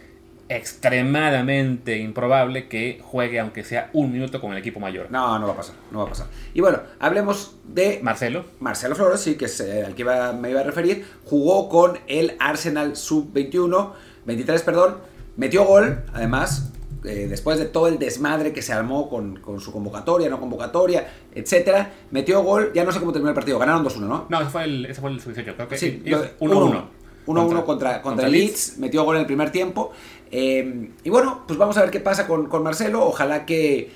extremadamente 0.48 1.98
improbable 1.98 2.68
que 2.68 3.00
juegue 3.02 3.40
aunque 3.40 3.64
sea 3.64 3.90
un 3.92 4.12
minuto 4.12 4.40
con 4.40 4.52
el 4.52 4.58
equipo 4.58 4.78
mayor. 4.78 5.08
No, 5.10 5.38
no 5.40 5.46
va 5.48 5.54
a 5.54 5.56
pasar, 5.56 5.74
no 5.90 5.98
va 5.98 6.04
a 6.04 6.08
pasar. 6.08 6.28
Y 6.54 6.60
bueno, 6.60 6.80
hablemos 7.00 7.56
de 7.64 7.98
Marcelo, 8.02 8.44
Marcelo 8.60 8.94
Flores, 8.94 9.20
sí, 9.20 9.34
que 9.34 9.46
es 9.46 9.58
eh, 9.60 9.84
al 9.84 9.94
que 9.96 10.02
iba- 10.02 10.32
me 10.32 10.50
iba 10.50 10.60
a 10.60 10.64
referir, 10.64 11.04
jugó 11.24 11.68
con 11.68 11.98
el 12.06 12.36
Arsenal 12.38 12.94
Sub-21, 12.96 13.92
23, 14.24 14.62
perdón, 14.62 14.98
metió 15.36 15.64
gol, 15.64 16.04
además, 16.12 16.72
eh, 17.04 17.26
después 17.28 17.58
de 17.58 17.66
todo 17.66 17.88
el 17.88 17.98
desmadre 17.98 18.52
que 18.52 18.62
se 18.62 18.72
armó 18.72 19.08
con, 19.08 19.40
con, 19.40 19.60
su 19.60 19.72
convocatoria, 19.72 20.28
no 20.28 20.40
convocatoria, 20.40 21.06
etcétera, 21.34 21.92
metió 22.10 22.42
gol, 22.42 22.72
ya 22.74 22.84
no 22.84 22.92
sé 22.92 22.98
cómo 22.98 23.12
terminó 23.12 23.30
el 23.30 23.34
partido, 23.34 23.58
ganaron 23.58 23.84
2-1, 23.84 23.98
¿no? 24.00 24.26
No, 24.28 24.40
ese 24.40 24.50
fue 24.50 24.64
el, 24.64 24.86
ese 24.86 25.00
fue 25.00 25.10
el 25.10 25.20
creo 25.20 25.68
que 25.68 25.78
sí, 25.78 26.02
1-1. 26.04 26.84
1-1 27.26 27.64
contra, 27.64 28.02
contra, 28.02 28.28
Leeds, 28.28 28.78
metió 28.78 29.02
gol 29.02 29.16
en 29.16 29.22
el 29.22 29.26
primer 29.26 29.50
tiempo. 29.50 29.90
Eh, 30.30 30.90
y 31.02 31.10
bueno, 31.10 31.42
pues 31.46 31.58
vamos 31.58 31.76
a 31.76 31.80
ver 31.80 31.90
qué 31.90 31.98
pasa 31.98 32.26
con, 32.26 32.46
con 32.46 32.62
Marcelo, 32.62 33.04
ojalá 33.04 33.44
que 33.44 33.90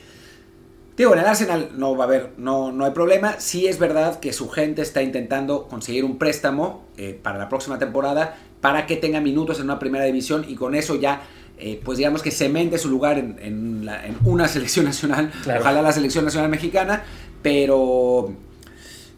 Digo, 1.00 1.14
en 1.14 1.20
el 1.20 1.24
Arsenal 1.24 1.70
no 1.76 1.96
va 1.96 2.04
a 2.04 2.06
haber, 2.06 2.32
no, 2.36 2.72
no 2.72 2.84
hay 2.84 2.90
problema. 2.90 3.40
Sí 3.40 3.66
es 3.66 3.78
verdad 3.78 4.20
que 4.20 4.34
su 4.34 4.50
gente 4.50 4.82
está 4.82 5.00
intentando 5.00 5.66
conseguir 5.66 6.04
un 6.04 6.18
préstamo 6.18 6.84
eh, 6.98 7.18
para 7.22 7.38
la 7.38 7.48
próxima 7.48 7.78
temporada 7.78 8.36
para 8.60 8.86
que 8.86 8.96
tenga 8.96 9.20
minutos 9.20 9.58
en 9.58 9.64
una 9.64 9.78
primera 9.78 10.04
división 10.04 10.44
y 10.48 10.54
con 10.54 10.74
eso 10.74 10.96
ya, 10.96 11.22
eh, 11.58 11.80
pues 11.84 11.98
digamos 11.98 12.22
que 12.22 12.30
cemente 12.30 12.78
su 12.78 12.88
lugar 12.88 13.18
en, 13.18 13.88
una 14.24 14.48
selección 14.48 14.84
nacional, 14.84 15.32
ojalá 15.58 15.82
la 15.82 15.92
selección 15.92 16.24
nacional 16.24 16.50
mexicana, 16.50 17.02
pero, 17.42 18.32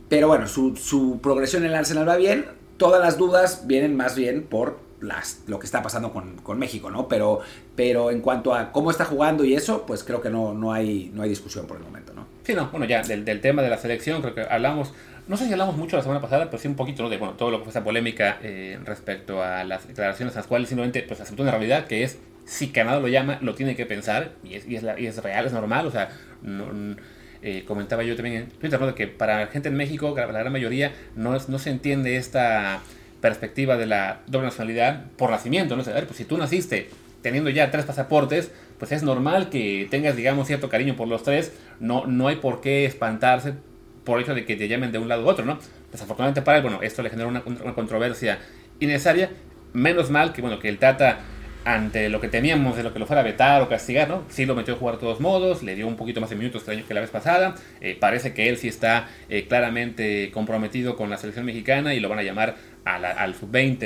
pero 0.08 0.28
bueno, 0.28 0.46
su, 0.46 0.76
su 0.76 1.20
progresión 1.20 1.64
en 1.64 1.70
el 1.70 1.76
Arsenal 1.76 2.08
va 2.08 2.16
bien. 2.16 2.46
Todas 2.76 3.00
las 3.00 3.18
dudas 3.18 3.66
vienen 3.66 3.96
más 3.96 4.16
bien 4.16 4.42
por 4.44 4.78
lo 5.46 5.58
que 5.58 5.66
está 5.66 5.82
pasando 5.82 6.12
con, 6.12 6.58
México, 6.58 6.90
¿no? 6.90 7.08
Pero, 7.08 7.40
pero 7.74 8.10
en 8.10 8.20
cuanto 8.20 8.54
a 8.54 8.70
cómo 8.72 8.90
está 8.90 9.04
jugando 9.04 9.44
y 9.44 9.54
eso, 9.54 9.84
pues 9.86 10.04
creo 10.04 10.20
que 10.20 10.30
no, 10.30 10.54
no, 10.54 10.72
hay, 10.72 11.10
no 11.14 11.22
hay 11.22 11.28
discusión 11.28 11.66
por 11.66 11.76
el 11.76 11.82
momento, 11.82 12.12
¿no? 12.14 12.26
Sí, 12.44 12.54
no, 12.54 12.68
bueno, 12.70 12.86
ya 12.86 13.02
del, 13.02 13.40
tema 13.40 13.62
de 13.62 13.70
la 13.70 13.78
selección, 13.78 14.22
creo 14.22 14.34
que 14.34 14.42
hablamos, 14.42 14.92
no 15.28 15.36
sé 15.36 15.46
si 15.46 15.52
hablamos 15.52 15.76
mucho 15.76 15.96
la 15.96 16.02
semana 16.02 16.20
pasada, 16.20 16.46
pero 16.46 16.58
sí 16.58 16.68
un 16.68 16.74
poquito. 16.74 17.08
De, 17.08 17.16
bueno, 17.16 17.34
todo 17.34 17.50
lo 17.50 17.58
que 17.58 17.64
fue 17.64 17.70
esa 17.70 17.84
polémica 17.84 18.38
eh, 18.42 18.78
respecto 18.84 19.42
a 19.42 19.64
las 19.64 19.86
declaraciones 19.86 20.34
en 20.34 20.38
las 20.38 20.46
cuales 20.46 20.68
simplemente, 20.68 21.02
pues, 21.02 21.20
aceptó 21.20 21.42
una 21.42 21.52
realidad 21.52 21.86
que 21.86 22.02
es, 22.02 22.18
si 22.44 22.68
Canadá 22.68 23.00
lo 23.00 23.08
llama, 23.08 23.38
lo 23.40 23.54
tiene 23.54 23.76
que 23.76 23.86
pensar, 23.86 24.32
y 24.42 24.54
es, 24.54 24.66
y 24.66 24.76
es, 24.76 24.84
y 24.98 25.06
es 25.06 25.22
real, 25.22 25.46
es 25.46 25.52
normal, 25.52 25.86
o 25.86 25.90
sea, 25.90 26.10
eh, 27.42 27.64
comentaba 27.66 28.02
yo 28.02 28.16
también 28.16 28.36
en 28.36 28.46
Twitter, 28.48 28.80
¿no? 28.80 28.86
De 28.88 28.94
que 28.94 29.06
para 29.06 29.40
la 29.40 29.46
gente 29.46 29.68
en 29.68 29.76
México, 29.76 30.12
la 30.16 30.26
gran 30.26 30.52
mayoría, 30.52 30.92
no, 31.14 31.36
es, 31.36 31.48
no 31.48 31.58
se 31.58 31.70
entiende 31.70 32.16
esta 32.16 32.80
perspectiva 33.20 33.76
de 33.76 33.86
la 33.86 34.22
doble 34.26 34.46
nacionalidad 34.46 35.04
por 35.16 35.30
nacimiento, 35.30 35.76
¿no? 35.76 35.82
A 35.82 35.86
ver, 35.86 36.06
pues 36.06 36.16
si 36.16 36.24
tú 36.24 36.36
naciste 36.36 36.90
teniendo 37.22 37.50
ya 37.50 37.70
tres 37.70 37.84
pasaportes, 37.84 38.50
pues 38.78 38.90
es 38.90 39.04
normal 39.04 39.48
que 39.48 39.86
tengas, 39.88 40.16
digamos, 40.16 40.48
cierto 40.48 40.68
cariño 40.68 40.96
por 40.96 41.06
los 41.06 41.22
tres, 41.22 41.52
no, 41.78 42.06
no 42.06 42.26
hay 42.26 42.36
por 42.36 42.60
qué 42.60 42.84
espantarse 42.84 43.54
por 44.04 44.18
el 44.18 44.24
hecho 44.24 44.34
de 44.34 44.44
que 44.44 44.56
te 44.56 44.68
llamen 44.68 44.92
de 44.92 44.98
un 44.98 45.08
lado 45.08 45.24
u 45.24 45.28
otro, 45.28 45.44
¿no? 45.44 45.58
Desafortunadamente 45.90 46.42
para 46.42 46.58
él, 46.58 46.62
bueno, 46.62 46.80
esto 46.82 47.02
le 47.02 47.10
genera 47.10 47.28
una, 47.28 47.42
una 47.44 47.74
controversia 47.74 48.38
innecesaria, 48.80 49.30
menos 49.72 50.10
mal 50.10 50.32
que, 50.32 50.42
bueno, 50.42 50.58
que 50.58 50.68
el 50.68 50.78
Tata 50.78 51.20
ante 51.64 52.08
lo 52.08 52.20
que 52.20 52.28
temíamos 52.28 52.76
de 52.76 52.82
lo 52.82 52.92
que 52.92 52.98
lo 52.98 53.06
fuera 53.06 53.20
a 53.20 53.24
vetar 53.24 53.62
o 53.62 53.68
castigar, 53.68 54.08
¿no? 54.08 54.24
Sí 54.28 54.46
lo 54.46 54.54
metió 54.54 54.74
a 54.74 54.76
jugar 54.76 54.96
de 54.96 55.00
todos 55.00 55.20
modos, 55.20 55.62
le 55.62 55.74
dio 55.74 55.86
un 55.86 55.96
poquito 55.96 56.20
más 56.20 56.30
de 56.30 56.36
minutos 56.36 56.64
que 56.64 56.94
la 56.94 57.00
vez 57.00 57.10
pasada, 57.10 57.54
eh, 57.80 57.96
parece 57.98 58.34
que 58.34 58.48
él 58.48 58.56
sí 58.56 58.68
está 58.68 59.08
eh, 59.28 59.46
claramente 59.46 60.30
comprometido 60.32 60.96
con 60.96 61.10
la 61.10 61.18
selección 61.18 61.46
mexicana 61.46 61.94
y 61.94 62.00
lo 62.00 62.08
van 62.08 62.18
a 62.18 62.22
llamar 62.22 62.56
al 62.84 63.34
sub-20 63.36 63.82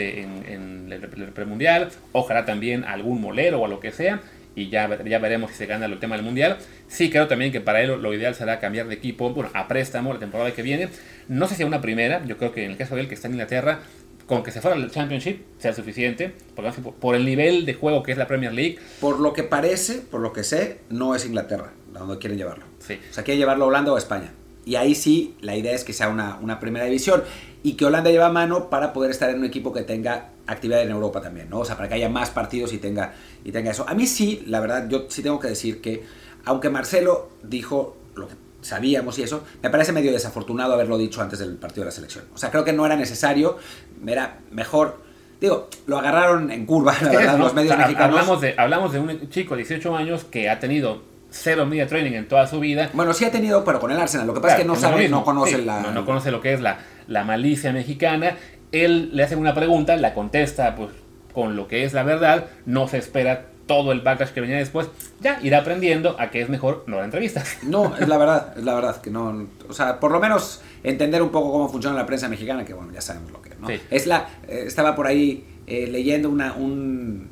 en, 0.49 0.91
el, 0.91 1.33
premundial, 1.33 1.91
ojalá 2.13 2.47
también 2.47 2.85
algún 2.85 3.21
molero 3.21 3.61
o 3.61 3.67
a 3.67 3.69
lo 3.69 3.79
que 3.79 3.93
sea, 3.93 4.21
y 4.57 4.71
ya, 4.71 5.05
ya 5.05 5.19
veremos 5.21 5.53
si 5.53 5.59
se 5.59 5.67
gana 5.67 5.87
el 5.87 5.99
tema 6.01 6.17
del 6.17 6.25
mundial. 6.25 6.57
Sí 6.89 7.11
creo 7.11 7.29
también 7.29 7.53
que 7.53 7.61
para 7.61 7.83
él 7.83 8.01
lo 8.01 8.13
ideal 8.13 8.35
será 8.35 8.59
cambiar 8.59 8.89
de 8.89 8.95
equipo, 8.95 9.31
bueno, 9.31 9.51
a 9.55 9.69
préstamo 9.69 10.13
la 10.13 10.19
temporada 10.19 10.53
que 10.53 10.63
viene, 10.63 10.89
no 11.29 11.47
sé 11.47 11.55
si 11.55 11.63
a 11.63 11.67
una 11.67 11.81
primera, 11.81 12.25
yo 12.25 12.39
creo 12.39 12.53
que 12.53 12.65
en 12.65 12.73
el 12.73 12.77
caso 12.77 12.97
de 12.97 13.03
él 13.03 13.09
que 13.09 13.15
está 13.15 13.29
en 13.29 13.35
Inglaterra, 13.35 13.81
con 14.27 14.43
que 14.43 14.51
se 14.51 14.61
fuera 14.61 14.77
al 14.77 14.91
Championship 14.91 15.43
sea 15.59 15.73
suficiente, 15.73 16.35
por, 16.55 16.73
por 16.95 17.15
el 17.15 17.25
nivel 17.25 17.65
de 17.65 17.75
juego 17.75 18.03
que 18.03 18.13
es 18.13 18.19
la 18.19 18.27
Premier 18.27 18.53
League. 18.53 18.79
Por 19.01 19.21
lo 19.21 19.33
que 19.33 19.45
parece, 19.45 20.01
por 20.01 20.21
lo 20.21 20.33
que 20.33 20.43
sé, 20.43 20.79
no 20.89 21.15
es 21.15 21.25
Inglaterra, 21.27 21.73
donde 21.93 22.19
quieren 22.19 22.39
llevarlo. 22.39 22.65
Sí. 22.81 22.99
O 23.09 23.13
sea, 23.13 23.23
quieren 23.23 23.39
llevarlo 23.39 23.67
a 23.67 23.69
Holanda 23.69 23.93
o 23.93 23.95
a 23.95 23.99
España. 23.99 24.33
Y 24.65 24.75
ahí 24.75 24.97
sí, 24.97 25.37
la 25.43 25.55
idea 25.55 25.75
es 25.75 25.85
que 25.85 25.93
sea 25.93 26.09
una, 26.09 26.39
una 26.41 26.59
primera 26.59 26.87
división 26.87 27.23
y 27.63 27.75
que 27.75 27.85
Holanda 27.85 28.11
lleve 28.11 28.25
a 28.25 28.31
mano 28.31 28.69
para 28.69 28.93
poder 28.93 29.13
estar 29.13 29.31
en 29.31 29.39
un 29.39 29.45
equipo 29.45 29.73
que 29.73 29.83
tenga 29.83 30.31
actividad 30.47 30.83
en 30.83 30.91
Europa 30.91 31.21
también, 31.21 31.51
¿no? 31.51 31.61
O 31.61 31.65
sea, 31.65 31.77
para 31.77 31.89
que 31.89 31.95
haya 31.95 32.09
más 32.09 32.31
partidos 32.31 32.73
y 32.73 32.79
tenga, 32.79 33.15
y 33.45 33.53
tenga 33.53 33.71
eso. 33.71 33.89
A 33.89 33.95
mí 33.95 34.07
sí, 34.07 34.45
la 34.47 34.61
verdad, 34.61 34.89
yo 34.89 35.07
sí 35.09 35.23
tengo 35.23 35.41
que 35.41 35.49
decir 35.49 35.81
que, 35.81 36.05
aunque 36.45 36.71
Marcelo 36.71 37.31
dijo 37.43 37.97
lo 38.15 38.29
que 38.29 38.35
sabíamos 38.61 39.19
y 39.19 39.23
eso, 39.23 39.45
me 39.63 39.71
parece 39.71 39.93
medio 39.93 40.13
desafortunado 40.13 40.75
haberlo 40.75 40.99
dicho 40.99 41.23
antes 41.23 41.39
del 41.39 41.57
partido 41.57 41.83
de 41.83 41.87
la 41.87 41.93
selección. 41.93 42.25
O 42.35 42.39
sea, 42.39 42.51
creo 42.51 42.65
que 42.65 42.73
no 42.73 42.85
era 42.87 42.97
necesario, 42.97 43.59
era 44.07 44.39
mejor... 44.51 45.05
Digo, 45.41 45.69
lo 45.87 45.99
agarraron 45.99 46.51
en 46.51 46.65
curva, 46.65 46.95
la 47.03 47.11
verdad, 47.11 47.39
los 47.39 47.55
medios 47.55 47.77
mexicanos. 47.77 48.19
Hablamos 48.19 48.41
de, 48.41 48.55
hablamos 48.57 48.93
de 48.93 49.01
un 49.01 49.29
chico 49.29 49.55
de 49.55 49.63
18 49.63 49.97
años 49.97 50.25
que 50.25 50.49
ha 50.49 50.59
tenido 50.59 51.03
cero 51.31 51.67
media 51.67 51.87
training 51.87 52.13
en 52.13 52.29
toda 52.29 52.47
su 52.47 52.59
vida. 52.59 52.91
Bueno, 52.95 53.13
sí 53.13 53.25
ha 53.25 53.31
tenido, 53.31 53.63
pero 53.65 53.79
con 53.79 53.91
el 53.91 54.01
Arsenal. 54.01 54.27
Lo 54.27 54.35
que 54.35 54.41
pasa 54.41 54.55
es 54.55 54.63
que 54.63 54.67
no 54.67 54.77
sabe, 54.77 55.09
no 55.09 55.25
conoce 55.25 55.59
la... 55.59 55.81
No, 55.81 56.07
conoce 56.07 56.31
lo 56.31 56.41
que 56.41 56.55
es 56.55 56.61
la, 56.61 56.79
la 57.07 57.25
malicia 57.25 57.73
mexicana. 57.73 58.37
Él 58.85 59.11
le 59.13 59.23
hace 59.23 59.37
una 59.37 59.55
pregunta, 59.55 59.97
la 59.97 60.15
contesta 60.15 60.75
pues 60.75 60.91
con 61.33 61.55
lo 61.55 61.69
que 61.69 61.85
es 61.85 61.93
la 61.93 62.03
verdad, 62.03 62.47
no 62.65 62.89
se 62.89 62.99
espera 62.99 63.47
todo 63.67 63.93
el 63.93 64.01
backlash 64.01 64.31
que 64.31 64.41
venía 64.41 64.57
después, 64.57 64.89
ya 65.21 65.39
irá 65.43 65.59
aprendiendo 65.59 66.17
a 66.19 66.31
que 66.31 66.41
es 66.41 66.49
mejor 66.49 66.85
no 66.87 66.97
la 66.99 67.05
entrevista. 67.05 67.43
No, 67.63 67.97
es 67.97 68.09
la 68.09 68.17
verdad, 68.17 68.55
es 68.57 68.65
la 68.65 68.75
verdad 68.75 69.01
que 69.01 69.11
no, 69.11 69.47
o 69.69 69.73
sea, 69.73 70.01
por 70.01 70.13
lo 70.13 70.21
menos 70.21 70.63
entender 70.83 71.21
un 71.21 71.31
poco 71.31 71.53
cómo 71.53 71.69
funciona 71.69 71.97
la 71.97 72.07
prensa 72.07 72.29
mexicana, 72.29 72.65
que 72.65 72.75
bueno, 72.75 72.93
ya 72.93 73.01
sabemos 73.01 73.33
lo 73.33 73.43
que 73.43 73.51
es, 73.51 73.61
¿no? 73.61 73.69
Es 73.91 74.07
la, 74.07 74.29
eh, 74.49 74.65
estaba 74.67 74.95
por 74.95 75.07
ahí 75.07 75.45
eh, 75.67 75.89
leyendo 75.89 76.31
una, 76.31 76.55
un, 76.55 77.29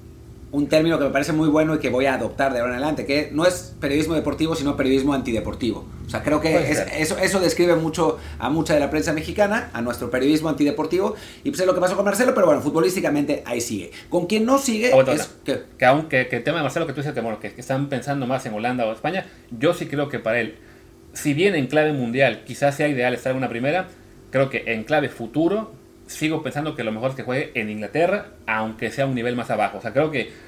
un 0.54 0.68
término 0.68 1.00
que 1.00 1.06
me 1.06 1.10
parece 1.10 1.32
muy 1.32 1.48
bueno 1.48 1.74
y 1.74 1.78
que 1.80 1.90
voy 1.90 2.06
a 2.06 2.14
adoptar 2.14 2.52
de 2.52 2.60
ahora 2.60 2.74
en 2.74 2.78
adelante, 2.78 3.04
que 3.04 3.28
no 3.32 3.44
es 3.44 3.74
periodismo 3.80 4.14
deportivo, 4.14 4.54
sino 4.54 4.76
periodismo 4.76 5.12
antideportivo. 5.12 5.84
O 6.06 6.08
sea, 6.08 6.22
creo 6.22 6.40
que 6.40 6.70
eso, 6.96 7.18
eso 7.18 7.40
describe 7.40 7.74
mucho 7.74 8.18
a 8.38 8.50
mucha 8.50 8.72
de 8.72 8.78
la 8.78 8.88
prensa 8.88 9.12
mexicana, 9.12 9.70
a 9.72 9.82
nuestro 9.82 10.12
periodismo 10.12 10.48
antideportivo, 10.48 11.16
y 11.42 11.50
pues 11.50 11.58
es 11.58 11.66
lo 11.66 11.74
que 11.74 11.80
pasó 11.80 11.96
con 11.96 12.04
Marcelo, 12.04 12.34
pero 12.34 12.46
bueno, 12.46 12.62
futbolísticamente 12.62 13.42
ahí 13.46 13.60
sigue. 13.60 13.90
Con 14.08 14.26
quien 14.26 14.44
no 14.44 14.58
sigue 14.58 14.92
ah, 14.92 15.04
es... 15.12 15.28
Que, 15.44 15.62
que 15.76 15.84
aunque 15.86 16.28
que 16.28 16.36
el 16.36 16.44
tema 16.44 16.58
de 16.58 16.62
Marcelo 16.62 16.86
que 16.86 16.92
tú 16.92 17.00
dices 17.00 17.14
que, 17.14 17.20
bueno, 17.20 17.40
que, 17.40 17.48
están 17.48 17.88
pensando 17.88 18.28
más 18.28 18.46
en 18.46 18.54
Holanda 18.54 18.86
o 18.86 18.92
España, 18.92 19.26
yo 19.50 19.74
sí 19.74 19.86
creo 19.86 20.08
que 20.08 20.20
para 20.20 20.38
él, 20.38 20.54
si 21.14 21.34
bien 21.34 21.56
en 21.56 21.66
clave 21.66 21.92
mundial 21.92 22.44
quizás 22.46 22.76
sea 22.76 22.86
ideal 22.86 23.12
estar 23.12 23.32
en 23.32 23.38
una 23.38 23.48
primera, 23.48 23.88
creo 24.30 24.50
que 24.50 24.62
en 24.68 24.84
clave 24.84 25.08
futuro 25.08 25.72
sigo 26.06 26.44
pensando 26.44 26.76
que 26.76 26.84
lo 26.84 26.92
mejor 26.92 27.10
es 27.10 27.16
que 27.16 27.24
juegue 27.24 27.50
en 27.54 27.70
Inglaterra, 27.70 28.28
aunque 28.46 28.92
sea 28.92 29.06
un 29.06 29.16
nivel 29.16 29.34
más 29.34 29.50
abajo. 29.50 29.78
O 29.78 29.80
sea, 29.80 29.92
creo 29.92 30.12
que 30.12 30.43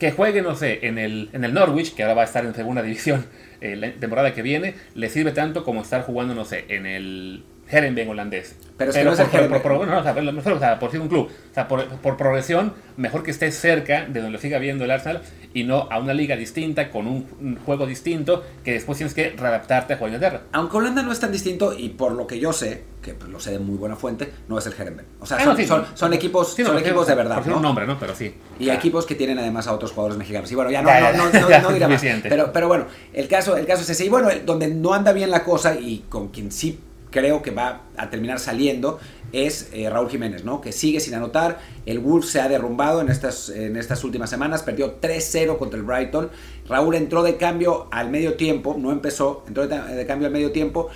que 0.00 0.10
juegue, 0.10 0.42
no 0.42 0.56
sé, 0.56 0.80
en 0.86 0.98
el, 0.98 1.28
en 1.32 1.44
el 1.44 1.54
Norwich, 1.54 1.94
que 1.94 2.02
ahora 2.02 2.14
va 2.14 2.22
a 2.22 2.24
estar 2.24 2.44
en 2.44 2.54
segunda 2.54 2.82
división 2.90 3.26
eh, 3.60 3.76
la 3.76 3.92
temporada 3.92 4.34
que 4.34 4.42
viene, 4.42 4.74
le 4.94 5.08
sirve 5.10 5.30
tanto 5.30 5.62
como 5.62 5.82
estar 5.82 6.02
jugando, 6.02 6.34
no 6.34 6.44
sé, 6.44 6.64
en 6.68 6.86
el 6.86 7.44
Herenveen 7.70 8.08
holandés. 8.08 8.56
Pero, 8.76 8.90
es 8.90 8.96
que 8.96 9.04
no 9.04 9.12
es 9.12 9.20
por, 9.20 9.62
por, 9.62 9.76
bueno, 9.76 9.98
o 9.98 10.02
sea, 10.02 10.78
por 10.78 10.90
ser 10.90 11.00
un 11.00 11.08
club, 11.08 11.28
o 11.28 11.54
sea, 11.54 11.68
por, 11.68 11.86
por, 11.86 12.16
progresión, 12.16 12.72
mejor 12.96 13.22
que 13.22 13.30
esté 13.30 13.52
cerca 13.52 14.06
de 14.06 14.20
donde 14.20 14.30
lo 14.30 14.38
siga 14.38 14.58
viendo 14.58 14.84
el 14.84 14.90
Arsenal 14.90 15.20
y 15.52 15.64
no 15.64 15.86
a 15.90 15.98
una 15.98 16.14
liga 16.14 16.34
distinta, 16.34 16.90
con 16.90 17.06
un, 17.06 17.58
juego 17.66 17.86
distinto, 17.86 18.42
que 18.64 18.72
después 18.72 18.96
tienes 18.96 19.12
que 19.12 19.30
readaptarte 19.36 19.92
a 19.92 19.96
jugar 19.98 20.14
Inglaterra. 20.14 20.42
Aunque 20.52 20.78
Holanda 20.78 21.02
no 21.02 21.12
es 21.12 21.20
tan 21.20 21.30
distinto, 21.30 21.76
y 21.76 21.90
por 21.90 22.12
lo 22.12 22.26
que 22.26 22.38
yo 22.38 22.54
sé, 22.54 22.84
que 23.02 23.14
lo 23.28 23.38
sé 23.38 23.50
de 23.50 23.58
muy 23.58 23.76
buena 23.76 23.96
fuente, 23.96 24.32
no 24.48 24.58
es 24.58 24.64
el 24.64 24.72
Herenveen. 24.72 25.06
O 25.20 25.26
sea, 25.26 25.36
ah, 25.36 25.44
son, 25.44 25.84
son, 25.94 26.14
equipos, 26.14 26.54
son 26.54 26.78
equipos 26.78 27.06
de 27.06 27.14
verdad. 27.14 27.36
Por 27.36 27.48
¿no? 27.48 27.56
un 27.56 27.62
nombre, 27.62 27.86
¿no? 27.86 27.98
Pero 27.98 28.14
sí. 28.14 28.34
Y 28.58 28.70
equipos 28.70 29.04
que 29.04 29.14
tienen 29.14 29.38
además 29.38 29.66
a 29.66 29.74
otros 29.74 29.92
jugadores 29.92 30.16
mexicanos. 30.16 30.50
Y 30.50 30.54
bueno, 30.54 30.70
ya 30.70 30.80
no, 30.80 30.90
no, 30.90 31.30
no, 31.40 31.60
no, 31.60 31.72
dirá 31.72 31.86
más. 31.86 32.02
Pero, 32.22 32.50
pero 32.50 32.66
bueno, 32.66 32.86
el 33.12 33.28
caso, 33.28 33.58
el 33.58 33.66
caso 33.66 33.82
es 33.82 33.90
ese. 33.90 34.06
Y 34.06 34.08
bueno, 34.08 34.28
donde 34.46 34.68
no 34.68 34.94
anda 34.94 35.12
bien 35.12 35.30
la 35.30 35.44
cosa 35.44 35.74
y 35.74 36.04
con 36.08 36.28
quien 36.28 36.50
sí 36.50 36.78
creo 37.10 37.42
que 37.42 37.50
va 37.50 37.82
a 37.96 38.10
terminar 38.10 38.38
saliendo 38.38 38.98
es 39.32 39.70
eh, 39.72 39.88
Raúl 39.88 40.10
Jiménez, 40.10 40.44
¿no? 40.44 40.60
Que 40.60 40.72
sigue 40.72 41.00
sin 41.00 41.14
anotar. 41.14 41.58
El 41.86 41.98
Wolves 42.00 42.30
se 42.30 42.40
ha 42.40 42.48
derrumbado 42.48 43.00
en 43.00 43.08
estas, 43.08 43.48
en 43.48 43.76
estas 43.76 44.02
últimas 44.04 44.30
semanas, 44.30 44.62
perdió 44.62 45.00
3-0 45.00 45.56
contra 45.58 45.78
el 45.78 45.84
Brighton. 45.84 46.30
Raúl 46.68 46.94
entró 46.94 47.22
de 47.22 47.36
cambio 47.36 47.88
al 47.90 48.10
medio 48.10 48.34
tiempo, 48.34 48.76
no 48.78 48.90
empezó, 48.92 49.44
entró 49.46 49.66
de, 49.66 50.06
cambio 50.06 50.26
al 50.26 50.32
medio 50.32 50.52
tiempo. 50.52 50.88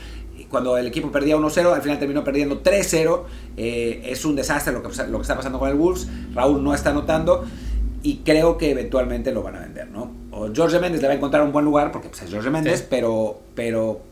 Cuando 0.50 0.76
el 0.76 0.86
equipo 0.86 1.10
perdía 1.10 1.36
1-0, 1.36 1.72
al 1.72 1.82
final 1.82 1.98
terminó 1.98 2.24
perdiendo 2.24 2.62
3-0. 2.62 3.22
Eh, 3.56 4.02
es 4.04 4.24
un 4.24 4.36
desastre 4.36 4.72
lo 4.72 4.82
que, 4.82 4.88
lo 5.04 5.18
que 5.18 5.22
está 5.22 5.36
pasando 5.36 5.58
con 5.58 5.68
el 5.68 5.76
Wolves. 5.76 6.08
Raúl 6.34 6.62
no 6.62 6.74
está 6.74 6.90
anotando 6.90 7.44
y 8.02 8.18
creo 8.18 8.58
que 8.58 8.70
eventualmente 8.70 9.32
lo 9.32 9.42
van 9.42 9.56
a 9.56 9.60
vender, 9.60 9.88
¿no? 9.90 10.12
O 10.30 10.48
Jorge 10.54 10.78
Méndez 10.78 11.00
le 11.00 11.08
va 11.08 11.14
a 11.14 11.16
encontrar 11.16 11.42
un 11.42 11.52
buen 11.52 11.64
lugar, 11.64 11.90
porque 11.90 12.08
pues, 12.08 12.22
es 12.22 12.30
Jorge 12.30 12.50
Méndez, 12.50 12.86
pero, 12.88 13.40
pero 13.54 14.02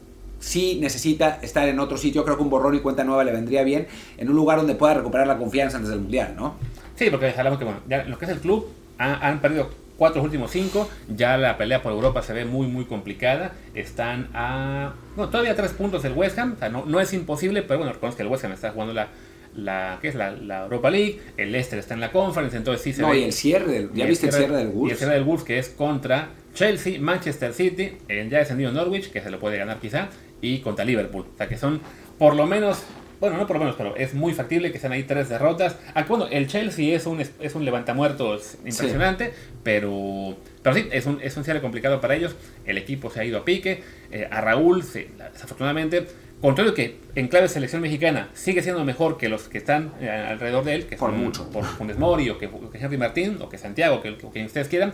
si 0.43 0.81
necesita 0.81 1.39
estar 1.41 1.69
en 1.69 1.79
otro 1.79 1.97
sitio. 1.97 2.25
Creo 2.25 2.37
que 2.37 2.43
un 2.43 2.51
borrón 2.51 2.75
y 2.75 2.81
cuenta 2.81 3.05
nueva 3.05 3.23
le 3.23 3.31
vendría 3.33 3.63
bien 3.63 3.87
en 4.19 4.29
un 4.29 4.35
lugar 4.35 4.59
donde 4.59 4.75
pueda 4.75 4.95
recuperar 4.95 5.27
la 5.27 5.39
confianza 5.39 5.77
antes 5.77 5.91
del 5.91 6.01
mundial, 6.01 6.35
¿no? 6.37 6.57
Sí, 6.97 7.09
porque 7.11 7.33
hablamos 7.37 7.59
que, 7.61 7.65
bueno, 7.65 7.81
ya 7.89 8.03
lo 8.05 8.19
que 8.19 8.25
es 8.25 8.31
el 8.33 8.41
club 8.41 8.69
han, 8.99 9.41
perdido 9.41 9.71
cuatro 9.97 10.21
últimos 10.23 10.51
cinco. 10.51 10.89
Ya 11.09 11.37
la 11.37 11.57
pelea 11.57 11.81
por 11.81 11.93
Europa 11.93 12.23
se 12.23 12.33
ve 12.33 12.45
muy, 12.45 12.67
muy 12.67 12.85
complicada. 12.87 13.53
Están 13.75 14.29
a. 14.35 14.95
Bueno, 15.15 15.31
todavía 15.31 15.55
tres 15.55 15.73
puntos 15.73 16.03
del 16.03 16.13
West 16.13 16.39
Ham. 16.39 16.55
O 16.57 16.59
sea, 16.59 16.69
no, 16.69 16.85
no 16.87 17.01
es 17.01 17.13
imposible, 17.13 17.63
pero 17.63 17.79
bueno, 17.79 17.93
reconozco 17.93 18.17
que 18.17 18.23
el 18.25 18.29
West 18.29 18.45
Ham 18.45 18.53
está 18.53 18.73
jugando 18.73 18.93
la, 18.95 19.09
la, 19.55 19.99
¿qué 20.03 20.09
es? 20.09 20.15
La, 20.17 20.33
la 20.33 20.65
Europa 20.65 20.91
League, 20.91 21.21
el 21.37 21.53
Leicester 21.53 21.79
está 21.79 21.95
en 21.95 22.01
la 22.01 22.11
Conference, 22.11 22.57
entonces 22.57 22.83
sí 22.83 22.93
se 22.93 23.03
No, 23.03 23.11
ve. 23.11 23.21
y 23.21 23.25
el 23.25 23.33
cierre, 23.33 23.71
del, 23.73 23.93
¿ya 23.95 24.07
viste 24.07 24.27
el 24.27 24.33
cierre 24.33 24.57
del 24.57 24.67
Y 24.67 24.71
el 24.71 24.77
Wolves? 24.77 24.99
cierre 24.99 25.15
del 25.15 25.25
Wolves 25.25 25.45
que 25.45 25.59
es 25.59 25.69
contra 25.69 26.31
Chelsea, 26.55 27.01
Manchester 27.01 27.53
City, 27.53 27.93
el 28.09 28.29
ya 28.29 28.39
descendido 28.39 28.73
Norwich, 28.73 29.11
que 29.11 29.21
se 29.21 29.31
lo 29.31 29.39
puede 29.39 29.57
ganar 29.59 29.79
quizá, 29.81 30.09
y 30.43 30.59
contra 30.59 30.85
Liverpool. 30.85 31.25
O 31.33 31.37
sea 31.39 31.49
que 31.49 31.57
son 31.57 31.81
por 32.19 32.37
lo 32.37 32.47
menos, 32.47 32.83
bueno, 33.21 33.37
no 33.39 33.47
por 33.47 33.57
lo 33.57 33.61
menos, 33.61 33.77
pero 33.77 33.97
es 33.97 34.13
muy 34.15 34.35
factible 34.35 34.71
que 34.73 34.79
sean 34.79 34.93
ahí 34.93 35.05
tres 35.05 35.29
derrotas. 35.31 35.79
Aunque 35.95 36.09
bueno, 36.11 36.27
el 36.31 36.47
Chelsea 36.49 36.95
es 36.95 37.07
un, 37.07 37.21
es 37.21 37.55
un 37.55 37.65
levantamuertos 37.65 38.57
impresionante, 38.67 39.33
pero, 39.63 40.37
pero 40.63 40.77
sí, 40.77 40.89
es 40.93 41.07
un, 41.07 41.21
es 41.23 41.37
un 41.37 41.45
cierre 41.45 41.61
complicado 41.61 42.01
para 42.01 42.15
ellos. 42.17 42.35
El 42.67 42.77
equipo 42.79 43.11
se 43.11 43.21
ha 43.21 43.25
ido 43.25 43.39
a 43.39 43.45
pique. 43.45 43.83
eh, 44.11 44.29
a 44.31 44.41
Raúl, 44.41 44.83
se- 44.83 45.09
desafortunadamente, 45.33 46.07
contrario 46.41 46.75
que 46.75 46.99
en 47.15 47.29
clave 47.29 47.49
selección 47.49 47.81
mexicana 47.83 48.29
sigue 48.35 48.63
siendo 48.63 48.85
mejor 48.85 49.17
que 49.17 49.29
los 49.29 49.49
que 49.49 49.59
están 49.59 49.93
eh, 50.01 50.11
alrededor 50.11 50.65
de 50.65 50.75
él, 50.75 50.87
que 50.87 50.97
Por 50.97 51.11
son 51.11 51.21
mucho. 51.21 51.49
por 51.51 51.65
Funes 51.65 51.99
Mori 51.99 52.29
o 52.31 52.39
que, 52.39 52.47
o 52.47 52.71
que 52.71 52.79
Henry 52.79 52.99
Martín 52.99 53.39
o 53.41 53.49
que 53.49 53.59
Santiago, 53.59 54.03
que, 54.03 54.11
o 54.23 54.33
que 54.33 54.45
ustedes 54.45 54.69
quieran, 54.69 54.93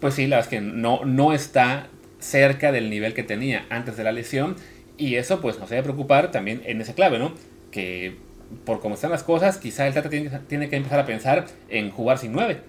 pues 0.00 0.14
sí, 0.14 0.26
la 0.26 0.36
verdad 0.36 0.52
es 0.52 0.58
que 0.58 0.64
no, 0.64 1.04
no 1.04 1.32
está 1.32 1.88
cerca 2.20 2.72
del 2.72 2.90
nivel 2.90 3.14
que 3.14 3.22
tenía 3.22 3.66
antes 3.70 3.96
de 3.96 4.04
la 4.04 4.12
lesión 4.12 4.56
y 4.96 5.14
eso 5.16 5.40
pues 5.40 5.58
nos 5.58 5.70
debe 5.70 5.82
preocupar 5.84 6.30
también 6.30 6.62
en 6.66 6.80
esa 6.80 6.94
clave, 6.94 7.18
¿no? 7.18 7.32
Que 7.70 8.16
por 8.64 8.80
cómo 8.80 8.94
están 8.94 9.10
las 9.10 9.22
cosas, 9.22 9.58
quizá 9.58 9.86
el 9.86 9.94
Tata 9.94 10.08
tiene, 10.10 10.30
tiene 10.48 10.68
que 10.68 10.76
empezar 10.76 10.98
a 11.00 11.06
pensar 11.06 11.46
en 11.68 11.90
jugar 11.90 12.18
sin 12.18 12.32
nueve. 12.32 12.62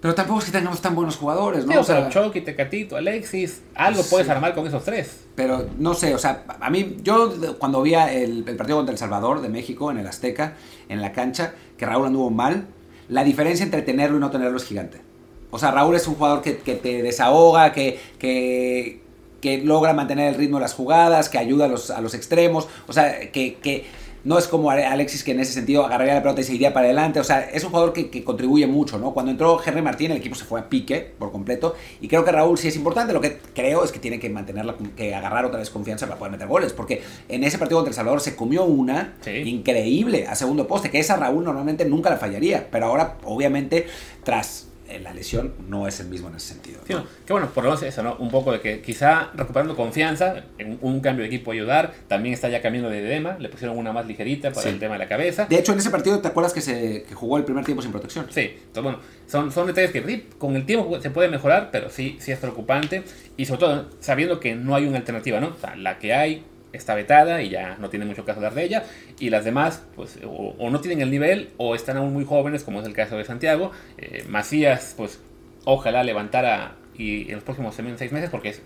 Pero 0.00 0.14
tampoco 0.14 0.38
es 0.38 0.46
que 0.46 0.52
tengamos 0.52 0.80
tan 0.80 0.94
buenos 0.94 1.16
jugadores, 1.16 1.66
¿no? 1.66 1.72
Sí, 1.72 1.78
O 1.78 1.80
o 1.82 1.84
sea, 1.84 2.08
Chucky, 2.08 2.40
Tecatito, 2.40 2.96
Alexis, 2.96 3.62
algo 3.74 4.02
Sí. 4.02 4.08
puedes 4.10 4.28
armar 4.30 4.54
con 4.54 4.66
esos 4.66 4.82
tres. 4.82 5.26
Pero 5.34 5.68
no 5.78 5.92
sé, 5.92 6.14
o 6.14 6.18
sea, 6.18 6.44
a 6.60 6.70
mí, 6.70 6.96
yo 7.02 7.34
cuando 7.58 7.82
vi 7.82 7.94
el, 7.94 8.44
el 8.48 8.56
partido 8.56 8.78
contra 8.78 8.92
El 8.92 8.98
Salvador 8.98 9.42
de 9.42 9.50
México 9.50 9.90
en 9.90 9.98
el 9.98 10.06
Azteca, 10.06 10.54
en 10.88 11.02
la 11.02 11.12
cancha, 11.12 11.52
que 11.76 11.84
Raúl 11.84 12.06
anduvo 12.06 12.30
mal, 12.30 12.66
la 13.08 13.24
diferencia 13.24 13.62
entre 13.62 13.82
tenerlo 13.82 14.16
y 14.16 14.20
no 14.20 14.30
tenerlo 14.30 14.56
es 14.56 14.64
gigante. 14.64 15.02
O 15.50 15.58
sea, 15.58 15.70
Raúl 15.70 15.96
es 15.96 16.06
un 16.06 16.14
jugador 16.14 16.42
que, 16.42 16.58
que 16.58 16.74
te 16.74 17.02
desahoga, 17.02 17.72
que, 17.72 17.98
que, 18.18 19.00
que 19.40 19.58
logra 19.58 19.92
mantener 19.94 20.28
el 20.28 20.34
ritmo 20.34 20.58
de 20.58 20.62
las 20.62 20.74
jugadas, 20.74 21.28
que 21.28 21.38
ayuda 21.38 21.64
a 21.64 21.68
los, 21.68 21.90
a 21.90 22.00
los 22.00 22.14
extremos, 22.14 22.68
o 22.86 22.92
sea, 22.92 23.30
que, 23.32 23.54
que 23.56 23.84
no 24.22 24.38
es 24.38 24.48
como 24.48 24.70
Ale- 24.70 24.84
Alexis 24.84 25.24
que 25.24 25.30
en 25.30 25.40
ese 25.40 25.54
sentido 25.54 25.82
agarraría 25.86 26.12
la 26.12 26.20
pelota 26.22 26.42
y 26.42 26.44
se 26.44 26.54
iría 26.54 26.74
para 26.74 26.84
adelante, 26.84 27.20
o 27.20 27.24
sea, 27.24 27.40
es 27.40 27.64
un 27.64 27.70
jugador 27.70 27.94
que, 27.94 28.10
que 28.10 28.22
contribuye 28.22 28.66
mucho, 28.66 28.98
¿no? 28.98 29.14
Cuando 29.14 29.30
entró 29.32 29.58
Henry 29.64 29.80
Martín 29.80 30.10
el 30.10 30.18
equipo 30.18 30.34
se 30.34 30.44
fue 30.44 30.60
a 30.60 30.68
pique 30.68 31.14
por 31.18 31.32
completo. 31.32 31.74
Y 32.02 32.08
creo 32.08 32.22
que 32.22 32.30
Raúl 32.30 32.58
sí 32.58 32.68
es 32.68 32.76
importante, 32.76 33.14
lo 33.14 33.22
que 33.22 33.38
creo 33.54 33.82
es 33.82 33.92
que 33.92 33.98
tiene 33.98 34.20
que 34.20 34.28
mantenerla, 34.28 34.76
que 34.94 35.14
agarrar 35.14 35.46
otra 35.46 35.58
vez 35.58 35.70
confianza 35.70 36.04
para 36.06 36.18
poder 36.18 36.32
meter 36.32 36.48
goles, 36.48 36.74
porque 36.74 37.02
en 37.30 37.44
ese 37.44 37.56
partido 37.56 37.78
contra 37.78 37.92
El 37.92 37.94
Salvador 37.96 38.20
se 38.20 38.36
comió 38.36 38.64
una 38.64 39.14
Sí. 39.22 39.30
increíble 39.30 40.26
a 40.28 40.34
segundo 40.34 40.68
poste, 40.68 40.90
que 40.90 40.98
esa 40.98 41.16
Raúl 41.16 41.42
normalmente 41.42 41.86
nunca 41.86 42.10
la 42.10 42.18
fallaría, 42.18 42.68
pero 42.70 42.86
ahora 42.86 43.16
obviamente 43.24 43.86
tras 44.22 44.66
la 44.98 45.14
lesión 45.14 45.54
no 45.68 45.86
es 45.86 46.00
el 46.00 46.08
mismo 46.08 46.28
en 46.28 46.34
ese 46.36 46.54
sentido. 46.54 46.80
Sí, 46.86 46.94
¿no? 46.94 47.04
que 47.24 47.32
bueno, 47.32 47.48
por 47.54 47.62
lo 47.64 47.70
menos 47.70 47.82
eso, 47.84 48.02
¿no? 48.02 48.16
Un 48.16 48.30
poco 48.30 48.50
de 48.52 48.60
que 48.60 48.80
quizá 48.82 49.30
recuperando 49.34 49.76
confianza, 49.76 50.42
en 50.58 50.78
un 50.80 51.00
cambio 51.00 51.22
de 51.22 51.28
equipo 51.28 51.52
ayudar, 51.52 51.92
también 52.08 52.34
está 52.34 52.48
ya 52.48 52.60
cambiando 52.60 52.90
de 52.90 52.98
edema, 52.98 53.36
le 53.38 53.48
pusieron 53.48 53.78
una 53.78 53.92
más 53.92 54.06
ligerita 54.06 54.50
para 54.50 54.62
Sí. 54.62 54.68
el 54.70 54.78
tema 54.78 54.94
de 54.94 54.98
la 54.98 55.08
cabeza. 55.08 55.46
De 55.48 55.56
hecho, 55.58 55.72
en 55.72 55.78
ese 55.78 55.90
partido, 55.90 56.18
¿te 56.20 56.28
acuerdas 56.28 56.52
que 56.52 56.60
se 56.60 57.04
que 57.04 57.14
jugó 57.14 57.36
el 57.38 57.44
primer 57.44 57.64
tiempo 57.64 57.82
sin 57.82 57.92
protección? 57.92 58.26
Sí, 58.30 58.40
entonces 58.56 58.82
bueno, 58.82 58.98
son, 59.26 59.52
son 59.52 59.66
detalles 59.66 59.92
que 59.92 60.26
con 60.38 60.56
el 60.56 60.66
tiempo 60.66 61.00
se 61.00 61.10
puede 61.10 61.28
mejorar, 61.28 61.68
pero 61.70 61.90
sí, 61.90 62.16
sí 62.20 62.32
es 62.32 62.38
preocupante. 62.38 63.02
Y 63.36 63.46
sobre 63.46 63.60
todo 63.60 63.90
sabiendo 64.00 64.40
que 64.40 64.54
no 64.54 64.74
hay 64.74 64.86
una 64.86 64.96
alternativa, 64.98 65.40
¿no? 65.40 65.48
O 65.48 65.60
sea, 65.60 65.76
la 65.76 65.98
que 65.98 66.14
hay 66.14 66.44
está 66.72 66.94
vetada 66.94 67.42
y 67.42 67.50
ya 67.50 67.76
no 67.78 67.90
tiene 67.90 68.04
mucho 68.04 68.24
caso 68.24 68.38
hablar 68.38 68.54
de 68.54 68.64
ella. 68.64 68.84
Y 69.18 69.30
las 69.30 69.44
demás, 69.44 69.84
pues, 69.96 70.18
o, 70.24 70.70
no 70.70 70.80
tienen 70.80 71.00
el 71.00 71.10
nivel 71.10 71.50
o 71.56 71.74
están 71.74 71.96
aún 71.96 72.12
muy 72.12 72.24
jóvenes, 72.24 72.64
como 72.64 72.80
es 72.80 72.86
el 72.86 72.94
caso 72.94 73.16
de 73.16 73.24
Santiago. 73.24 73.72
Eh, 73.98 74.24
Macías, 74.28 74.94
pues, 74.96 75.20
ojalá 75.64 76.02
levantara 76.04 76.76
y 76.96 77.28
en 77.28 77.36
los 77.36 77.44
próximos 77.44 77.74
seis 77.74 78.12
meses, 78.12 78.30
porque 78.30 78.50
es 78.50 78.62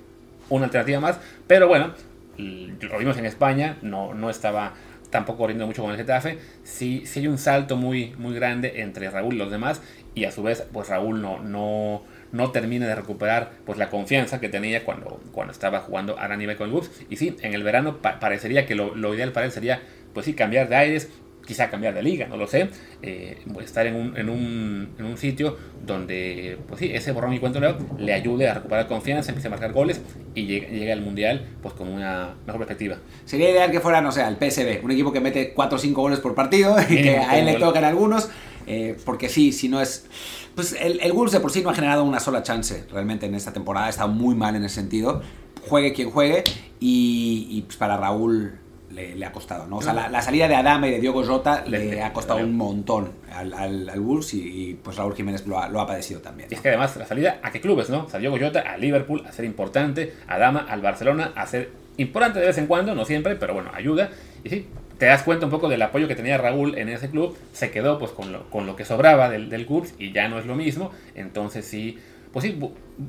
una 0.51 0.67
alternativa 0.67 1.01
más. 1.01 1.21
Pero 1.47 1.69
bueno, 1.69 1.95
lo 2.37 2.99
vimos 2.99 3.17
en 3.17 3.27
España, 3.27 3.79
no, 3.83 4.15
no 4.15 4.31
estaba 4.31 4.75
tampoco 5.11 5.39
corriendo 5.39 5.67
mucho 5.67 5.83
con 5.83 5.93
el 5.93 5.97
Getafe. 5.97 6.39
Sí 6.65 7.05
hay 7.15 7.29
un 7.29 7.39
salto 7.39 7.77
muy, 7.77 8.15
muy 8.19 8.35
grande 8.35 8.81
entre 8.83 9.11
Raúl 9.11 9.35
y 9.35 9.39
los 9.39 9.51
demás. 9.51 9.81
Y 10.15 10.25
a 10.25 10.33
su 10.33 10.43
vez, 10.43 10.67
pues 10.73 10.89
Raúl 10.89 11.23
no, 11.23 11.41
no, 11.41 12.03
no 12.35 12.51
termina 12.51 12.87
de 12.87 12.95
recuperar 12.95 13.53
pues, 13.65 13.79
la 13.79 13.89
confianza 13.91 14.41
que 14.41 14.49
tenía 14.49 14.85
cuando, 14.85 15.21
cuando 15.33 15.53
estaba 15.53 15.81
jugando 15.81 16.19
a 16.19 16.25
gran 16.27 16.39
nivel 16.41 16.57
con 16.57 16.67
el 16.69 16.73
Wolves. 16.75 16.91
Y 17.09 17.17
sí, 17.17 17.37
en 17.43 17.55
el 17.55 17.63
verano 17.63 17.99
pa- 17.99 18.19
parecería 18.21 18.67
que 18.67 18.75
lo, 18.75 18.95
lo 18.95 19.15
ideal 19.15 19.33
para 19.33 19.47
él 19.47 19.53
sería, 19.53 19.81
pues 20.13 20.27
sí, 20.27 20.35
cambiar 20.35 20.69
de 20.69 20.77
aires, 20.77 21.09
quizá 21.47 21.69
cambiar 21.71 21.93
de 21.95 22.03
liga, 22.03 22.27
no 22.27 22.37
lo 22.39 22.47
sé. 22.47 22.69
eh, 23.03 23.37
estar 23.63 23.87
en 23.87 23.95
un, 23.97 24.17
en, 24.17 24.29
un, 24.31 24.89
en 24.99 25.05
un 25.05 25.17
sitio 25.19 25.57
donde, 25.87 26.57
pues 26.67 26.81
sí, 26.81 26.91
ese 26.93 27.13
borrón 27.13 27.35
y 27.35 27.39
cuento 27.39 27.61
nuevo 27.61 27.79
le 27.99 28.15
ayude 28.15 28.49
a 28.49 28.55
recuperar 28.55 28.89
confianza, 28.89 29.31
empiece 29.31 29.49
a 29.49 29.51
marcar 29.51 29.73
goles 29.73 30.01
y 30.35 30.47
llegue, 30.47 30.69
llegue 30.69 30.91
al 30.93 31.03
Mundial 31.03 31.47
pues 31.63 31.75
con 31.75 31.89
una 31.89 32.35
mejor 32.47 32.61
perspectiva. 32.61 32.97
Sería 33.27 33.51
ideal 33.51 33.71
que 33.71 33.81
fuera, 33.81 34.01
no 34.01 34.11
sé, 34.11 34.23
el 34.27 34.37
PSV, 34.39 34.83
un 34.83 34.91
equipo 34.91 35.13
que 35.13 35.21
mete 35.21 35.53
4 35.53 35.77
o 35.77 35.79
5 35.79 36.01
goles 36.01 36.19
por 36.21 36.35
partido 36.35 36.77
y 36.89 37.03
que 37.03 37.19
a 37.19 37.39
él 37.39 37.45
le 37.45 37.55
tocan 37.57 37.85
algunos, 37.85 38.31
eh, 38.67 38.97
porque 39.05 39.29
sí, 39.29 39.53
si 39.53 39.69
no 39.69 39.81
es... 39.83 40.07
Pues 40.55 40.77
el, 40.81 41.01
el 41.01 41.13
Wolves 41.13 41.33
de 41.33 41.41
por 41.41 41.51
sí 41.51 41.63
no 41.63 41.71
ha 41.71 41.75
generado 41.75 42.05
una 42.05 42.21
sola 42.21 42.43
chance 42.43 42.85
realmente 42.93 43.27
en 43.27 43.35
esta 43.35 43.53
temporada, 43.53 43.89
está 43.89 44.07
muy 44.07 44.35
mal 44.35 44.55
en 44.57 44.65
ese 44.65 44.77
sentido, 44.77 45.21
juegue 45.69 45.93
quien 45.93 46.11
juegue 46.11 46.45
y, 46.81 47.47
y, 47.51 47.63
pues 47.63 47.77
para 47.77 47.97
Raúl 47.97 48.59
le, 48.91 49.17
le 49.17 49.27
ha 49.27 49.33
costado, 49.33 49.67
¿no? 49.67 49.79
O 49.79 49.83
sea, 49.83 49.93
la, 49.93 50.09
la 50.09 50.23
salida 50.23 50.47
de 50.47 50.55
Adama 50.55 50.87
y 50.87 50.93
de 50.93 51.01
Diogo 51.01 51.25
Jota 51.25 51.65
le, 51.67 52.01
ha 52.01 52.13
costado 52.13 52.39
le- 52.39 52.45
un 52.45 52.57
montón 52.57 53.11
al, 53.33 53.53
al, 53.53 53.89
al 53.89 54.01
Wolves 54.01 54.35
y, 54.35 54.41
y, 54.71 54.75
pues 54.75 54.97
Raúl 54.97 55.15
Jiménez 55.17 55.45
lo 55.47 55.59
ha, 55.59 55.69
lo 55.69 55.81
ha 55.81 55.87
padecido 55.87 56.21
también. 56.21 56.49
Y 56.51 56.55
es 56.55 56.61
que 56.61 56.69
además 56.69 56.95
la 56.97 57.07
salida 57.07 57.41
a 57.43 57.51
qué 57.51 57.61
clubes, 57.61 57.91
¿no? 57.91 58.09
Salió 58.09 58.31
Goyota 58.31 58.61
a 58.61 58.77
Liverpool 58.77 59.25
a 59.27 59.33
ser 59.33 59.45
importante, 59.47 60.15
a 60.29 60.39
Dama 60.39 60.67
al 60.69 60.81
Barcelona 60.83 61.33
a 61.35 61.47
ser 61.47 61.73
importante 61.97 62.39
de 62.39 62.47
vez 62.47 62.59
en 62.59 62.67
cuando, 62.69 62.95
no 62.95 63.05
siempre, 63.05 63.35
pero 63.35 63.55
bueno, 63.55 63.71
ayuda. 63.75 64.11
Y 64.45 64.51
sí, 64.51 64.67
te 64.99 65.07
das 65.07 65.23
cuenta 65.23 65.47
un 65.47 65.51
poco 65.51 65.69
del 65.69 65.83
apoyo 65.83 66.09
que 66.09 66.15
tenía 66.15 66.39
Raúl 66.39 66.79
en 66.79 66.89
ese 66.89 67.11
club, 67.11 67.37
se 67.53 67.71
quedó 67.71 67.99
pues 67.99 68.13
con 68.13 68.33
lo, 68.33 68.49
con 68.51 68.67
lo 68.67 68.77
que 68.77 68.85
sobraba 68.85 69.29
del, 69.29 69.49
del 69.49 69.67
y 69.99 70.13
ya 70.13 70.29
no 70.29 70.39
es 70.39 70.47
lo 70.47 70.55
mismo. 70.55 70.93
Entonces 71.15 71.65
sí, 71.65 71.99
pues 72.33 72.45
sí, 72.45 72.59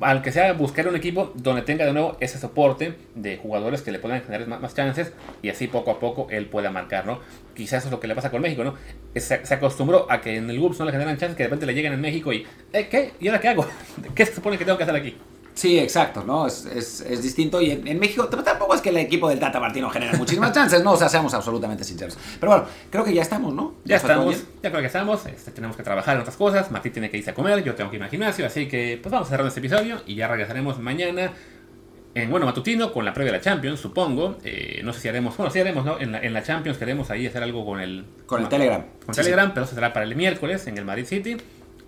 al 0.00 0.22
que 0.22 0.32
sea 0.32 0.52
buscar 0.52 0.86
un 0.88 0.96
equipo 0.96 1.32
donde 1.34 1.62
tenga 1.62 1.84
de 1.84 1.92
nuevo 1.92 2.16
ese 2.20 2.38
soporte 2.38 2.94
de 3.14 3.36
jugadores 3.36 3.82
que 3.82 3.90
le 3.90 3.98
puedan 3.98 4.22
generar 4.22 4.46
más, 4.46 4.60
más 4.60 4.74
chances 4.74 5.12
y 5.42 5.48
así 5.48 5.66
poco 5.66 5.90
a 5.90 6.00
poco 6.00 6.28
él 6.30 6.46
pueda 6.46 6.70
marcar, 6.70 7.06
¿no? 7.06 7.20
Quizás 7.54 7.78
eso 7.78 7.88
es 7.88 7.92
lo 7.92 8.00
que 8.00 8.06
le 8.06 8.14
pasa 8.14 8.30
con 8.30 8.40
México, 8.40 8.64
¿no? 8.64 8.74
Se, 9.14 9.44
se 9.44 9.54
acostumbró 9.54 10.06
a 10.10 10.20
que 10.20 10.36
en 10.36 10.48
el 10.50 10.58
Wolves 10.58 10.78
no 10.78 10.84
le 10.84 10.92
generan 10.92 11.16
chances, 11.16 11.36
que 11.36 11.42
de 11.42 11.48
repente 11.48 11.66
le 11.66 11.74
llegan 11.74 11.92
en 11.92 12.00
México 12.00 12.32
y, 12.32 12.46
¿eh, 12.72 12.88
¿qué? 12.90 13.12
¿Y 13.20 13.28
ahora 13.28 13.40
qué 13.40 13.48
hago? 13.48 13.66
¿Qué 14.14 14.26
se 14.26 14.34
supone 14.34 14.58
que 14.58 14.64
tengo 14.64 14.78
que 14.78 14.84
hacer 14.84 14.96
aquí? 14.96 15.16
Sí, 15.56 15.78
exacto, 15.78 16.22
¿no? 16.22 16.46
Es, 16.46 16.66
es, 16.66 17.00
es 17.00 17.22
distinto. 17.22 17.62
Y 17.62 17.70
en, 17.70 17.88
en 17.88 17.98
México 17.98 18.28
tampoco 18.28 18.74
es 18.74 18.82
que 18.82 18.90
el 18.90 18.98
equipo 18.98 19.26
del 19.26 19.38
Tata 19.38 19.58
Martino 19.58 19.88
genere 19.88 20.16
muchísimas 20.18 20.52
chances, 20.52 20.84
¿no? 20.84 20.92
O 20.92 20.96
sea, 20.98 21.08
seamos 21.08 21.32
absolutamente 21.32 21.82
sinceros. 21.82 22.18
Pero 22.38 22.52
bueno, 22.52 22.66
creo 22.90 23.02
que 23.02 23.14
ya 23.14 23.22
estamos, 23.22 23.54
¿no? 23.54 23.74
Ya 23.84 23.96
estamos, 23.96 24.36
ya 24.62 24.68
creo 24.68 24.82
que 24.82 24.86
estamos, 24.86 25.24
este, 25.24 25.50
tenemos 25.52 25.74
que 25.74 25.82
trabajar 25.82 26.14
en 26.16 26.20
otras 26.20 26.36
cosas, 26.36 26.70
Martín 26.70 26.92
tiene 26.92 27.10
que 27.10 27.16
irse 27.16 27.30
a 27.30 27.34
comer, 27.34 27.64
yo 27.64 27.74
tengo 27.74 27.88
que 27.88 27.96
irme 27.96 28.04
al 28.04 28.10
gimnasio, 28.10 28.44
así 28.44 28.68
que 28.68 28.98
pues 29.02 29.10
vamos 29.10 29.28
a 29.28 29.30
cerrar 29.30 29.46
este 29.46 29.60
episodio 29.60 30.02
y 30.06 30.14
ya 30.14 30.28
regresaremos 30.28 30.78
mañana 30.78 31.32
en 32.14 32.30
bueno 32.30 32.46
matutino 32.46 32.92
con 32.92 33.04
la 33.04 33.12
previa 33.14 33.32
de 33.32 33.38
la 33.38 33.44
Champions, 33.44 33.80
supongo. 33.80 34.36
Eh, 34.44 34.80
no 34.84 34.92
sé 34.92 35.00
si 35.00 35.08
haremos, 35.08 35.36
bueno, 35.36 35.50
sí 35.50 35.60
haremos, 35.60 35.84
¿no? 35.86 35.98
En 35.98 36.12
la, 36.12 36.20
en 36.20 36.32
la 36.34 36.42
Champions 36.42 36.78
queremos 36.78 37.10
ahí 37.10 37.26
hacer 37.26 37.42
algo 37.42 37.64
con 37.64 37.80
el 37.80 38.04
Con 38.26 38.42
el 38.42 38.48
Telegram. 38.48 38.84
Con 39.04 39.14
Sí, 39.14 39.22
Telegram, 39.22 39.52
pero 39.54 39.64
eso 39.64 39.74
será 39.74 39.92
para 39.92 40.04
el 40.04 40.16
miércoles 40.16 40.66
en 40.66 40.76
el 40.76 40.84
Madrid 40.84 41.06
City. 41.06 41.36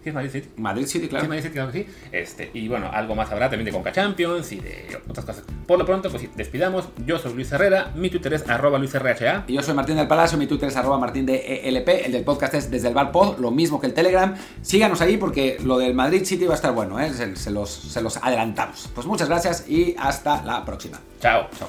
¿Sí 0.08 0.10
es 0.10 0.14
Madrid 0.14 0.30
City? 0.30 0.48
Madrid 0.56 0.86
City, 0.86 1.08
claro. 1.08 1.24
Sí, 1.24 1.28
Madrid 1.28 1.42
City, 1.42 1.54
claro 1.54 1.72
que 1.72 1.84
sí. 1.84 1.86
Este, 2.12 2.50
y 2.54 2.68
bueno, 2.68 2.90
algo 2.92 3.14
más 3.14 3.30
habrá 3.30 3.48
también 3.48 3.66
de 3.66 3.72
Conca 3.72 3.92
Champions 3.92 4.52
y 4.52 4.56
de 4.60 4.98
otras 5.08 5.24
cosas. 5.24 5.44
Por 5.66 5.78
lo 5.78 5.86
pronto, 5.86 6.10
pues 6.10 6.22
sí, 6.22 6.30
despidamos. 6.36 6.88
Yo 7.06 7.18
soy 7.18 7.34
Luis 7.34 7.50
Herrera, 7.52 7.92
mi 7.94 8.10
Twitter 8.10 8.34
es 8.34 8.48
arroba 8.48 8.78
luisrha. 8.78 9.44
Y 9.46 9.54
yo 9.54 9.62
soy 9.62 9.74
Martín 9.74 9.96
del 9.96 10.06
Palacio, 10.06 10.38
mi 10.38 10.46
Twitter 10.46 10.68
es 10.68 10.76
arroba 10.76 10.98
martín 10.98 11.26
de 11.26 11.68
ELP, 11.68 11.88
el 12.06 12.12
del 12.12 12.24
podcast 12.24 12.54
es 12.54 12.70
desde 12.70 12.88
el 12.88 12.94
bar 12.94 13.10
pod, 13.10 13.38
lo 13.38 13.50
mismo 13.50 13.80
que 13.80 13.86
el 13.86 13.94
Telegram. 13.94 14.34
Síganos 14.62 15.00
ahí 15.00 15.16
porque 15.16 15.58
lo 15.64 15.78
del 15.78 15.94
Madrid 15.94 16.24
City 16.24 16.44
va 16.44 16.52
a 16.52 16.56
estar 16.56 16.72
bueno, 16.72 17.00
¿eh? 17.00 17.10
se, 17.12 17.36
se 17.36 17.50
los, 17.50 17.70
se 17.70 18.00
los 18.02 18.16
adelantamos. 18.18 18.90
Pues 18.94 19.06
muchas 19.06 19.28
gracias 19.28 19.68
y 19.68 19.94
hasta 19.98 20.42
la 20.44 20.64
próxima. 20.64 21.00
Chao. 21.20 21.48
Chao. 21.58 21.68